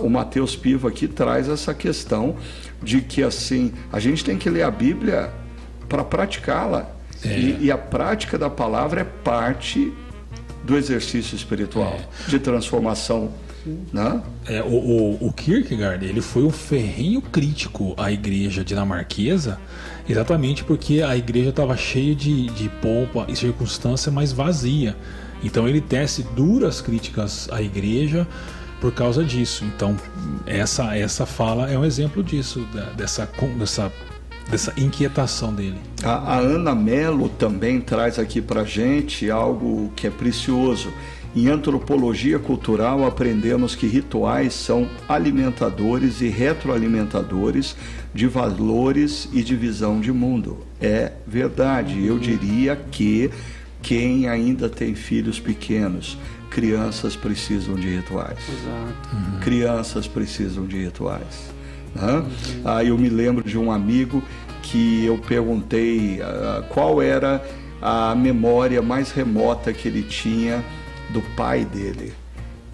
o 0.00 0.08
Mateus 0.08 0.56
Piva 0.56 0.88
aqui 0.88 1.06
traz 1.06 1.48
essa 1.48 1.74
questão 1.74 2.36
de 2.82 3.02
que 3.02 3.22
assim 3.22 3.72
a 3.92 4.00
gente 4.00 4.24
tem 4.24 4.38
que 4.38 4.48
ler 4.48 4.62
a 4.62 4.70
Bíblia 4.70 5.30
para 5.88 6.02
praticá-la. 6.02 7.01
É. 7.24 7.38
E, 7.38 7.64
e, 7.66 7.70
a 7.70 7.78
prática 7.78 8.36
da 8.36 8.50
palavra 8.50 9.02
é 9.02 9.04
parte 9.04 9.92
do 10.64 10.76
exercício 10.76 11.36
espiritual, 11.36 12.00
é. 12.26 12.30
de 12.30 12.38
transformação. 12.38 13.32
Né? 13.92 14.22
É, 14.46 14.60
o, 14.62 14.74
o, 14.74 15.28
o, 15.28 15.32
Kierkegaard 15.32 16.04
ele 16.04 16.20
foi 16.20 16.42
um 16.42 16.50
ferrenho 16.50 17.22
crítico 17.22 17.94
à 17.96 18.10
igreja 18.10 18.64
dinamarquesa, 18.64 19.60
exatamente 20.08 20.64
porque 20.64 21.00
a 21.00 21.16
igreja 21.16 21.50
estava 21.50 21.76
cheia 21.76 22.12
de, 22.12 22.46
de 22.46 22.68
pompa 22.68 23.24
e 23.28 23.36
circunstância, 23.36 24.10
mas 24.10 24.32
vazia. 24.32 24.96
Então 25.44 25.68
ele 25.68 25.80
tece 25.80 26.24
duras 26.34 26.80
críticas 26.80 27.48
à 27.52 27.62
igreja 27.62 28.26
por 28.80 28.92
causa 28.92 29.22
disso. 29.22 29.64
Então 29.64 29.96
essa 30.44 30.96
essa 30.96 31.24
fala 31.24 31.70
é 31.70 31.78
um 31.78 31.84
exemplo 31.84 32.22
disso, 32.22 32.66
dessa, 32.96 33.28
dessa 33.56 33.92
dessa 34.50 34.72
inquietação 34.76 35.54
dele. 35.54 35.78
A, 36.02 36.34
a 36.34 36.38
Ana 36.38 36.74
Mello 36.74 37.28
também 37.28 37.80
traz 37.80 38.18
aqui 38.18 38.40
para 38.40 38.64
gente 38.64 39.30
algo 39.30 39.92
que 39.96 40.06
é 40.06 40.10
precioso. 40.10 40.92
Em 41.34 41.48
antropologia 41.48 42.38
cultural, 42.38 43.06
aprendemos 43.06 43.74
que 43.74 43.86
rituais 43.86 44.52
são 44.52 44.86
alimentadores 45.08 46.20
e 46.20 46.28
retroalimentadores 46.28 47.74
de 48.14 48.26
valores 48.26 49.28
e 49.32 49.42
de 49.42 49.56
visão 49.56 49.98
de 49.98 50.12
mundo. 50.12 50.58
É 50.78 51.12
verdade. 51.26 52.04
Eu 52.04 52.18
diria 52.18 52.76
que 52.76 53.30
quem 53.80 54.28
ainda 54.28 54.68
tem 54.68 54.94
filhos 54.94 55.40
pequenos, 55.40 56.18
crianças 56.50 57.16
precisam 57.16 57.76
de 57.76 57.88
rituais. 57.88 58.38
Exato. 58.48 59.16
Uhum. 59.16 59.40
Crianças 59.40 60.06
precisam 60.06 60.66
de 60.66 60.84
rituais. 60.84 61.51
Né? 61.94 62.24
Ah, 62.64 62.84
eu 62.84 62.96
me 62.96 63.08
lembro 63.08 63.44
de 63.44 63.58
um 63.58 63.70
amigo 63.70 64.22
que 64.62 65.04
eu 65.04 65.18
perguntei 65.18 66.20
uh, 66.20 66.62
qual 66.68 67.02
era 67.02 67.44
a 67.80 68.14
memória 68.14 68.80
mais 68.80 69.10
remota 69.10 69.72
que 69.72 69.88
ele 69.88 70.02
tinha 70.02 70.64
do 71.10 71.20
pai 71.36 71.64
dele. 71.64 72.14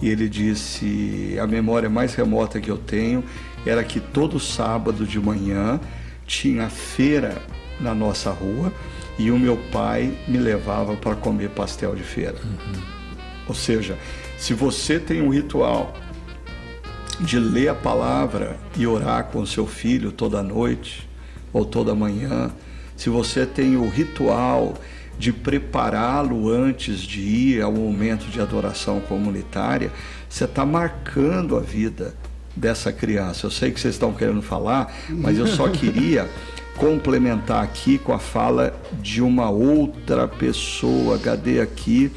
E 0.00 0.08
ele 0.08 0.28
disse: 0.28 1.36
a 1.40 1.46
memória 1.46 1.88
mais 1.88 2.14
remota 2.14 2.60
que 2.60 2.70
eu 2.70 2.78
tenho 2.78 3.24
era 3.66 3.82
que 3.82 4.00
todo 4.00 4.38
sábado 4.38 5.04
de 5.04 5.18
manhã 5.18 5.80
tinha 6.26 6.68
feira 6.68 7.42
na 7.80 7.94
nossa 7.94 8.30
rua 8.30 8.72
e 9.18 9.30
o 9.30 9.38
meu 9.38 9.56
pai 9.72 10.16
me 10.28 10.38
levava 10.38 10.94
para 10.94 11.16
comer 11.16 11.50
pastel 11.50 11.94
de 11.94 12.02
feira. 12.02 12.36
Uhum. 12.44 12.82
Ou 13.48 13.54
seja, 13.54 13.98
se 14.36 14.54
você 14.54 15.00
tem 15.00 15.22
um 15.22 15.30
ritual 15.30 15.94
de 17.20 17.38
ler 17.38 17.68
a 17.68 17.74
palavra 17.74 18.56
e 18.76 18.86
orar 18.86 19.24
com 19.24 19.44
seu 19.44 19.66
filho 19.66 20.12
toda 20.12 20.42
noite 20.42 21.08
ou 21.52 21.64
toda 21.64 21.94
manhã, 21.94 22.50
se 22.96 23.08
você 23.08 23.46
tem 23.46 23.76
o 23.76 23.88
ritual 23.88 24.74
de 25.18 25.32
prepará-lo 25.32 26.48
antes 26.48 27.00
de 27.00 27.20
ir 27.20 27.62
ao 27.62 27.72
momento 27.72 28.30
de 28.30 28.40
adoração 28.40 29.00
comunitária, 29.00 29.90
você 30.28 30.44
está 30.44 30.64
marcando 30.64 31.56
a 31.56 31.60
vida 31.60 32.14
dessa 32.54 32.92
criança. 32.92 33.46
Eu 33.46 33.50
sei 33.50 33.70
que 33.70 33.80
vocês 33.80 33.94
estão 33.94 34.12
querendo 34.12 34.42
falar, 34.42 34.92
mas 35.08 35.38
eu 35.38 35.46
só 35.46 35.68
queria 35.68 36.28
complementar 36.76 37.64
aqui 37.64 37.98
com 37.98 38.12
a 38.12 38.18
fala 38.18 38.78
de 39.00 39.20
uma 39.20 39.50
outra 39.50 40.28
pessoa. 40.28 41.18
Cadê 41.18 41.60
aqui? 41.60 42.12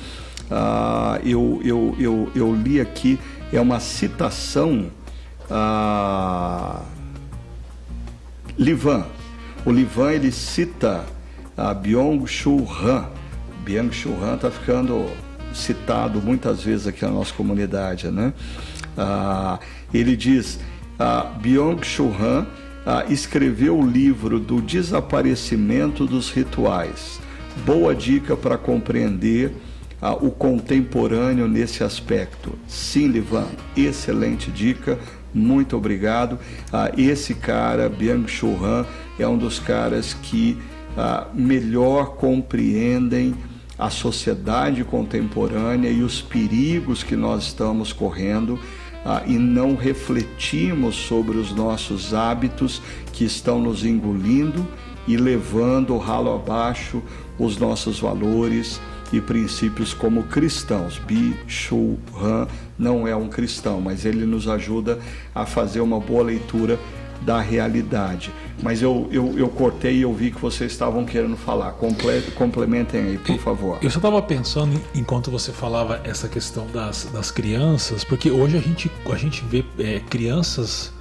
Uh, 0.52 1.28
eu, 1.28 1.62
eu, 1.64 1.96
eu, 1.98 2.32
eu 2.36 2.56
li 2.56 2.82
aqui 2.82 3.20
é 3.52 3.60
uma 3.60 3.80
citação 3.80 4.92
a 5.50 6.82
Livan. 8.58 9.06
O 9.66 9.72
Livan 9.72 10.12
ele 10.14 10.32
cita 10.32 11.06
a 11.58 11.74
Byung-Chul 11.74 12.68
Han. 12.82 13.06
Byung-Chul 13.66 14.16
Han 14.24 14.36
está 14.36 14.50
ficando 14.50 15.10
citado 15.54 16.22
muitas 16.22 16.64
vezes 16.64 16.88
aqui 16.88 17.04
na 17.04 17.12
nossa 17.12 17.34
comunidade, 17.34 18.10
né? 18.10 18.34
Ah, 18.98 19.60
ele 19.94 20.16
diz, 20.16 20.60
ah, 20.98 21.24
Byung-Chul 21.42 22.16
Han 22.20 22.48
ah, 22.86 23.06
escreveu 23.10 23.78
o 23.78 23.86
livro 23.86 24.40
do 24.40 24.62
desaparecimento 24.62 26.06
dos 26.06 26.32
rituais. 26.32 27.20
Boa 27.66 27.94
dica 27.94 28.38
para 28.38 28.58
compreender 28.58 29.54
ah, 30.02 30.14
o 30.14 30.32
contemporâneo 30.32 31.48
nesse 31.48 31.84
aspecto. 31.84 32.58
Sim, 32.68 33.08
Livan, 33.08 33.48
excelente 33.78 34.50
dica. 34.50 34.98
Muito 35.34 35.78
obrigado. 35.78 36.40
Ah, 36.74 36.92
esse 36.98 37.36
cara, 37.36 37.88
Byung 37.88 38.26
Han, 38.62 38.86
é 39.20 39.28
um 39.28 39.38
dos 39.38 39.60
caras 39.60 40.14
que 40.14 40.58
ah, 40.98 41.28
melhor 41.34 42.16
compreendem 42.16 43.36
a 43.78 43.90
sociedade 43.90 44.84
contemporânea 44.84 45.90
e 45.90 46.04
os 46.04 46.22
perigos 46.22 47.02
que 47.02 47.16
nós 47.16 47.44
estamos 47.44 47.94
correndo 47.94 48.60
ah, 49.06 49.24
e 49.26 49.34
não 49.34 49.76
refletimos 49.76 50.96
sobre 50.96 51.38
os 51.38 51.52
nossos 51.52 52.14
hábitos 52.14 52.82
que 53.14 53.24
estão 53.24 53.60
nos 53.60 53.84
engolindo 53.86 54.68
e 55.08 55.18
levando 55.18 55.98
ralo 55.98 56.34
abaixo 56.34 57.02
os 57.40 57.58
nossos 57.58 58.00
valores 58.00 58.80
e 59.12 59.22
princípios 59.22 59.94
como 59.94 60.24
cristãos. 60.24 60.98
Bi 60.98 61.36
Shu 61.48 61.98
Han 62.20 62.48
não 62.78 63.08
é 63.08 63.16
um 63.16 63.28
cristão, 63.28 63.82
mas 63.82 64.06
ele 64.06 64.26
nos 64.26 64.48
ajuda 64.48 65.00
a 65.34 65.46
fazer 65.46 65.82
uma 65.82 66.00
boa 66.00 66.24
leitura 66.24 66.80
da 67.22 67.40
realidade. 67.40 68.32
Mas 68.62 68.82
eu, 68.82 69.08
eu, 69.12 69.38
eu 69.38 69.48
cortei 69.48 69.98
e 69.98 70.02
eu 70.02 70.14
vi 70.14 70.32
que 70.32 70.40
vocês 70.40 70.72
estavam 70.72 71.06
querendo 71.06 71.36
falar. 71.38 71.72
Comple 71.74 72.22
complementem 72.36 73.02
aí, 73.02 73.18
por 73.18 73.38
favor. 73.38 73.78
Eu 73.82 73.90
só 73.90 73.98
estava 73.98 74.22
pensando, 74.22 74.80
enquanto 74.94 75.30
você 75.30 75.52
falava 75.52 76.02
essa 76.04 76.28
questão 76.28 76.68
das, 76.68 77.06
das 77.14 77.32
crianças, 77.32 78.04
porque 78.04 78.30
hoje 78.30 78.58
a 78.58 78.62
gente, 78.62 78.92
a 79.12 79.16
gente 79.16 79.44
vê 79.46 79.64
é, 79.80 80.00
crianças 80.00 80.92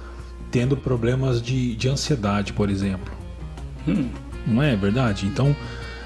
tendo 0.51 0.75
problemas 0.75 1.41
de, 1.41 1.75
de 1.75 1.87
ansiedade, 1.87 2.53
por 2.53 2.69
exemplo. 2.69 3.11
Hum. 3.87 4.09
Não 4.45 4.61
é 4.61 4.75
verdade? 4.75 5.25
Então 5.25 5.55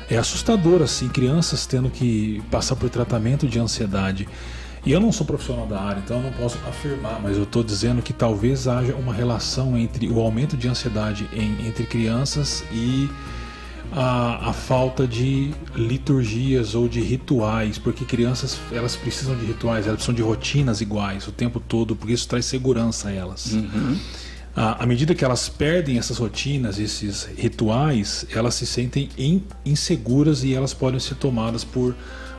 é 0.10 0.18
assustador 0.18 0.82
assim, 0.82 1.08
crianças 1.08 1.66
tendo 1.66 1.90
que 1.90 2.42
passar 2.52 2.76
por 2.76 2.90
tratamento 2.90 3.48
de 3.48 3.60
ansiedade. 3.60 4.28
E 4.86 4.92
eu 4.92 5.00
não 5.00 5.12
sou 5.12 5.26
profissional 5.26 5.66
da 5.66 5.82
área, 5.82 6.00
então 6.00 6.18
eu 6.18 6.24
não 6.24 6.32
posso 6.32 6.60
afirmar, 6.68 7.20
mas 7.20 7.38
eu 7.38 7.44
estou 7.44 7.64
dizendo 7.64 8.04
que 8.04 8.14
talvez 8.14 8.68
haja 8.68 8.94
uma 8.94 9.12
relação 9.12 9.76
entre 9.76 10.08
o 10.08 10.20
aumento 10.20 10.56
de 10.56 10.68
ansiedade 10.68 11.28
em, 11.34 11.68
entre 11.68 11.86
crianças 11.88 12.64
e 12.72 13.10
a, 13.92 14.50
a, 14.50 14.54
falta 14.54 15.08
de 15.08 15.52
liturgias 15.76 16.76
ou 16.76 16.88
de 16.88 17.02
rituais, 17.02 17.80
porque 17.80 18.06
crianças 18.06 18.60
elas 18.72 18.96
precisam 18.96 19.36
de 19.36 19.46
rituais, 19.46 19.88
elas 19.88 19.96
precisam 19.96 20.14
de 20.14 20.22
rotinas 20.22 20.82
iguais 20.82 21.28
o 21.28 21.32
tempo 21.32 21.60
todo, 21.60 21.96
porque 21.96 22.14
isso 22.14 22.28
traz 22.28 22.46
segurança 22.46 23.10
a 23.10 23.12
elas. 23.12 23.54
Uhum. 23.54 23.98
À 24.56 24.86
medida 24.86 25.14
que 25.14 25.26
elas 25.26 25.50
perdem 25.50 25.98
essas 25.98 26.18
rotinas, 26.18 26.80
esses 26.80 27.28
rituais, 27.38 28.26
elas 28.34 28.56
se 28.56 28.66
sentem 28.66 29.10
inseguras 29.66 30.46
e 30.46 30.54
elas 30.54 30.74
podem 30.74 30.98
ser 30.98 31.16
tomadas 31.16 31.66
por 31.66 31.94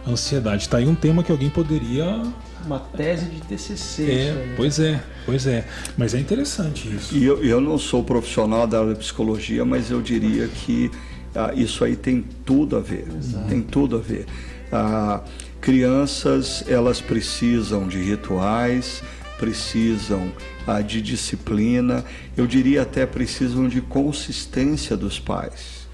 ansiedade. 0.08 0.62
Está 0.62 0.78
aí 0.78 0.86
um 0.86 0.94
tema 0.94 1.22
que 1.22 1.30
alguém 1.30 1.50
poderia. 1.50 2.22
Uma 2.64 2.78
tese 2.78 3.26
de 3.26 3.40
TCC. 3.42 4.10
É, 4.10 4.54
pois 4.56 4.78
é, 4.78 5.02
pois 5.26 5.46
é. 5.46 5.66
Mas 5.96 6.14
é 6.14 6.18
interessante 6.18 6.88
isso. 6.88 7.14
E 7.14 7.22
eu, 7.22 7.44
eu 7.44 7.60
não 7.60 7.76
sou 7.76 8.02
profissional 8.02 8.66
da 8.66 8.80
área 8.80 8.94
de 8.94 9.00
psicologia, 9.00 9.62
mas 9.64 9.90
eu 9.90 10.00
diria 10.00 10.48
que 10.48 10.90
ah, 11.34 11.52
isso 11.54 11.84
aí 11.84 11.96
tem 11.96 12.24
tudo 12.46 12.76
a 12.76 12.80
ver. 12.80 13.06
Exato. 13.14 13.46
Tem 13.46 13.60
tudo 13.60 13.96
a 13.96 14.00
ver. 14.00 14.24
Ah, 14.72 15.20
crianças, 15.60 16.64
elas 16.66 17.00
precisam 17.00 17.86
de 17.86 18.02
rituais, 18.02 19.02
precisam 19.38 20.32
ah, 20.66 20.80
de 20.80 21.00
disciplina, 21.00 22.04
eu 22.36 22.46
diria 22.46 22.82
até 22.82 23.06
precisam 23.06 23.68
de 23.68 23.80
consistência 23.80 24.96
dos 24.96 25.18
pais. 25.18 25.86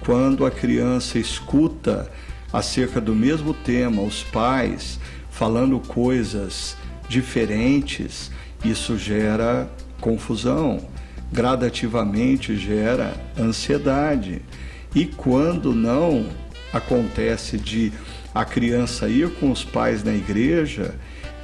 Quando 0.00 0.44
a 0.44 0.50
criança 0.50 1.18
escuta 1.18 2.10
acerca 2.52 3.00
do 3.00 3.14
mesmo 3.14 3.52
tema, 3.52 4.02
os 4.02 4.22
pais 4.22 4.98
falando 5.30 5.78
coisas 5.80 6.76
diferentes, 7.08 8.30
isso 8.64 8.96
gera 8.96 9.70
confusão, 10.00 10.88
gradativamente 11.32 12.56
gera 12.56 13.14
ansiedade. 13.38 14.42
E 14.94 15.04
quando 15.04 15.74
não 15.74 16.26
acontece 16.72 17.58
de 17.58 17.92
a 18.34 18.44
criança 18.44 19.08
ir 19.08 19.30
com 19.34 19.50
os 19.50 19.64
pais 19.64 20.02
na 20.02 20.12
igreja 20.12 20.94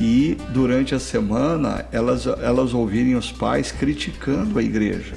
e 0.00 0.36
durante 0.50 0.94
a 0.94 0.98
semana 0.98 1.86
elas, 1.92 2.26
elas 2.26 2.74
ouvirem 2.74 3.14
os 3.14 3.30
pais 3.30 3.70
criticando 3.70 4.58
a 4.58 4.62
igreja. 4.62 5.16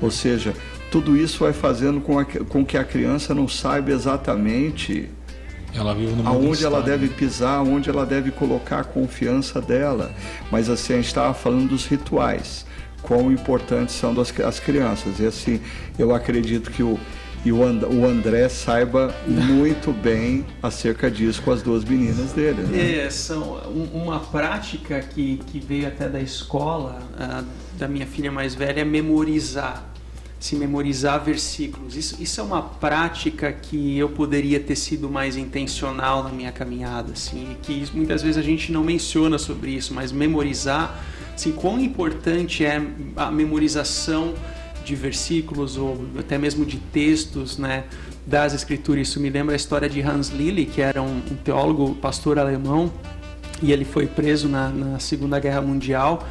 Ou 0.00 0.10
seja, 0.10 0.54
tudo 0.90 1.16
isso 1.16 1.40
vai 1.40 1.52
fazendo 1.52 2.00
com, 2.00 2.18
a, 2.18 2.24
com 2.24 2.64
que 2.64 2.76
a 2.76 2.84
criança 2.84 3.34
não 3.34 3.48
saiba 3.48 3.90
exatamente 3.90 5.08
ela 5.74 5.94
aonde 6.24 6.64
ela 6.64 6.80
deve 6.80 7.08
pisar, 7.08 7.62
onde 7.62 7.90
ela 7.90 8.06
deve 8.06 8.30
colocar 8.30 8.80
a 8.80 8.84
confiança 8.84 9.60
dela. 9.60 10.10
Mas 10.50 10.70
assim, 10.70 10.94
a 10.94 10.96
gente 10.96 11.06
estava 11.06 11.34
falando 11.34 11.68
dos 11.68 11.86
rituais, 11.86 12.64
quão 13.02 13.30
importantes 13.30 13.94
são 13.94 14.18
as, 14.18 14.32
as 14.40 14.58
crianças. 14.58 15.20
E 15.20 15.26
assim, 15.26 15.60
eu 15.98 16.14
acredito 16.14 16.70
que 16.70 16.82
o, 16.82 16.98
e 17.46 17.52
o, 17.52 17.62
André 18.04 18.48
saiba 18.48 19.14
muito 19.24 19.92
bem 19.92 20.44
acerca 20.60 21.08
disso 21.08 21.40
com 21.42 21.52
as 21.52 21.62
duas 21.62 21.84
meninas 21.84 22.32
dele. 22.32 22.62
Né? 22.62 23.04
É, 23.04 23.10
são 23.10 23.60
uma 23.94 24.18
prática 24.18 25.00
que, 25.00 25.40
que 25.46 25.60
veio 25.60 25.86
até 25.86 26.08
da 26.08 26.20
escola, 26.20 26.98
da 27.78 27.86
minha 27.86 28.04
filha 28.04 28.32
mais 28.32 28.52
velha, 28.56 28.80
é 28.80 28.84
memorizar 28.84 29.92
se 30.40 30.54
memorizar 30.54 31.24
versículos. 31.24 31.96
Isso, 31.96 32.20
isso 32.20 32.40
é 32.40 32.44
uma 32.44 32.62
prática 32.62 33.50
que 33.52 33.96
eu 33.96 34.08
poderia 34.08 34.60
ter 34.60 34.76
sido 34.76 35.08
mais 35.08 35.36
intencional 35.36 36.22
na 36.22 36.30
minha 36.30 36.52
caminhada, 36.52 37.12
assim, 37.12 37.56
que 37.62 37.84
muitas 37.94 38.22
vezes 38.22 38.36
a 38.36 38.42
gente 38.42 38.70
não 38.70 38.84
menciona 38.84 39.38
sobre 39.38 39.70
isso, 39.70 39.94
mas 39.94 40.12
memorizar, 40.12 41.02
assim, 41.34 41.52
quão 41.52 41.80
importante 41.80 42.64
é 42.64 42.82
a 43.16 43.30
memorização 43.30 44.34
de 44.86 44.94
versículos 44.94 45.76
ou 45.76 46.06
até 46.18 46.38
mesmo 46.38 46.64
de 46.64 46.78
textos, 46.78 47.58
né, 47.58 47.84
das 48.24 48.54
escrituras. 48.54 49.08
Isso 49.08 49.20
me 49.20 49.28
lembra 49.28 49.54
a 49.54 49.56
história 49.56 49.88
de 49.88 50.00
Hans 50.00 50.28
Lilly, 50.28 50.64
que 50.64 50.80
era 50.80 51.02
um, 51.02 51.16
um 51.30 51.36
teólogo, 51.44 51.94
pastor 51.96 52.38
alemão, 52.38 52.92
e 53.60 53.72
ele 53.72 53.84
foi 53.84 54.06
preso 54.06 54.48
na, 54.48 54.68
na 54.68 54.98
Segunda 54.98 55.40
Guerra 55.40 55.60
Mundial 55.60 56.24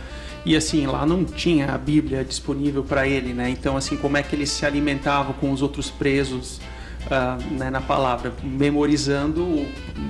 e 0.45 0.55
assim, 0.55 0.85
lá 0.85 1.05
não 1.07 1.25
tinha 1.25 1.73
a 1.73 1.77
Bíblia 1.77 2.23
disponível 2.23 2.83
para 2.83 3.07
ele, 3.07 3.33
né? 3.33 3.49
Então, 3.49 3.75
assim, 3.75 3.97
como 3.97 4.15
é 4.15 4.21
que 4.21 4.35
ele 4.35 4.45
se 4.45 4.63
alimentava 4.63 5.33
com 5.33 5.51
os 5.51 5.63
outros 5.63 5.89
presos 5.89 6.61
uh, 7.07 7.43
né, 7.55 7.71
na 7.71 7.81
palavra? 7.81 8.31
Memorizando, 8.43 9.65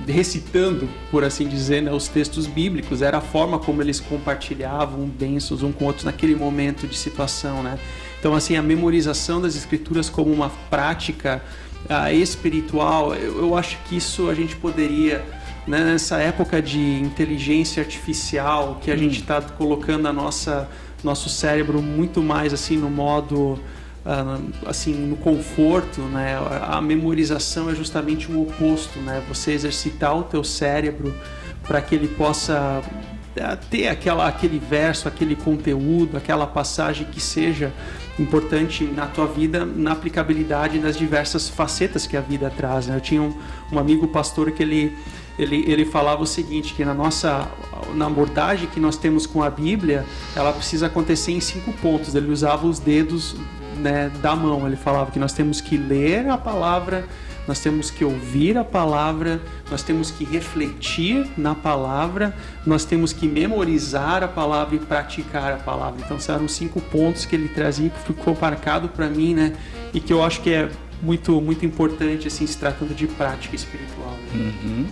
recitando, 0.06 0.86
por 1.10 1.24
assim 1.24 1.48
dizer, 1.48 1.80
né, 1.80 1.90
os 1.90 2.06
textos 2.06 2.46
bíblicos. 2.46 3.00
Era 3.00 3.16
a 3.16 3.20
forma 3.22 3.58
como 3.58 3.80
eles 3.80 3.98
compartilhavam 3.98 5.06
bênçãos 5.06 5.62
um 5.62 5.72
com 5.72 5.86
outros 5.86 6.04
naquele 6.04 6.36
momento 6.36 6.86
de 6.86 6.98
situação, 6.98 7.62
né? 7.62 7.78
Então, 8.26 8.34
assim, 8.34 8.56
a 8.56 8.62
memorização 8.62 9.40
das 9.40 9.54
escrituras 9.54 10.10
como 10.10 10.32
uma 10.32 10.50
prática 10.68 11.40
uh, 11.88 12.12
espiritual, 12.12 13.14
eu, 13.14 13.38
eu 13.38 13.56
acho 13.56 13.78
que 13.84 13.96
isso 13.96 14.28
a 14.28 14.34
gente 14.34 14.56
poderia 14.56 15.24
né, 15.64 15.84
nessa 15.84 16.16
época 16.16 16.60
de 16.60 16.80
inteligência 17.00 17.80
artificial 17.80 18.80
que 18.82 18.90
a 18.90 18.94
hum. 18.94 18.98
gente 18.98 19.20
está 19.20 19.40
colocando 19.40 20.08
a 20.08 20.12
nossa 20.12 20.68
nosso 21.04 21.28
cérebro 21.28 21.80
muito 21.80 22.20
mais 22.20 22.52
assim 22.52 22.76
no 22.76 22.90
modo 22.90 23.60
uh, 24.04 24.52
assim 24.66 24.92
no 24.92 25.16
conforto 25.16 26.00
né 26.00 26.36
a 26.62 26.80
memorização 26.80 27.70
é 27.70 27.76
justamente 27.76 28.28
o 28.28 28.42
oposto 28.42 28.98
né 28.98 29.22
você 29.28 29.52
exercitar 29.52 30.18
o 30.18 30.24
teu 30.24 30.42
cérebro 30.42 31.14
para 31.62 31.80
que 31.80 31.94
ele 31.94 32.08
possa 32.08 32.82
uh, 32.82 33.66
ter 33.70 33.86
aquela 33.86 34.26
aquele 34.26 34.58
verso 34.58 35.06
aquele 35.06 35.36
conteúdo 35.36 36.16
aquela 36.16 36.46
passagem 36.46 37.06
que 37.06 37.20
seja 37.20 37.72
importante 38.18 38.84
na 38.84 39.06
tua 39.06 39.26
vida 39.26 39.64
na 39.64 39.92
aplicabilidade 39.92 40.78
das 40.78 40.96
diversas 40.96 41.48
facetas 41.48 42.06
que 42.06 42.16
a 42.16 42.20
vida 42.20 42.50
traz 42.54 42.86
né? 42.86 42.96
eu 42.96 43.00
tinha 43.00 43.20
um, 43.20 43.34
um 43.70 43.78
amigo 43.78 44.08
pastor 44.08 44.50
que 44.52 44.62
ele 44.62 44.96
ele, 45.38 45.64
ele 45.70 45.84
falava 45.84 46.22
o 46.22 46.26
seguinte, 46.26 46.74
que 46.74 46.84
na 46.84 46.94
nossa 46.94 47.48
na 47.94 48.06
abordagem 48.06 48.68
que 48.68 48.80
nós 48.80 48.96
temos 48.96 49.26
com 49.26 49.42
a 49.42 49.50
Bíblia, 49.50 50.04
ela 50.34 50.52
precisa 50.52 50.86
acontecer 50.86 51.32
em 51.32 51.40
cinco 51.40 51.72
pontos. 51.74 52.14
Ele 52.14 52.30
usava 52.30 52.66
os 52.66 52.78
dedos 52.78 53.36
né, 53.76 54.10
da 54.22 54.34
mão. 54.34 54.66
Ele 54.66 54.76
falava 54.76 55.10
que 55.10 55.18
nós 55.18 55.32
temos 55.32 55.60
que 55.60 55.76
ler 55.76 56.28
a 56.28 56.38
palavra, 56.38 57.06
nós 57.46 57.60
temos 57.60 57.90
que 57.90 58.04
ouvir 58.04 58.56
a 58.58 58.64
palavra, 58.64 59.40
nós 59.70 59.82
temos 59.82 60.10
que 60.10 60.24
refletir 60.24 61.26
na 61.36 61.54
palavra, 61.54 62.34
nós 62.64 62.84
temos 62.84 63.12
que 63.12 63.26
memorizar 63.26 64.22
a 64.22 64.28
palavra 64.28 64.76
e 64.76 64.78
praticar 64.78 65.52
a 65.52 65.56
palavra. 65.56 66.00
Então, 66.04 66.18
eram 66.34 66.48
cinco 66.48 66.80
pontos 66.80 67.24
que 67.24 67.36
ele 67.36 67.48
trazia, 67.48 67.90
que 67.90 68.00
ficou 68.00 68.36
marcado 68.40 68.88
para 68.88 69.08
mim, 69.08 69.34
né? 69.34 69.52
E 69.94 70.00
que 70.00 70.12
eu 70.12 70.22
acho 70.22 70.40
que 70.40 70.52
é 70.52 70.68
muito, 71.00 71.40
muito 71.40 71.64
importante, 71.64 72.26
assim, 72.26 72.46
se 72.46 72.56
tratando 72.56 72.94
de 72.94 73.06
prática 73.06 73.54
espiritual. 73.54 74.16
Né? 74.34 74.52
Uhum. 74.62 74.86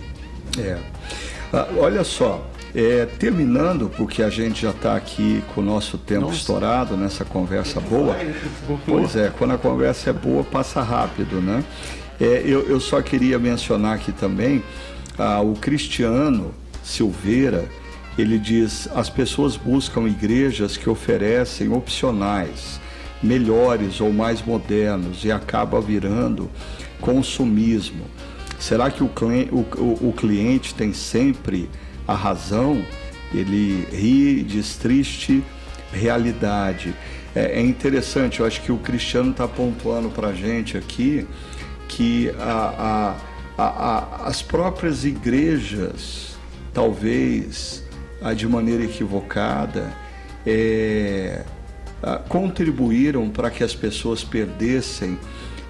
É. 0.57 0.77
Ah, 1.51 1.67
olha 1.77 2.03
só, 2.03 2.45
é, 2.73 3.05
terminando, 3.05 3.89
porque 3.95 4.21
a 4.21 4.29
gente 4.29 4.61
já 4.63 4.71
está 4.71 4.95
aqui 4.95 5.43
com 5.53 5.61
o 5.61 5.63
nosso 5.63 5.97
tempo 5.97 6.21
Nossa. 6.21 6.35
estourado 6.35 6.97
nessa 6.97 7.23
conversa 7.23 7.79
boa. 7.81 8.15
Pois 8.85 9.15
é, 9.15 9.31
quando 9.37 9.51
a 9.51 9.57
conversa 9.57 10.09
é 10.09 10.13
boa, 10.13 10.43
passa 10.43 10.81
rápido, 10.81 11.41
né? 11.41 11.63
É, 12.19 12.43
eu, 12.45 12.67
eu, 12.67 12.79
só 12.79 13.01
queria 13.01 13.37
mencionar 13.37 13.95
aqui 13.95 14.11
também 14.11 14.63
ah, 15.17 15.41
o 15.41 15.53
Cristiano 15.53 16.53
Silveira. 16.83 17.65
Ele 18.17 18.39
diz: 18.39 18.87
as 18.95 19.09
pessoas 19.09 19.57
buscam 19.57 20.07
igrejas 20.07 20.77
que 20.77 20.89
oferecem 20.89 21.71
opcionais, 21.73 22.79
melhores 23.21 23.99
ou 23.99 24.13
mais 24.13 24.41
modernos, 24.41 25.25
e 25.25 25.31
acaba 25.31 25.81
virando 25.81 26.49
consumismo. 27.01 28.05
Será 28.57 28.89
que 28.89 29.03
o 29.03 29.11
o, 29.51 30.09
o 30.09 30.13
cliente 30.13 30.73
tem 30.73 30.93
sempre 30.93 31.69
a 32.07 32.13
razão? 32.13 32.81
ele 33.33 33.87
ri, 33.91 34.43
diz 34.43 34.75
triste 34.75 35.43
realidade. 35.91 36.93
É, 37.35 37.59
é 37.59 37.61
interessante, 37.61 38.39
eu 38.39 38.45
acho 38.45 38.61
que 38.61 38.71
o 38.71 38.77
Cristiano 38.77 39.31
está 39.31 39.47
pontuando 39.47 40.09
para 40.09 40.29
a 40.29 40.33
gente 40.33 40.77
aqui 40.77 41.25
que 41.87 42.29
a, 42.39 43.15
a, 43.57 43.63
a, 43.63 44.27
as 44.27 44.41
próprias 44.41 45.05
igrejas, 45.05 46.37
talvez 46.73 47.83
de 48.35 48.47
maneira 48.47 48.83
equivocada, 48.83 49.93
é, 50.45 51.43
contribuíram 52.27 53.29
para 53.29 53.49
que 53.49 53.63
as 53.63 53.75
pessoas 53.75 54.23
perdessem 54.23 55.17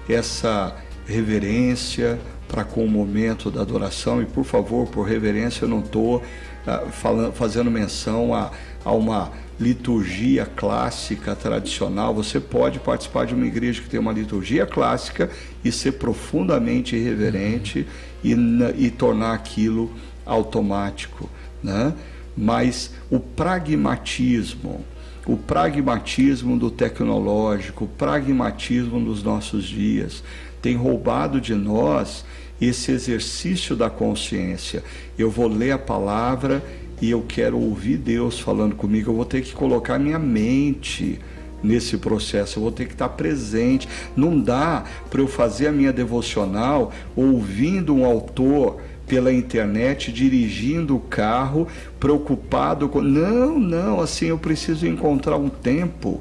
essa 0.08 0.74
reverência 1.06 2.18
para 2.48 2.64
com 2.64 2.84
o 2.84 2.88
momento 2.88 3.50
da 3.50 3.62
adoração. 3.62 4.22
E 4.22 4.26
por 4.26 4.44
favor, 4.44 4.86
por 4.86 5.02
reverência, 5.02 5.64
eu 5.64 5.68
não 5.68 5.80
estou 5.80 6.18
uh, 6.18 7.32
fazendo 7.32 7.70
menção 7.70 8.34
a, 8.34 8.50
a 8.84 8.92
uma 8.92 9.32
liturgia 9.58 10.46
clássica 10.46 11.34
tradicional. 11.34 12.14
Você 12.14 12.38
pode 12.38 12.78
participar 12.78 13.26
de 13.26 13.34
uma 13.34 13.46
igreja 13.46 13.80
que 13.80 13.88
tem 13.88 13.98
uma 13.98 14.12
liturgia 14.12 14.66
clássica 14.66 15.30
e 15.66 15.72
ser 15.72 15.92
profundamente 15.92 16.96
irreverente 16.96 17.86
e, 18.22 18.36
e 18.76 18.90
tornar 18.90 19.34
aquilo 19.34 19.90
automático. 20.24 21.28
Né? 21.62 21.94
Mas 22.36 22.92
o 23.10 23.18
pragmatismo, 23.18 24.84
o 25.26 25.36
pragmatismo 25.36 26.58
do 26.58 26.70
tecnológico, 26.70 27.84
o 27.84 27.88
pragmatismo 27.88 29.00
dos 29.00 29.22
nossos 29.22 29.64
dias, 29.64 30.22
tem 30.60 30.76
roubado 30.76 31.40
de 31.40 31.54
nós 31.54 32.24
esse 32.60 32.90
exercício 32.92 33.76
da 33.76 33.90
consciência. 33.90 34.82
Eu 35.18 35.30
vou 35.30 35.48
ler 35.48 35.72
a 35.72 35.78
palavra 35.78 36.64
e 37.00 37.10
eu 37.10 37.22
quero 37.26 37.58
ouvir 37.58 37.98
Deus 37.98 38.38
falando 38.38 38.74
comigo, 38.74 39.10
eu 39.10 39.16
vou 39.16 39.24
ter 39.24 39.42
que 39.42 39.52
colocar 39.52 39.98
minha 39.98 40.18
mente 40.18 41.20
nesse 41.66 41.98
processo, 41.98 42.58
eu 42.58 42.62
vou 42.62 42.72
ter 42.72 42.86
que 42.86 42.92
estar 42.92 43.08
presente. 43.10 43.88
Não 44.16 44.38
dá 44.38 44.84
para 45.10 45.20
eu 45.20 45.28
fazer 45.28 45.66
a 45.66 45.72
minha 45.72 45.92
devocional 45.92 46.92
ouvindo 47.14 47.94
um 47.94 48.04
autor 48.04 48.80
pela 49.06 49.32
internet, 49.32 50.12
dirigindo 50.12 50.96
o 50.96 51.00
carro, 51.00 51.68
preocupado 51.98 52.88
com. 52.88 53.00
Não, 53.00 53.58
não, 53.58 54.00
assim, 54.00 54.26
eu 54.26 54.38
preciso 54.38 54.86
encontrar 54.86 55.36
um 55.36 55.48
tempo 55.48 56.20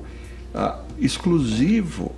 ah, 0.53 0.79
exclusivo 0.99 2.11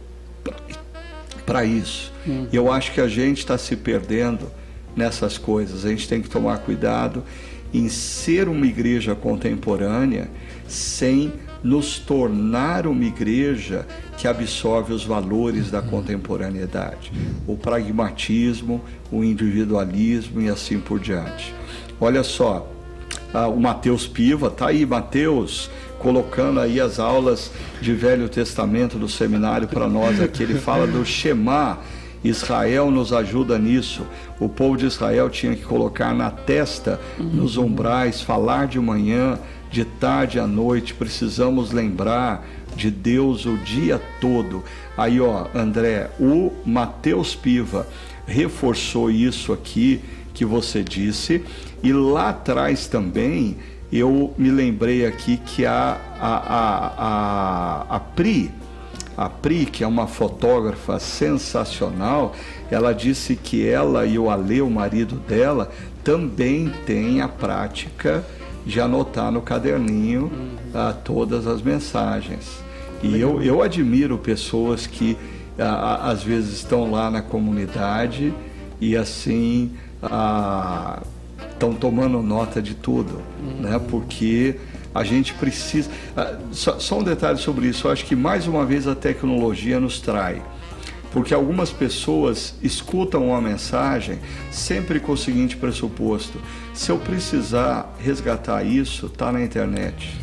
para 1.45 1.63
isso. 1.63 2.11
Hum. 2.27 2.47
Eu 2.51 2.71
acho 2.71 2.93
que 2.93 2.99
a 2.99 3.07
gente 3.07 3.39
está 3.39 3.57
se 3.57 3.75
perdendo 3.75 4.51
nessas 4.95 5.37
coisas, 5.37 5.85
a 5.85 5.89
gente 5.89 6.07
tem 6.07 6.21
que 6.21 6.29
tomar 6.29 6.57
cuidado 6.59 7.23
em 7.73 7.87
ser 7.87 8.49
uma 8.49 8.65
igreja 8.65 9.13
contemporânea 9.13 10.29
sem 10.67 11.33
nos 11.63 11.99
tornar 11.99 12.87
uma 12.87 13.03
igreja 13.03 13.85
que 14.17 14.27
absorve 14.27 14.93
os 14.93 15.03
valores 15.03 15.69
da 15.69 15.81
contemporaneidade, 15.81 17.11
o 17.45 17.55
pragmatismo, 17.55 18.81
o 19.11 19.23
individualismo 19.23 20.41
e 20.41 20.49
assim 20.49 20.79
por 20.79 20.99
diante. 20.99 21.53
Olha 21.99 22.23
só, 22.23 22.71
ah, 23.33 23.47
o 23.47 23.59
Mateus 23.59 24.07
Piva, 24.07 24.49
tá 24.49 24.67
aí, 24.67 24.85
Mateus, 24.85 25.69
colocando 25.99 26.59
aí 26.59 26.79
as 26.79 26.99
aulas 26.99 27.51
de 27.81 27.93
Velho 27.93 28.29
Testamento 28.29 28.97
do 28.97 29.09
seminário 29.09 29.67
para 29.67 29.87
nós 29.87 30.21
aqui. 30.21 30.43
Ele 30.43 30.55
fala 30.55 30.85
do 30.87 31.05
Shema 31.05 31.79
Israel 32.23 32.91
nos 32.91 33.13
ajuda 33.13 33.57
nisso. 33.57 34.05
O 34.39 34.47
povo 34.47 34.77
de 34.77 34.85
Israel 34.85 35.29
tinha 35.29 35.55
que 35.55 35.63
colocar 35.63 36.13
na 36.13 36.29
testa, 36.29 36.99
nos 37.17 37.57
umbrais, 37.57 38.21
falar 38.21 38.67
de 38.67 38.79
manhã, 38.79 39.39
de 39.71 39.83
tarde 39.83 40.39
à 40.39 40.45
noite. 40.45 40.93
Precisamos 40.93 41.71
lembrar 41.71 42.45
de 42.75 42.91
Deus 42.91 43.45
o 43.45 43.57
dia 43.57 44.01
todo. 44.21 44.63
Aí, 44.95 45.19
ó, 45.19 45.47
André, 45.55 46.11
o 46.19 46.51
Mateus 46.65 47.35
Piva 47.35 47.87
reforçou 48.27 49.09
isso 49.09 49.51
aqui 49.51 50.01
que 50.33 50.45
você 50.45 50.83
disse, 50.83 51.43
e 51.81 51.91
lá 51.91 52.29
atrás 52.29 52.85
também 52.85 53.57
eu 53.91 54.33
me 54.37 54.51
lembrei 54.51 55.05
aqui 55.05 55.37
que 55.37 55.65
a, 55.65 55.97
a, 56.19 56.37
a, 56.37 56.93
a, 56.97 57.95
a 57.95 57.99
Pri, 57.99 58.51
a 59.15 59.29
Pri, 59.29 59.65
que 59.65 59.83
é 59.83 59.87
uma 59.87 60.05
fotógrafa 60.05 60.99
sensacional, 60.99 62.35
ela 62.69 62.93
disse 62.93 63.35
que 63.35 63.67
ela 63.67 64.05
e 64.05 64.19
o 64.19 64.29
Ale, 64.29 64.61
o 64.61 64.69
marido 64.69 65.15
dela, 65.15 65.69
também 66.03 66.71
têm 66.85 67.21
a 67.21 67.27
prática 67.27 68.25
de 68.65 68.81
anotar 68.81 69.31
no 69.31 69.41
caderninho 69.41 70.23
uhum. 70.23 70.49
ah, 70.73 70.93
todas 70.93 71.47
as 71.47 71.61
mensagens. 71.61 72.59
E 73.01 73.19
eu, 73.19 73.41
eu 73.41 73.61
admiro 73.61 74.17
pessoas 74.17 74.87
que 74.87 75.17
ah, 75.57 76.09
às 76.09 76.23
vezes 76.23 76.57
estão 76.57 76.91
lá 76.91 77.09
na 77.09 77.21
comunidade 77.21 78.33
e 78.81 78.95
assim 78.95 79.71
ah, 80.01 81.01
estão 81.51 81.73
tomando 81.73 82.21
nota 82.21 82.61
de 82.61 82.75
tudo, 82.75 83.21
uhum. 83.41 83.61
né? 83.61 83.79
Porque 83.89 84.55
a 84.93 85.03
gente 85.03 85.33
precisa. 85.33 85.89
Só, 86.51 86.79
só 86.79 86.99
um 86.99 87.03
detalhe 87.03 87.37
sobre 87.37 87.67
isso. 87.67 87.87
Eu 87.87 87.91
acho 87.91 88.05
que 88.05 88.15
mais 88.15 88.47
uma 88.47 88.65
vez 88.65 88.87
a 88.87 88.95
tecnologia 88.95 89.79
nos 89.79 89.99
trai. 89.99 90.41
Porque 91.17 91.33
algumas 91.33 91.71
pessoas 91.71 92.53
escutam 92.61 93.29
uma 93.29 93.41
mensagem 93.41 94.19
sempre 94.51 94.99
com 94.99 95.13
o 95.13 95.17
seguinte 95.17 95.57
pressuposto: 95.57 96.39
se 96.75 96.91
eu 96.91 96.99
precisar 96.99 97.91
resgatar 97.97 98.63
isso, 98.63 99.07
está 99.07 99.31
na 99.31 99.41
internet. 99.41 100.15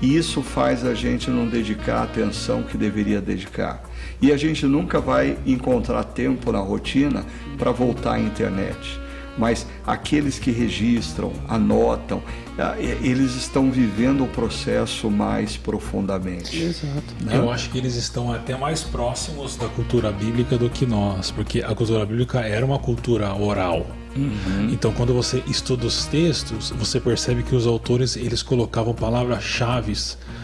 E 0.00 0.16
isso 0.16 0.40
faz 0.40 0.86
a 0.86 0.94
gente 0.94 1.28
não 1.28 1.46
dedicar 1.46 1.98
a 1.98 2.04
atenção 2.04 2.62
que 2.62 2.78
deveria 2.78 3.20
dedicar. 3.20 3.82
E 4.22 4.32
a 4.32 4.36
gente 4.38 4.64
nunca 4.64 5.02
vai 5.02 5.36
encontrar 5.44 6.02
tempo 6.02 6.50
na 6.50 6.60
rotina 6.60 7.26
para 7.58 7.70
voltar 7.70 8.14
à 8.14 8.18
internet 8.18 9.01
mas 9.36 9.66
aqueles 9.86 10.38
que 10.38 10.50
registram, 10.50 11.32
anotam, 11.48 12.22
ah, 12.58 12.74
eles 12.78 13.34
estão 13.34 13.70
vivendo 13.70 14.24
o 14.24 14.28
processo 14.28 15.10
mais 15.10 15.56
profundamente. 15.56 16.56
Exato. 16.56 17.14
Né? 17.20 17.36
Eu 17.36 17.50
acho 17.50 17.70
que 17.70 17.78
eles 17.78 17.94
estão 17.94 18.32
até 18.32 18.56
mais 18.56 18.82
próximos 18.82 19.56
da 19.56 19.68
cultura 19.68 20.12
bíblica 20.12 20.58
do 20.58 20.68
que 20.68 20.84
nós, 20.84 21.30
porque 21.30 21.62
a 21.62 21.74
cultura 21.74 22.04
bíblica 22.04 22.40
era 22.40 22.64
uma 22.64 22.78
cultura 22.78 23.34
oral. 23.34 23.86
Uhum. 24.14 24.68
Então, 24.70 24.92
quando 24.92 25.14
você 25.14 25.42
estuda 25.46 25.86
os 25.86 26.04
textos, 26.04 26.70
você 26.70 27.00
percebe 27.00 27.42
que 27.42 27.54
os 27.54 27.66
autores 27.66 28.16
eles 28.16 28.42
colocavam 28.42 28.92
palavras-chave 28.94 29.92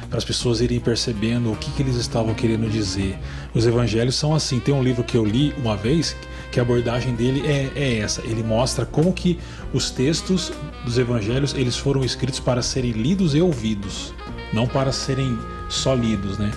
para 0.09 0.19
as 0.19 0.25
pessoas 0.25 0.61
irem 0.61 0.81
percebendo 0.81 1.53
o 1.53 1.57
que, 1.57 1.71
que 1.73 1.83
eles 1.83 1.97
estavam 1.97 2.35
querendo 2.35 2.71
dizer. 2.71 3.19
Os 3.55 3.67
evangelhos 3.67 4.15
são 4.15 4.35
assim. 4.35 4.59
Tem 4.59 4.75
um 4.75 4.83
livro 4.83 5.05
que 5.05 5.17
eu 5.17 5.25
li 5.25 5.53
uma 5.59 5.77
vez 5.77 6.17
que 6.51 6.59
a 6.59 6.63
abordagem 6.63 7.15
dele 7.15 7.43
é, 7.47 7.71
é 7.75 7.99
essa. 7.99 8.23
Ele 8.23 8.43
mostra 8.43 8.87
como 8.87 9.13
que 9.13 9.39
os 9.73 9.91
textos 9.91 10.51
dos 10.85 10.97
evangelhos 10.99 11.55
eles 11.55 11.77
foram 11.77 12.03
escritos 12.03 12.41
para 12.41 12.63
serem 12.63 12.93
lidos 12.93 13.35
e 13.35 13.41
ouvidos, 13.41 14.15
não 14.53 14.67
para 14.67 14.93
serem 14.93 15.39
só 15.69 15.95
lidos, 15.95 16.39
né? 16.39 16.51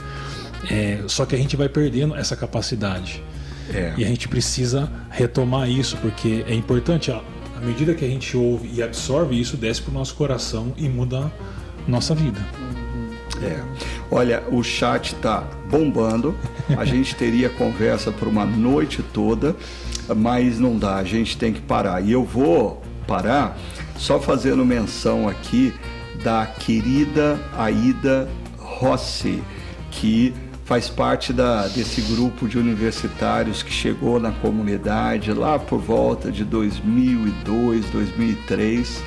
É, 0.70 1.04
só 1.08 1.26
que 1.26 1.36
a 1.36 1.38
gente 1.38 1.58
vai 1.58 1.68
perdendo 1.68 2.16
essa 2.16 2.36
capacidade. 2.36 3.22
É. 3.74 3.94
E 3.98 4.06
a 4.06 4.08
gente 4.08 4.28
precisa 4.28 4.92
retomar 5.10 5.70
isso, 5.70 5.98
porque 5.98 6.46
é 6.48 6.54
importante, 6.54 7.12
à 7.12 7.22
medida 7.62 7.94
que 7.94 8.06
a 8.06 8.08
gente 8.08 8.36
ouve 8.38 8.70
e 8.74 8.82
absorve 8.82 9.40
isso, 9.40 9.58
desce 9.58 9.82
para 9.82 9.92
o 9.92 9.94
nosso 9.94 10.16
coração 10.16 10.74
e 10.78 10.88
muda 10.88 11.32
nossa 11.88 12.14
vida. 12.14 12.40
É. 13.42 13.60
Olha, 14.10 14.44
o 14.52 14.64
chat 14.64 15.14
está 15.14 15.44
bombando. 15.70 16.36
A 16.78 16.86
gente 16.86 17.16
teria 17.16 17.50
conversa 17.50 18.12
por 18.12 18.28
uma 18.28 18.46
noite 18.46 19.04
toda, 19.14 19.56
mas 20.16 20.60
não 20.60 20.78
dá. 20.78 20.98
A 20.98 21.04
gente 21.04 21.38
tem 21.38 21.52
que 21.54 21.62
parar. 21.62 22.02
E 22.02 22.12
eu 22.12 22.24
vou 22.24 22.82
parar 23.08 23.58
só 23.98 24.20
fazendo 24.20 24.66
menção 24.66 25.28
aqui 25.28 25.74
da 26.24 26.46
querida 26.46 27.40
Aida 27.58 28.30
Rossi, 28.58 29.42
que 29.90 30.34
faz 30.66 30.88
parte 30.90 31.34
da, 31.34 31.68
desse 31.68 32.02
grupo 32.02 32.48
de 32.48 32.58
universitários 32.58 33.62
que 33.62 33.72
chegou 33.72 34.20
na 34.20 34.32
comunidade 34.32 35.34
lá 35.34 35.60
por 35.60 35.80
volta 35.80 36.32
de 36.32 36.46
2002, 36.46 37.90
2003. 37.90 39.04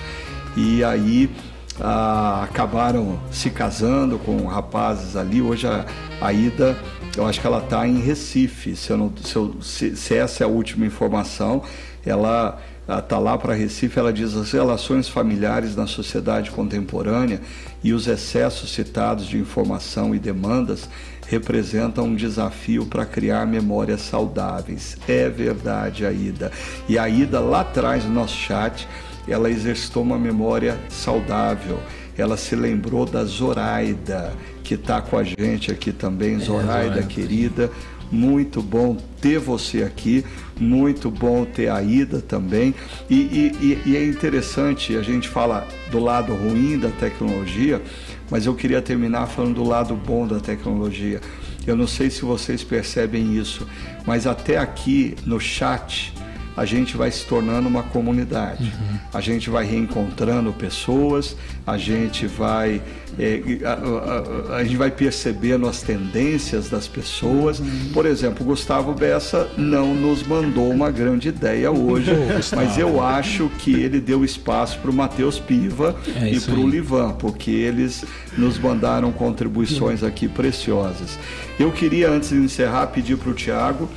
E 0.56 0.85
aí 0.85 1.31
ah, 1.80 2.44
acabaram 2.44 3.20
se 3.30 3.51
casando 3.51 4.18
com 4.18 4.44
rapazes 4.46 5.16
ali. 5.16 5.40
Hoje 5.42 5.66
a, 5.66 5.84
a 6.20 6.32
Ida, 6.32 6.76
eu 7.16 7.26
acho 7.26 7.40
que 7.40 7.46
ela 7.46 7.59
está 7.59 7.86
em 7.86 7.98
Recife, 7.98 8.76
se, 8.76 8.92
não, 8.92 9.12
se, 9.22 9.36
eu, 9.36 9.56
se, 9.60 9.96
se, 9.96 10.14
essa 10.14 10.42
é 10.42 10.46
a 10.46 10.48
última 10.48 10.86
informação. 10.86 11.62
Ela 12.05 12.60
está 12.98 13.18
lá 13.18 13.38
para 13.38 13.55
Recife, 13.55 13.98
ela 13.98 14.12
diz 14.12 14.36
as 14.36 14.52
relações 14.52 15.09
familiares 15.09 15.74
na 15.74 15.86
sociedade 15.86 16.51
contemporânea 16.51 17.40
e 17.82 17.92
os 17.92 18.06
excessos 18.06 18.72
citados 18.72 19.26
de 19.26 19.38
informação 19.38 20.14
e 20.14 20.18
demandas 20.18 20.88
representam 21.26 22.05
um 22.05 22.14
desafio 22.14 22.84
para 22.84 23.06
criar 23.06 23.46
memórias 23.46 24.02
saudáveis. 24.02 24.98
É 25.09 25.28
verdade, 25.30 26.05
Aida. 26.05 26.52
E 26.86 26.98
a 26.98 27.05
Aida, 27.05 27.40
lá 27.40 27.62
atrás 27.62 28.05
no 28.05 28.10
nosso 28.10 28.36
chat, 28.36 28.86
ela 29.26 29.51
exercitou 29.51 30.02
uma 30.02 30.18
memória 30.18 30.78
saudável. 30.88 31.78
ela 32.16 32.36
se 32.36 32.55
lembrou 32.55 33.05
da 33.05 33.24
Zoraida, 33.24 34.32
que 34.62 34.74
está 34.74 35.02
com 35.02 35.18
a 35.18 35.24
gente 35.24 35.72
aqui 35.72 35.92
também, 35.92 36.38
Zoraida, 36.38 37.01
é, 37.01 37.02
querida. 37.02 37.70
Muito 38.12 38.62
bom 38.62 38.96
ter 39.20 39.40
você 39.40 39.82
aqui, 39.82 40.24
muito 40.60 41.10
bom 41.10 41.44
ter 41.44 41.68
a 41.68 41.82
Ida 41.82 42.20
também. 42.20 42.72
E, 43.10 43.16
e, 43.60 43.82
e 43.84 43.96
é 43.96 44.05
interessante, 44.06 44.96
a 44.96 45.02
gente 45.02 45.28
fala 45.28 45.66
do 45.90 45.98
lado 45.98 46.32
ruim 46.32 46.78
da 46.78 46.90
tecnologia, 46.90 47.82
mas 48.30 48.46
eu 48.46 48.55
queria 48.55 48.80
terminar 48.80 49.26
falando 49.26 49.56
do 49.56 49.64
lado 49.64 49.96
bom 49.96 50.28
da 50.28 50.38
tecnologia. 50.38 51.20
Eu 51.66 51.74
não 51.74 51.88
sei 51.88 52.10
se 52.10 52.22
vocês 52.22 52.62
percebem 52.62 53.36
isso, 53.36 53.66
mas 54.06 54.24
até 54.24 54.59
aqui 54.59 55.16
no 55.26 55.40
chat 55.40 56.14
a 56.56 56.64
gente 56.64 56.97
vai 56.97 57.10
se 57.10 57.24
tornando 57.24 57.68
uma 57.68 57.82
comunidade. 57.82 58.64
Uhum. 58.64 58.98
A 59.12 59.20
gente 59.20 59.51
vai 59.51 59.64
reencontrando 59.64 60.52
pessoas, 60.52 61.36
a 61.66 61.76
gente 61.76 62.26
vai 62.26 62.81
é, 63.18 63.40
a, 63.64 64.52
a, 64.52 64.56
a, 64.56 64.64
gente 64.64 64.76
vai 64.76 64.90
percebendo 64.90 65.68
as 65.68 65.82
tendências 65.82 66.68
das 66.68 66.89
pessoas. 66.89 67.60
Uhum. 67.60 67.90
Por 67.93 68.06
exemplo, 68.06 68.44
Gustavo 68.44 68.93
Bessa 68.93 69.48
não 69.56 69.94
nos 69.94 70.26
mandou 70.26 70.70
uma 70.70 70.90
grande 70.90 71.28
ideia 71.28 71.70
hoje, 71.70 72.10
mas 72.55 72.76
eu 72.76 73.02
acho 73.02 73.48
que 73.59 73.72
ele 73.72 74.01
deu 74.01 74.24
espaço 74.24 74.78
para 74.78 74.90
o 74.90 74.94
Matheus 74.94 75.39
Piva 75.39 75.97
é 76.16 76.32
e 76.32 76.40
para 76.40 76.55
o 76.55 76.68
Livan, 76.68 77.12
porque 77.12 77.51
eles 77.51 78.05
nos 78.36 78.59
mandaram 78.59 79.12
contribuições 79.12 80.02
aqui 80.02 80.28
preciosas. 80.28 81.18
Eu 81.59 81.70
queria, 81.70 82.10
antes 82.10 82.31
de 82.31 82.36
encerrar, 82.36 82.89
pedir 82.89 83.16
para 83.16 83.31
o 83.31 83.35
Tiago 83.35 83.89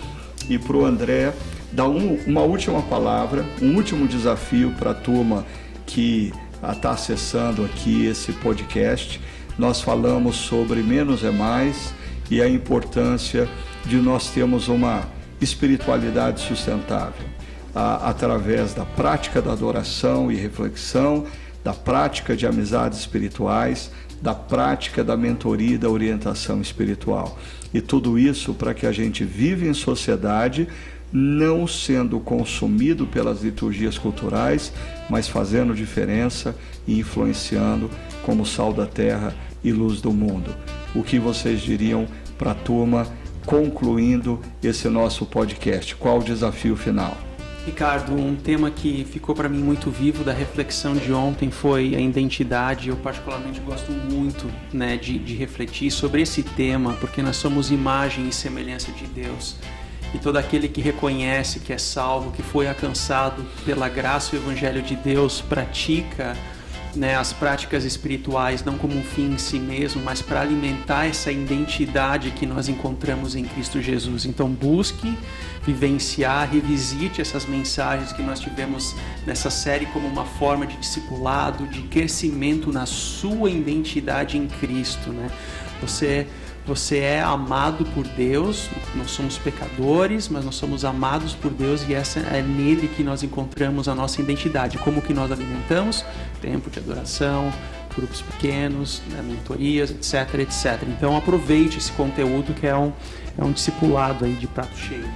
e 0.50 0.60
para 0.60 0.78
o 0.78 0.86
André 0.86 1.34
dar 1.72 1.88
um, 1.88 2.20
uma 2.26 2.42
última 2.42 2.82
palavra, 2.82 3.46
um 3.62 3.76
último 3.76 4.08
desafio 4.08 4.72
para 4.78 4.92
a 4.92 4.96
turma 4.96 5.46
que 5.86 6.34
está 6.72 6.92
acessando 6.92 7.66
aqui 7.66 8.06
esse 8.06 8.32
podcast. 8.34 9.22
Nós 9.58 9.82
falamos 9.82 10.36
sobre 10.36 10.82
menos 10.82 11.24
é 11.24 11.32
mais 11.32 11.94
e 12.30 12.42
a 12.42 12.48
importância 12.48 13.48
de 13.86 13.98
nós 13.98 14.30
termos 14.30 14.68
uma 14.68 15.08
espiritualidade 15.40 16.42
sustentável 16.42 17.26
a, 17.74 18.10
através 18.10 18.74
da 18.74 18.86
prática 18.86 19.42
da 19.42 19.52
adoração 19.52 20.32
e 20.32 20.36
reflexão, 20.36 21.26
da 21.64 21.74
prática 21.74 22.36
de 22.36 22.48
amizades 22.48 23.00
espirituais, 23.00 23.92
da 24.22 24.34
prática 24.34 25.04
da 25.04 25.16
mentoria 25.16 25.76
e 25.76 25.78
da 25.78 25.90
orientação 25.90 26.60
espiritual. 26.60 27.38
E 27.74 27.82
tudo 27.82 28.18
isso 28.18 28.54
para 28.54 28.74
que 28.74 28.86
a 28.88 28.92
gente 28.92 29.24
viva 29.24 29.66
em 29.66 29.74
sociedade 29.74 30.68
não 31.12 31.68
sendo 31.68 32.20
consumido 32.20 33.08
pelas 33.08 33.42
liturgias 33.42 33.98
culturais, 33.98 34.74
mas 35.10 35.28
fazendo 35.28 35.74
diferença 35.74 36.56
e 36.88 37.00
influenciando 37.00 37.90
como 38.24 38.46
sal 38.46 38.74
da 38.74 38.86
terra 38.86 39.34
e 39.64 39.72
luz 39.72 40.02
do 40.02 40.12
mundo. 40.12 40.56
O 40.94 41.04
que 41.04 41.20
vocês 41.20 41.62
diriam 41.62 42.08
para 42.38 42.52
a 42.52 42.56
turma 42.56 43.08
concluindo 43.46 44.42
esse 44.62 44.90
nosso 44.90 45.26
podcast? 45.26 45.96
Qual 45.96 46.20
o 46.20 46.24
desafio 46.24 46.76
final? 46.76 47.18
Ricardo, 47.66 48.14
um 48.14 48.34
tema 48.34 48.72
que 48.72 49.04
ficou 49.04 49.36
para 49.36 49.50
mim 49.50 49.58
muito 49.58 49.92
vivo 49.92 50.24
da 50.24 50.32
reflexão 50.32 50.96
de 50.96 51.12
ontem 51.12 51.52
foi 51.52 51.96
a 51.96 52.00
identidade. 52.00 52.88
Eu 52.88 52.96
particularmente 52.96 53.60
gosto 53.60 53.92
muito 53.92 54.50
né, 54.72 54.96
de, 54.96 55.20
de 55.20 55.36
refletir 55.36 55.92
sobre 55.92 56.22
esse 56.22 56.44
tema, 56.44 56.94
porque 56.94 57.22
nós 57.22 57.36
somos 57.36 57.70
imagem 57.70 58.30
e 58.30 58.34
semelhança 58.34 58.90
de 58.94 59.06
Deus 59.08 59.58
e 60.14 60.20
todo 60.20 60.38
aquele 60.38 60.68
que 60.68 60.82
reconhece 60.82 61.60
que 61.60 61.74
é 61.74 61.78
salvo, 61.78 62.32
que 62.32 62.42
foi 62.42 62.68
alcançado 62.68 63.46
pela 63.66 63.90
graça 63.90 64.36
e 64.36 64.40
o 64.40 64.42
evangelho 64.42 64.82
de 64.82 64.96
Deus, 64.96 65.42
pratica 65.42 66.36
né, 66.96 67.16
as 67.16 67.32
práticas 67.32 67.84
espirituais 67.86 68.64
não 68.64 68.78
como 68.78 68.98
um 68.98 69.04
fim 69.04 69.34
em 69.34 69.38
si 69.38 69.60
mesmo, 69.60 70.02
mas 70.04 70.22
para 70.22 70.42
alimentar 70.42 71.06
essa 71.06 71.32
identidade 71.32 72.32
que 72.32 72.46
nós 72.46 72.68
encontramos 72.68 73.36
em 73.36 73.44
Cristo 73.44 73.82
Jesus. 73.82 74.26
Então 74.26 74.50
busque 74.50 75.18
vivenciar, 75.64 76.50
revisite 76.50 77.22
essas 77.22 77.46
mensagens 77.46 78.12
que 78.12 78.24
nós 78.24 78.40
tivemos 78.40 78.96
nessa 79.26 79.50
série 79.50 79.86
como 79.88 80.08
uma 80.08 80.26
forma 80.26 80.66
de 80.66 80.78
discipulado, 80.78 81.68
de 81.68 81.82
crescimento 81.84 82.72
na 82.72 82.86
sua 82.86 83.50
identidade 83.50 84.38
em 84.38 84.48
Cristo, 84.48 85.12
né? 85.12 85.30
Você 85.82 86.26
você 86.68 86.98
é 86.98 87.22
amado 87.22 87.86
por 87.96 88.06
Deus, 88.06 88.70
nós 88.94 89.12
somos 89.12 89.38
pecadores, 89.38 90.28
mas 90.28 90.44
nós 90.44 90.56
somos 90.56 90.84
amados 90.84 91.34
por 91.34 91.50
Deus 91.50 91.88
e 91.88 91.94
essa 91.94 92.20
é 92.20 92.42
nele 92.42 92.90
que 92.90 93.04
nós 93.04 93.24
encontramos 93.24 93.88
a 93.88 93.96
nossa 93.96 94.22
identidade. 94.22 94.78
Como 94.78 95.02
que 95.02 95.14
nós 95.14 95.32
alimentamos? 95.32 96.04
Tempo 96.42 96.70
de 96.70 96.80
adoração, 96.80 97.54
grupos 97.96 98.22
pequenos, 98.22 99.02
né, 99.10 99.22
mentorias, 99.24 99.92
etc, 99.92 100.42
etc. 100.42 100.84
Então 100.90 101.16
aproveite 101.16 101.78
esse 101.78 101.92
conteúdo 101.94 102.54
que 102.54 102.68
é 102.68 102.76
um, 102.76 102.92
é 103.38 103.44
um 103.46 103.54
discipulado 103.54 104.26
aí 104.26 104.34
de 104.34 104.46
prato 104.46 104.78
cheio. 104.78 105.08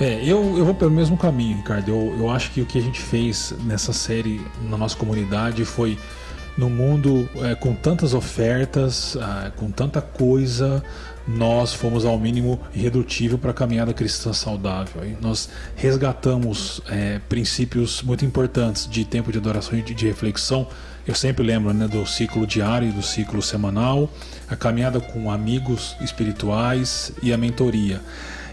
É, 0.00 0.20
eu, 0.24 0.58
eu 0.58 0.64
vou 0.64 0.74
pelo 0.74 0.90
mesmo 0.90 1.16
caminho, 1.16 1.58
Ricardo. 1.58 1.90
Eu, 1.90 2.16
eu 2.18 2.30
acho 2.30 2.50
que 2.50 2.60
o 2.60 2.66
que 2.66 2.78
a 2.78 2.82
gente 2.82 3.00
fez 3.00 3.54
nessa 3.64 3.92
série 3.92 4.44
na 4.62 4.76
nossa 4.76 4.96
comunidade 4.96 5.64
foi 5.64 5.96
no 6.60 6.68
mundo 6.68 7.26
é, 7.36 7.54
com 7.54 7.74
tantas 7.74 8.12
ofertas, 8.12 9.16
ah, 9.18 9.50
com 9.56 9.70
tanta 9.70 10.02
coisa, 10.02 10.84
nós 11.26 11.72
fomos 11.72 12.04
ao 12.04 12.18
mínimo 12.18 12.60
irredutível 12.74 13.38
para 13.38 13.50
a 13.50 13.54
caminhada 13.54 13.94
cristã 13.94 14.30
saudável. 14.34 15.02
E 15.02 15.16
nós 15.22 15.48
resgatamos 15.74 16.82
é, 16.86 17.18
princípios 17.30 18.02
muito 18.02 18.26
importantes 18.26 18.86
de 18.86 19.06
tempo 19.06 19.32
de 19.32 19.38
adoração 19.38 19.78
e 19.78 19.80
de, 19.80 19.94
de 19.94 20.06
reflexão. 20.06 20.66
Eu 21.06 21.14
sempre 21.14 21.42
lembro 21.42 21.72
né, 21.72 21.88
do 21.88 22.04
ciclo 22.04 22.46
diário 22.46 22.88
e 22.88 22.92
do 22.92 23.02
ciclo 23.02 23.40
semanal, 23.40 24.10
a 24.46 24.54
caminhada 24.54 25.00
com 25.00 25.30
amigos 25.30 25.96
espirituais 26.02 27.10
e 27.22 27.32
a 27.32 27.38
mentoria. 27.38 28.02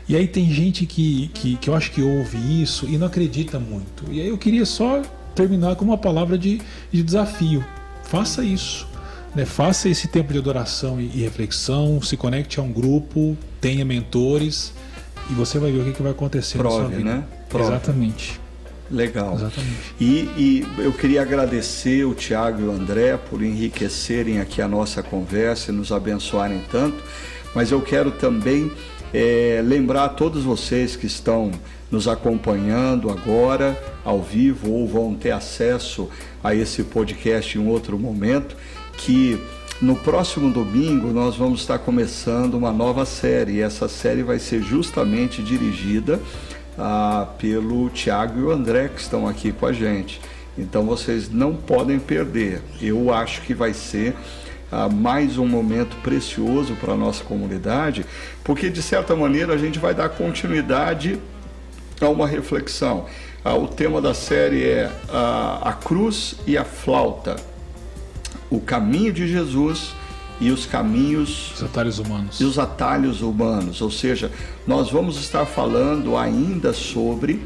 E 0.08 0.16
aí 0.16 0.28
tem 0.30 0.50
gente 0.50 0.86
que, 0.86 1.30
que, 1.34 1.58
que 1.58 1.70
eu 1.70 1.76
acho 1.76 1.92
que 1.92 2.02
ouve 2.02 2.38
isso 2.62 2.86
e 2.86 2.98
não 2.98 3.08
acredita 3.08 3.60
muito. 3.60 4.06
E 4.10 4.22
aí 4.22 4.30
eu 4.30 4.38
queria 4.38 4.66
só 4.66 5.02
terminar 5.36 5.76
com 5.76 5.84
uma 5.84 5.98
palavra 5.98 6.38
de, 6.38 6.62
de 6.90 7.04
desafio 7.04 7.66
faça 8.08 8.44
isso. 8.44 8.88
Né? 9.36 9.46
Faça 9.46 9.88
esse 9.90 10.08
tempo 10.08 10.34
de 10.34 10.40
adoração 10.40 11.00
e, 11.00 11.08
reflexão, 11.22 12.02
se 12.02 12.18
conecte 12.18 12.60
a 12.60 12.64
um 12.64 12.72
grupo, 12.72 13.38
tenha 13.62 13.86
mentores 13.86 14.74
e 15.30 15.34
você 15.34 15.60
vai 15.60 15.72
ver 15.72 15.82
o 15.82 15.86
que, 15.86 15.94
que 15.94 16.02
vai 16.02 16.12
acontecer 16.12 16.58
Prove, 16.58 16.76
na 16.76 16.82
sua 16.82 16.98
vida. 16.98 17.04
né? 17.04 17.24
Prove. 17.50 17.68
Exatamente. 17.68 18.40
Legal. 18.90 19.36
Exatamente. 19.36 19.94
E, 20.00 20.06
e, 20.38 20.68
eu 20.78 20.94
queria 20.94 21.22
agradecer 21.22 22.06
o 22.06 22.14
Tiago 22.14 22.62
e 22.62 22.66
o 22.66 22.72
André 22.72 23.18
por 23.18 23.44
enriquecerem 23.44 24.40
aqui 24.40 24.62
a 24.62 24.68
nossa 24.68 25.04
conversa 25.04 25.72
e 25.72 25.76
nos 25.76 25.92
abençoarem 25.92 26.62
tanto, 26.72 27.04
mas 27.54 27.72
eu 27.72 27.82
quero 27.82 28.12
também 28.12 28.72
é, 29.14 29.62
lembrar 29.64 30.06
a 30.06 30.10
todos 30.10 30.44
vocês 30.44 30.96
que 30.96 31.06
estão 31.06 31.52
nos 31.92 32.08
acompanhando 32.08 33.10
agora 33.10 33.78
ao 34.04 34.22
vivo 34.22 34.72
ou 34.72 34.88
vão 34.88 35.16
ter 35.16 35.32
acesso 35.32 36.10
a 36.48 36.56
esse 36.56 36.84
podcast 36.84 37.58
em 37.58 37.68
outro 37.68 38.00
momento, 38.00 38.56
que 38.98 39.40
no 39.82 39.96
próximo 39.96 40.50
domingo 40.50 41.10
nós 41.10 41.36
vamos 41.36 41.60
estar 41.60 41.78
começando 41.80 42.54
uma 42.56 42.72
nova 42.72 43.06
série. 43.06 43.54
E 43.54 43.62
essa 43.62 43.88
série 43.88 44.24
vai 44.24 44.40
ser 44.40 44.62
justamente 44.62 45.44
dirigida 45.44 46.22
ah, 46.78 47.28
pelo 47.38 47.90
Tiago 47.90 48.40
e 48.40 48.44
o 48.44 48.52
André 48.52 48.90
que 48.90 49.02
estão 49.02 49.28
aqui 49.28 49.52
com 49.52 49.66
a 49.66 49.74
gente. 49.74 50.22
Então 50.58 50.86
vocês 50.86 51.30
não 51.30 51.54
podem 51.54 52.00
perder. 52.00 52.62
Eu 52.82 53.14
acho 53.14 53.42
que 53.42 53.54
vai 53.54 53.74
ser 53.74 54.16
ah, 54.72 54.88
mais 54.88 55.38
um 55.38 55.48
momento 55.48 55.98
precioso 55.98 56.76
para 56.76 56.94
a 56.94 56.98
nossa 56.98 57.24
comunidade, 57.24 58.06
porque 58.44 58.70
de 58.70 58.82
certa 58.82 59.16
maneira 59.16 59.54
a 59.54 59.58
gente 59.58 59.80
vai 59.80 59.94
dar 59.94 60.10
continuidade 60.10 61.20
a 62.00 62.08
uma 62.08 62.28
reflexão. 62.28 63.06
Ah, 63.50 63.56
o 63.56 63.66
tema 63.66 64.02
da 64.02 64.14
série 64.14 64.66
é 64.66 64.92
a, 65.08 65.62
ah, 65.64 65.70
a 65.70 65.72
cruz 65.72 66.36
e 66.46 66.58
a 66.58 66.66
flauta, 66.66 67.38
o 68.50 68.60
caminho 68.60 69.14
de 69.14 69.26
Jesus 69.26 69.94
e 70.42 70.52
os 70.52 70.66
caminhos 70.66 71.54
os 71.54 71.64
atalhos 71.64 71.98
humanos. 71.98 72.42
e 72.42 72.44
os 72.44 72.60
atalhos 72.60 73.22
humanos. 73.22 73.82
Ou 73.82 73.90
seja 73.90 74.30
nós 74.68 74.92
vamos 74.92 75.18
estar 75.18 75.46
falando 75.46 76.18
ainda 76.18 76.74
sobre 76.74 77.42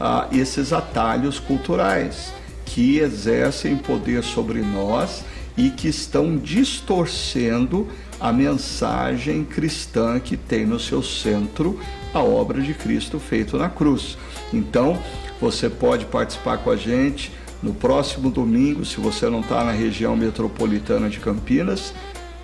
ah, 0.00 0.26
esses 0.32 0.72
atalhos 0.72 1.38
culturais 1.38 2.32
que 2.64 2.96
exercem 2.96 3.76
poder 3.76 4.24
sobre 4.24 4.62
nós 4.62 5.22
e 5.54 5.68
que 5.68 5.86
estão 5.86 6.34
distorcendo 6.34 7.86
a 8.18 8.32
mensagem 8.32 9.44
cristã 9.44 10.18
que 10.18 10.34
tem 10.34 10.64
no 10.64 10.80
seu 10.80 11.02
centro 11.02 11.78
a 12.14 12.20
obra 12.20 12.62
de 12.62 12.72
Cristo 12.72 13.18
feito 13.18 13.58
na 13.58 13.68
cruz. 13.68 14.16
Então, 14.50 14.98
você 15.42 15.68
pode 15.68 16.04
participar 16.04 16.58
com 16.58 16.70
a 16.70 16.76
gente 16.76 17.32
no 17.60 17.74
próximo 17.74 18.30
domingo, 18.30 18.84
se 18.84 19.00
você 19.00 19.28
não 19.28 19.40
está 19.40 19.64
na 19.64 19.72
região 19.72 20.14
metropolitana 20.14 21.10
de 21.10 21.18
Campinas, 21.18 21.92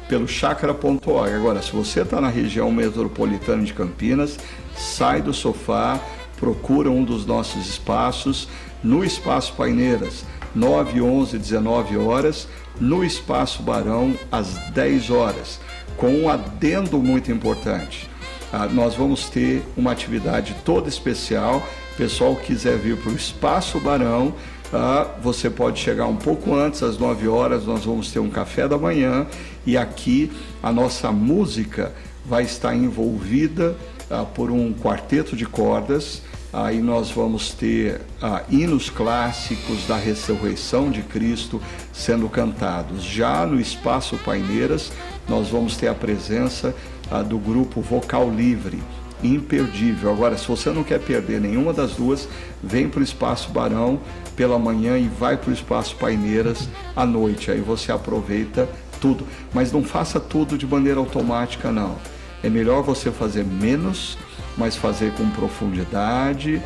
pelo 0.08 0.26
chakra.org. 0.26 1.32
Agora, 1.32 1.62
se 1.62 1.70
você 1.70 2.00
está 2.00 2.20
na 2.20 2.28
região 2.28 2.72
metropolitana 2.72 3.62
de 3.62 3.72
Campinas, 3.72 4.36
sai 4.76 5.22
do 5.22 5.32
sofá, 5.32 6.00
procura 6.40 6.90
um 6.90 7.04
dos 7.04 7.24
nossos 7.24 7.68
espaços, 7.68 8.48
no 8.82 9.04
Espaço 9.04 9.52
Paineiras, 9.52 10.24
9, 10.52 11.00
11, 11.00 11.38
19 11.38 11.96
horas, 11.98 12.48
no 12.80 13.04
Espaço 13.04 13.62
Barão, 13.62 14.12
às 14.30 14.54
10 14.72 15.10
horas, 15.10 15.60
com 15.96 16.08
um 16.08 16.28
adendo 16.28 16.98
muito 16.98 17.30
importante. 17.30 18.10
Ah, 18.52 18.66
nós 18.66 18.96
vamos 18.96 19.28
ter 19.30 19.62
uma 19.76 19.92
atividade 19.92 20.56
toda 20.64 20.88
especial. 20.88 21.62
Pessoal 21.98 22.36
que 22.36 22.46
quiser 22.46 22.78
vir 22.78 22.96
para 22.96 23.10
o 23.10 23.16
Espaço 23.16 23.80
Barão, 23.80 24.32
ah, 24.72 25.04
você 25.20 25.50
pode 25.50 25.80
chegar 25.80 26.06
um 26.06 26.14
pouco 26.14 26.54
antes, 26.54 26.80
às 26.80 26.96
9 26.96 27.26
horas, 27.26 27.66
nós 27.66 27.84
vamos 27.84 28.12
ter 28.12 28.20
um 28.20 28.30
café 28.30 28.68
da 28.68 28.78
manhã 28.78 29.26
e 29.66 29.76
aqui 29.76 30.30
a 30.62 30.70
nossa 30.70 31.10
música 31.10 31.92
vai 32.24 32.44
estar 32.44 32.72
envolvida 32.72 33.74
ah, 34.08 34.22
por 34.22 34.48
um 34.48 34.72
quarteto 34.72 35.34
de 35.34 35.44
cordas. 35.44 36.22
Aí 36.52 36.80
nós 36.80 37.10
vamos 37.10 37.52
ter 37.52 38.00
ah, 38.22 38.44
hinos 38.48 38.88
clássicos 38.88 39.84
da 39.88 39.96
ressurreição 39.96 40.92
de 40.92 41.02
Cristo 41.02 41.60
sendo 41.92 42.28
cantados. 42.28 43.02
Já 43.02 43.44
no 43.44 43.60
Espaço 43.60 44.16
Paineiras, 44.18 44.92
nós 45.28 45.48
vamos 45.48 45.76
ter 45.76 45.88
a 45.88 45.94
presença 45.94 46.72
ah, 47.10 47.22
do 47.22 47.38
grupo 47.38 47.80
Vocal 47.80 48.30
Livre, 48.30 48.78
imperdível. 49.22 50.10
Agora, 50.10 50.36
se 50.36 50.46
você 50.46 50.70
não 50.70 50.84
quer 50.84 51.00
perder 51.00 51.40
nenhuma 51.40 51.72
das 51.72 51.92
duas, 51.92 52.28
vem 52.62 52.88
para 52.88 53.00
o 53.00 53.02
Espaço 53.02 53.50
Barão 53.50 54.00
pela 54.36 54.58
manhã 54.58 54.98
e 54.98 55.08
vai 55.08 55.36
para 55.36 55.50
o 55.50 55.52
Espaço 55.52 55.96
Paineiras 55.96 56.68
à 56.94 57.04
noite. 57.04 57.50
Aí 57.50 57.60
você 57.60 57.90
aproveita 57.90 58.68
tudo. 59.00 59.26
Mas 59.52 59.72
não 59.72 59.82
faça 59.82 60.18
tudo 60.18 60.56
de 60.56 60.66
maneira 60.66 61.00
automática, 61.00 61.70
não. 61.70 61.96
É 62.42 62.48
melhor 62.48 62.82
você 62.82 63.10
fazer 63.10 63.44
menos 63.44 64.16
mas 64.58 64.76
fazer 64.76 65.12
com 65.12 65.30
profundidade, 65.30 66.60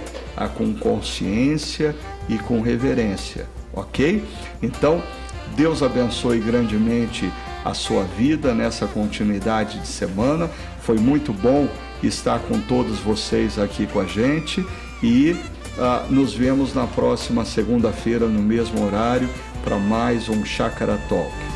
com 0.57 0.73
consciência 0.73 1.95
e 2.29 2.39
com 2.39 2.63
reverência, 2.63 3.47
ok? 3.73 4.25
Então, 4.63 5.03
Deus 5.55 5.83
abençoe 5.83 6.41
grandemente 6.41 7.31
a 7.63 7.75
sua 7.75 8.03
vida 8.03 8.55
nessa 8.55 8.87
continuidade 8.87 9.79
de 9.79 9.87
semana. 9.87 10.51
Foi 10.81 10.97
muito 10.97 11.33
bom 11.33 11.69
estar 12.07 12.39
com 12.41 12.61
todos 12.61 12.99
vocês 12.99 13.59
aqui 13.59 13.87
com 13.87 14.01
a 14.01 14.05
gente 14.05 14.65
e 15.03 15.33
uh, 15.33 16.13
nos 16.13 16.35
vemos 16.35 16.75
na 16.75 16.87
próxima 16.87 17.45
segunda-feira 17.45 18.27
no 18.27 18.41
mesmo 18.41 18.85
horário 18.85 19.29
para 19.65 19.79
mais 19.79 20.29
um 20.29 20.45
Chakra 20.45 20.99
Talk. 21.09 21.52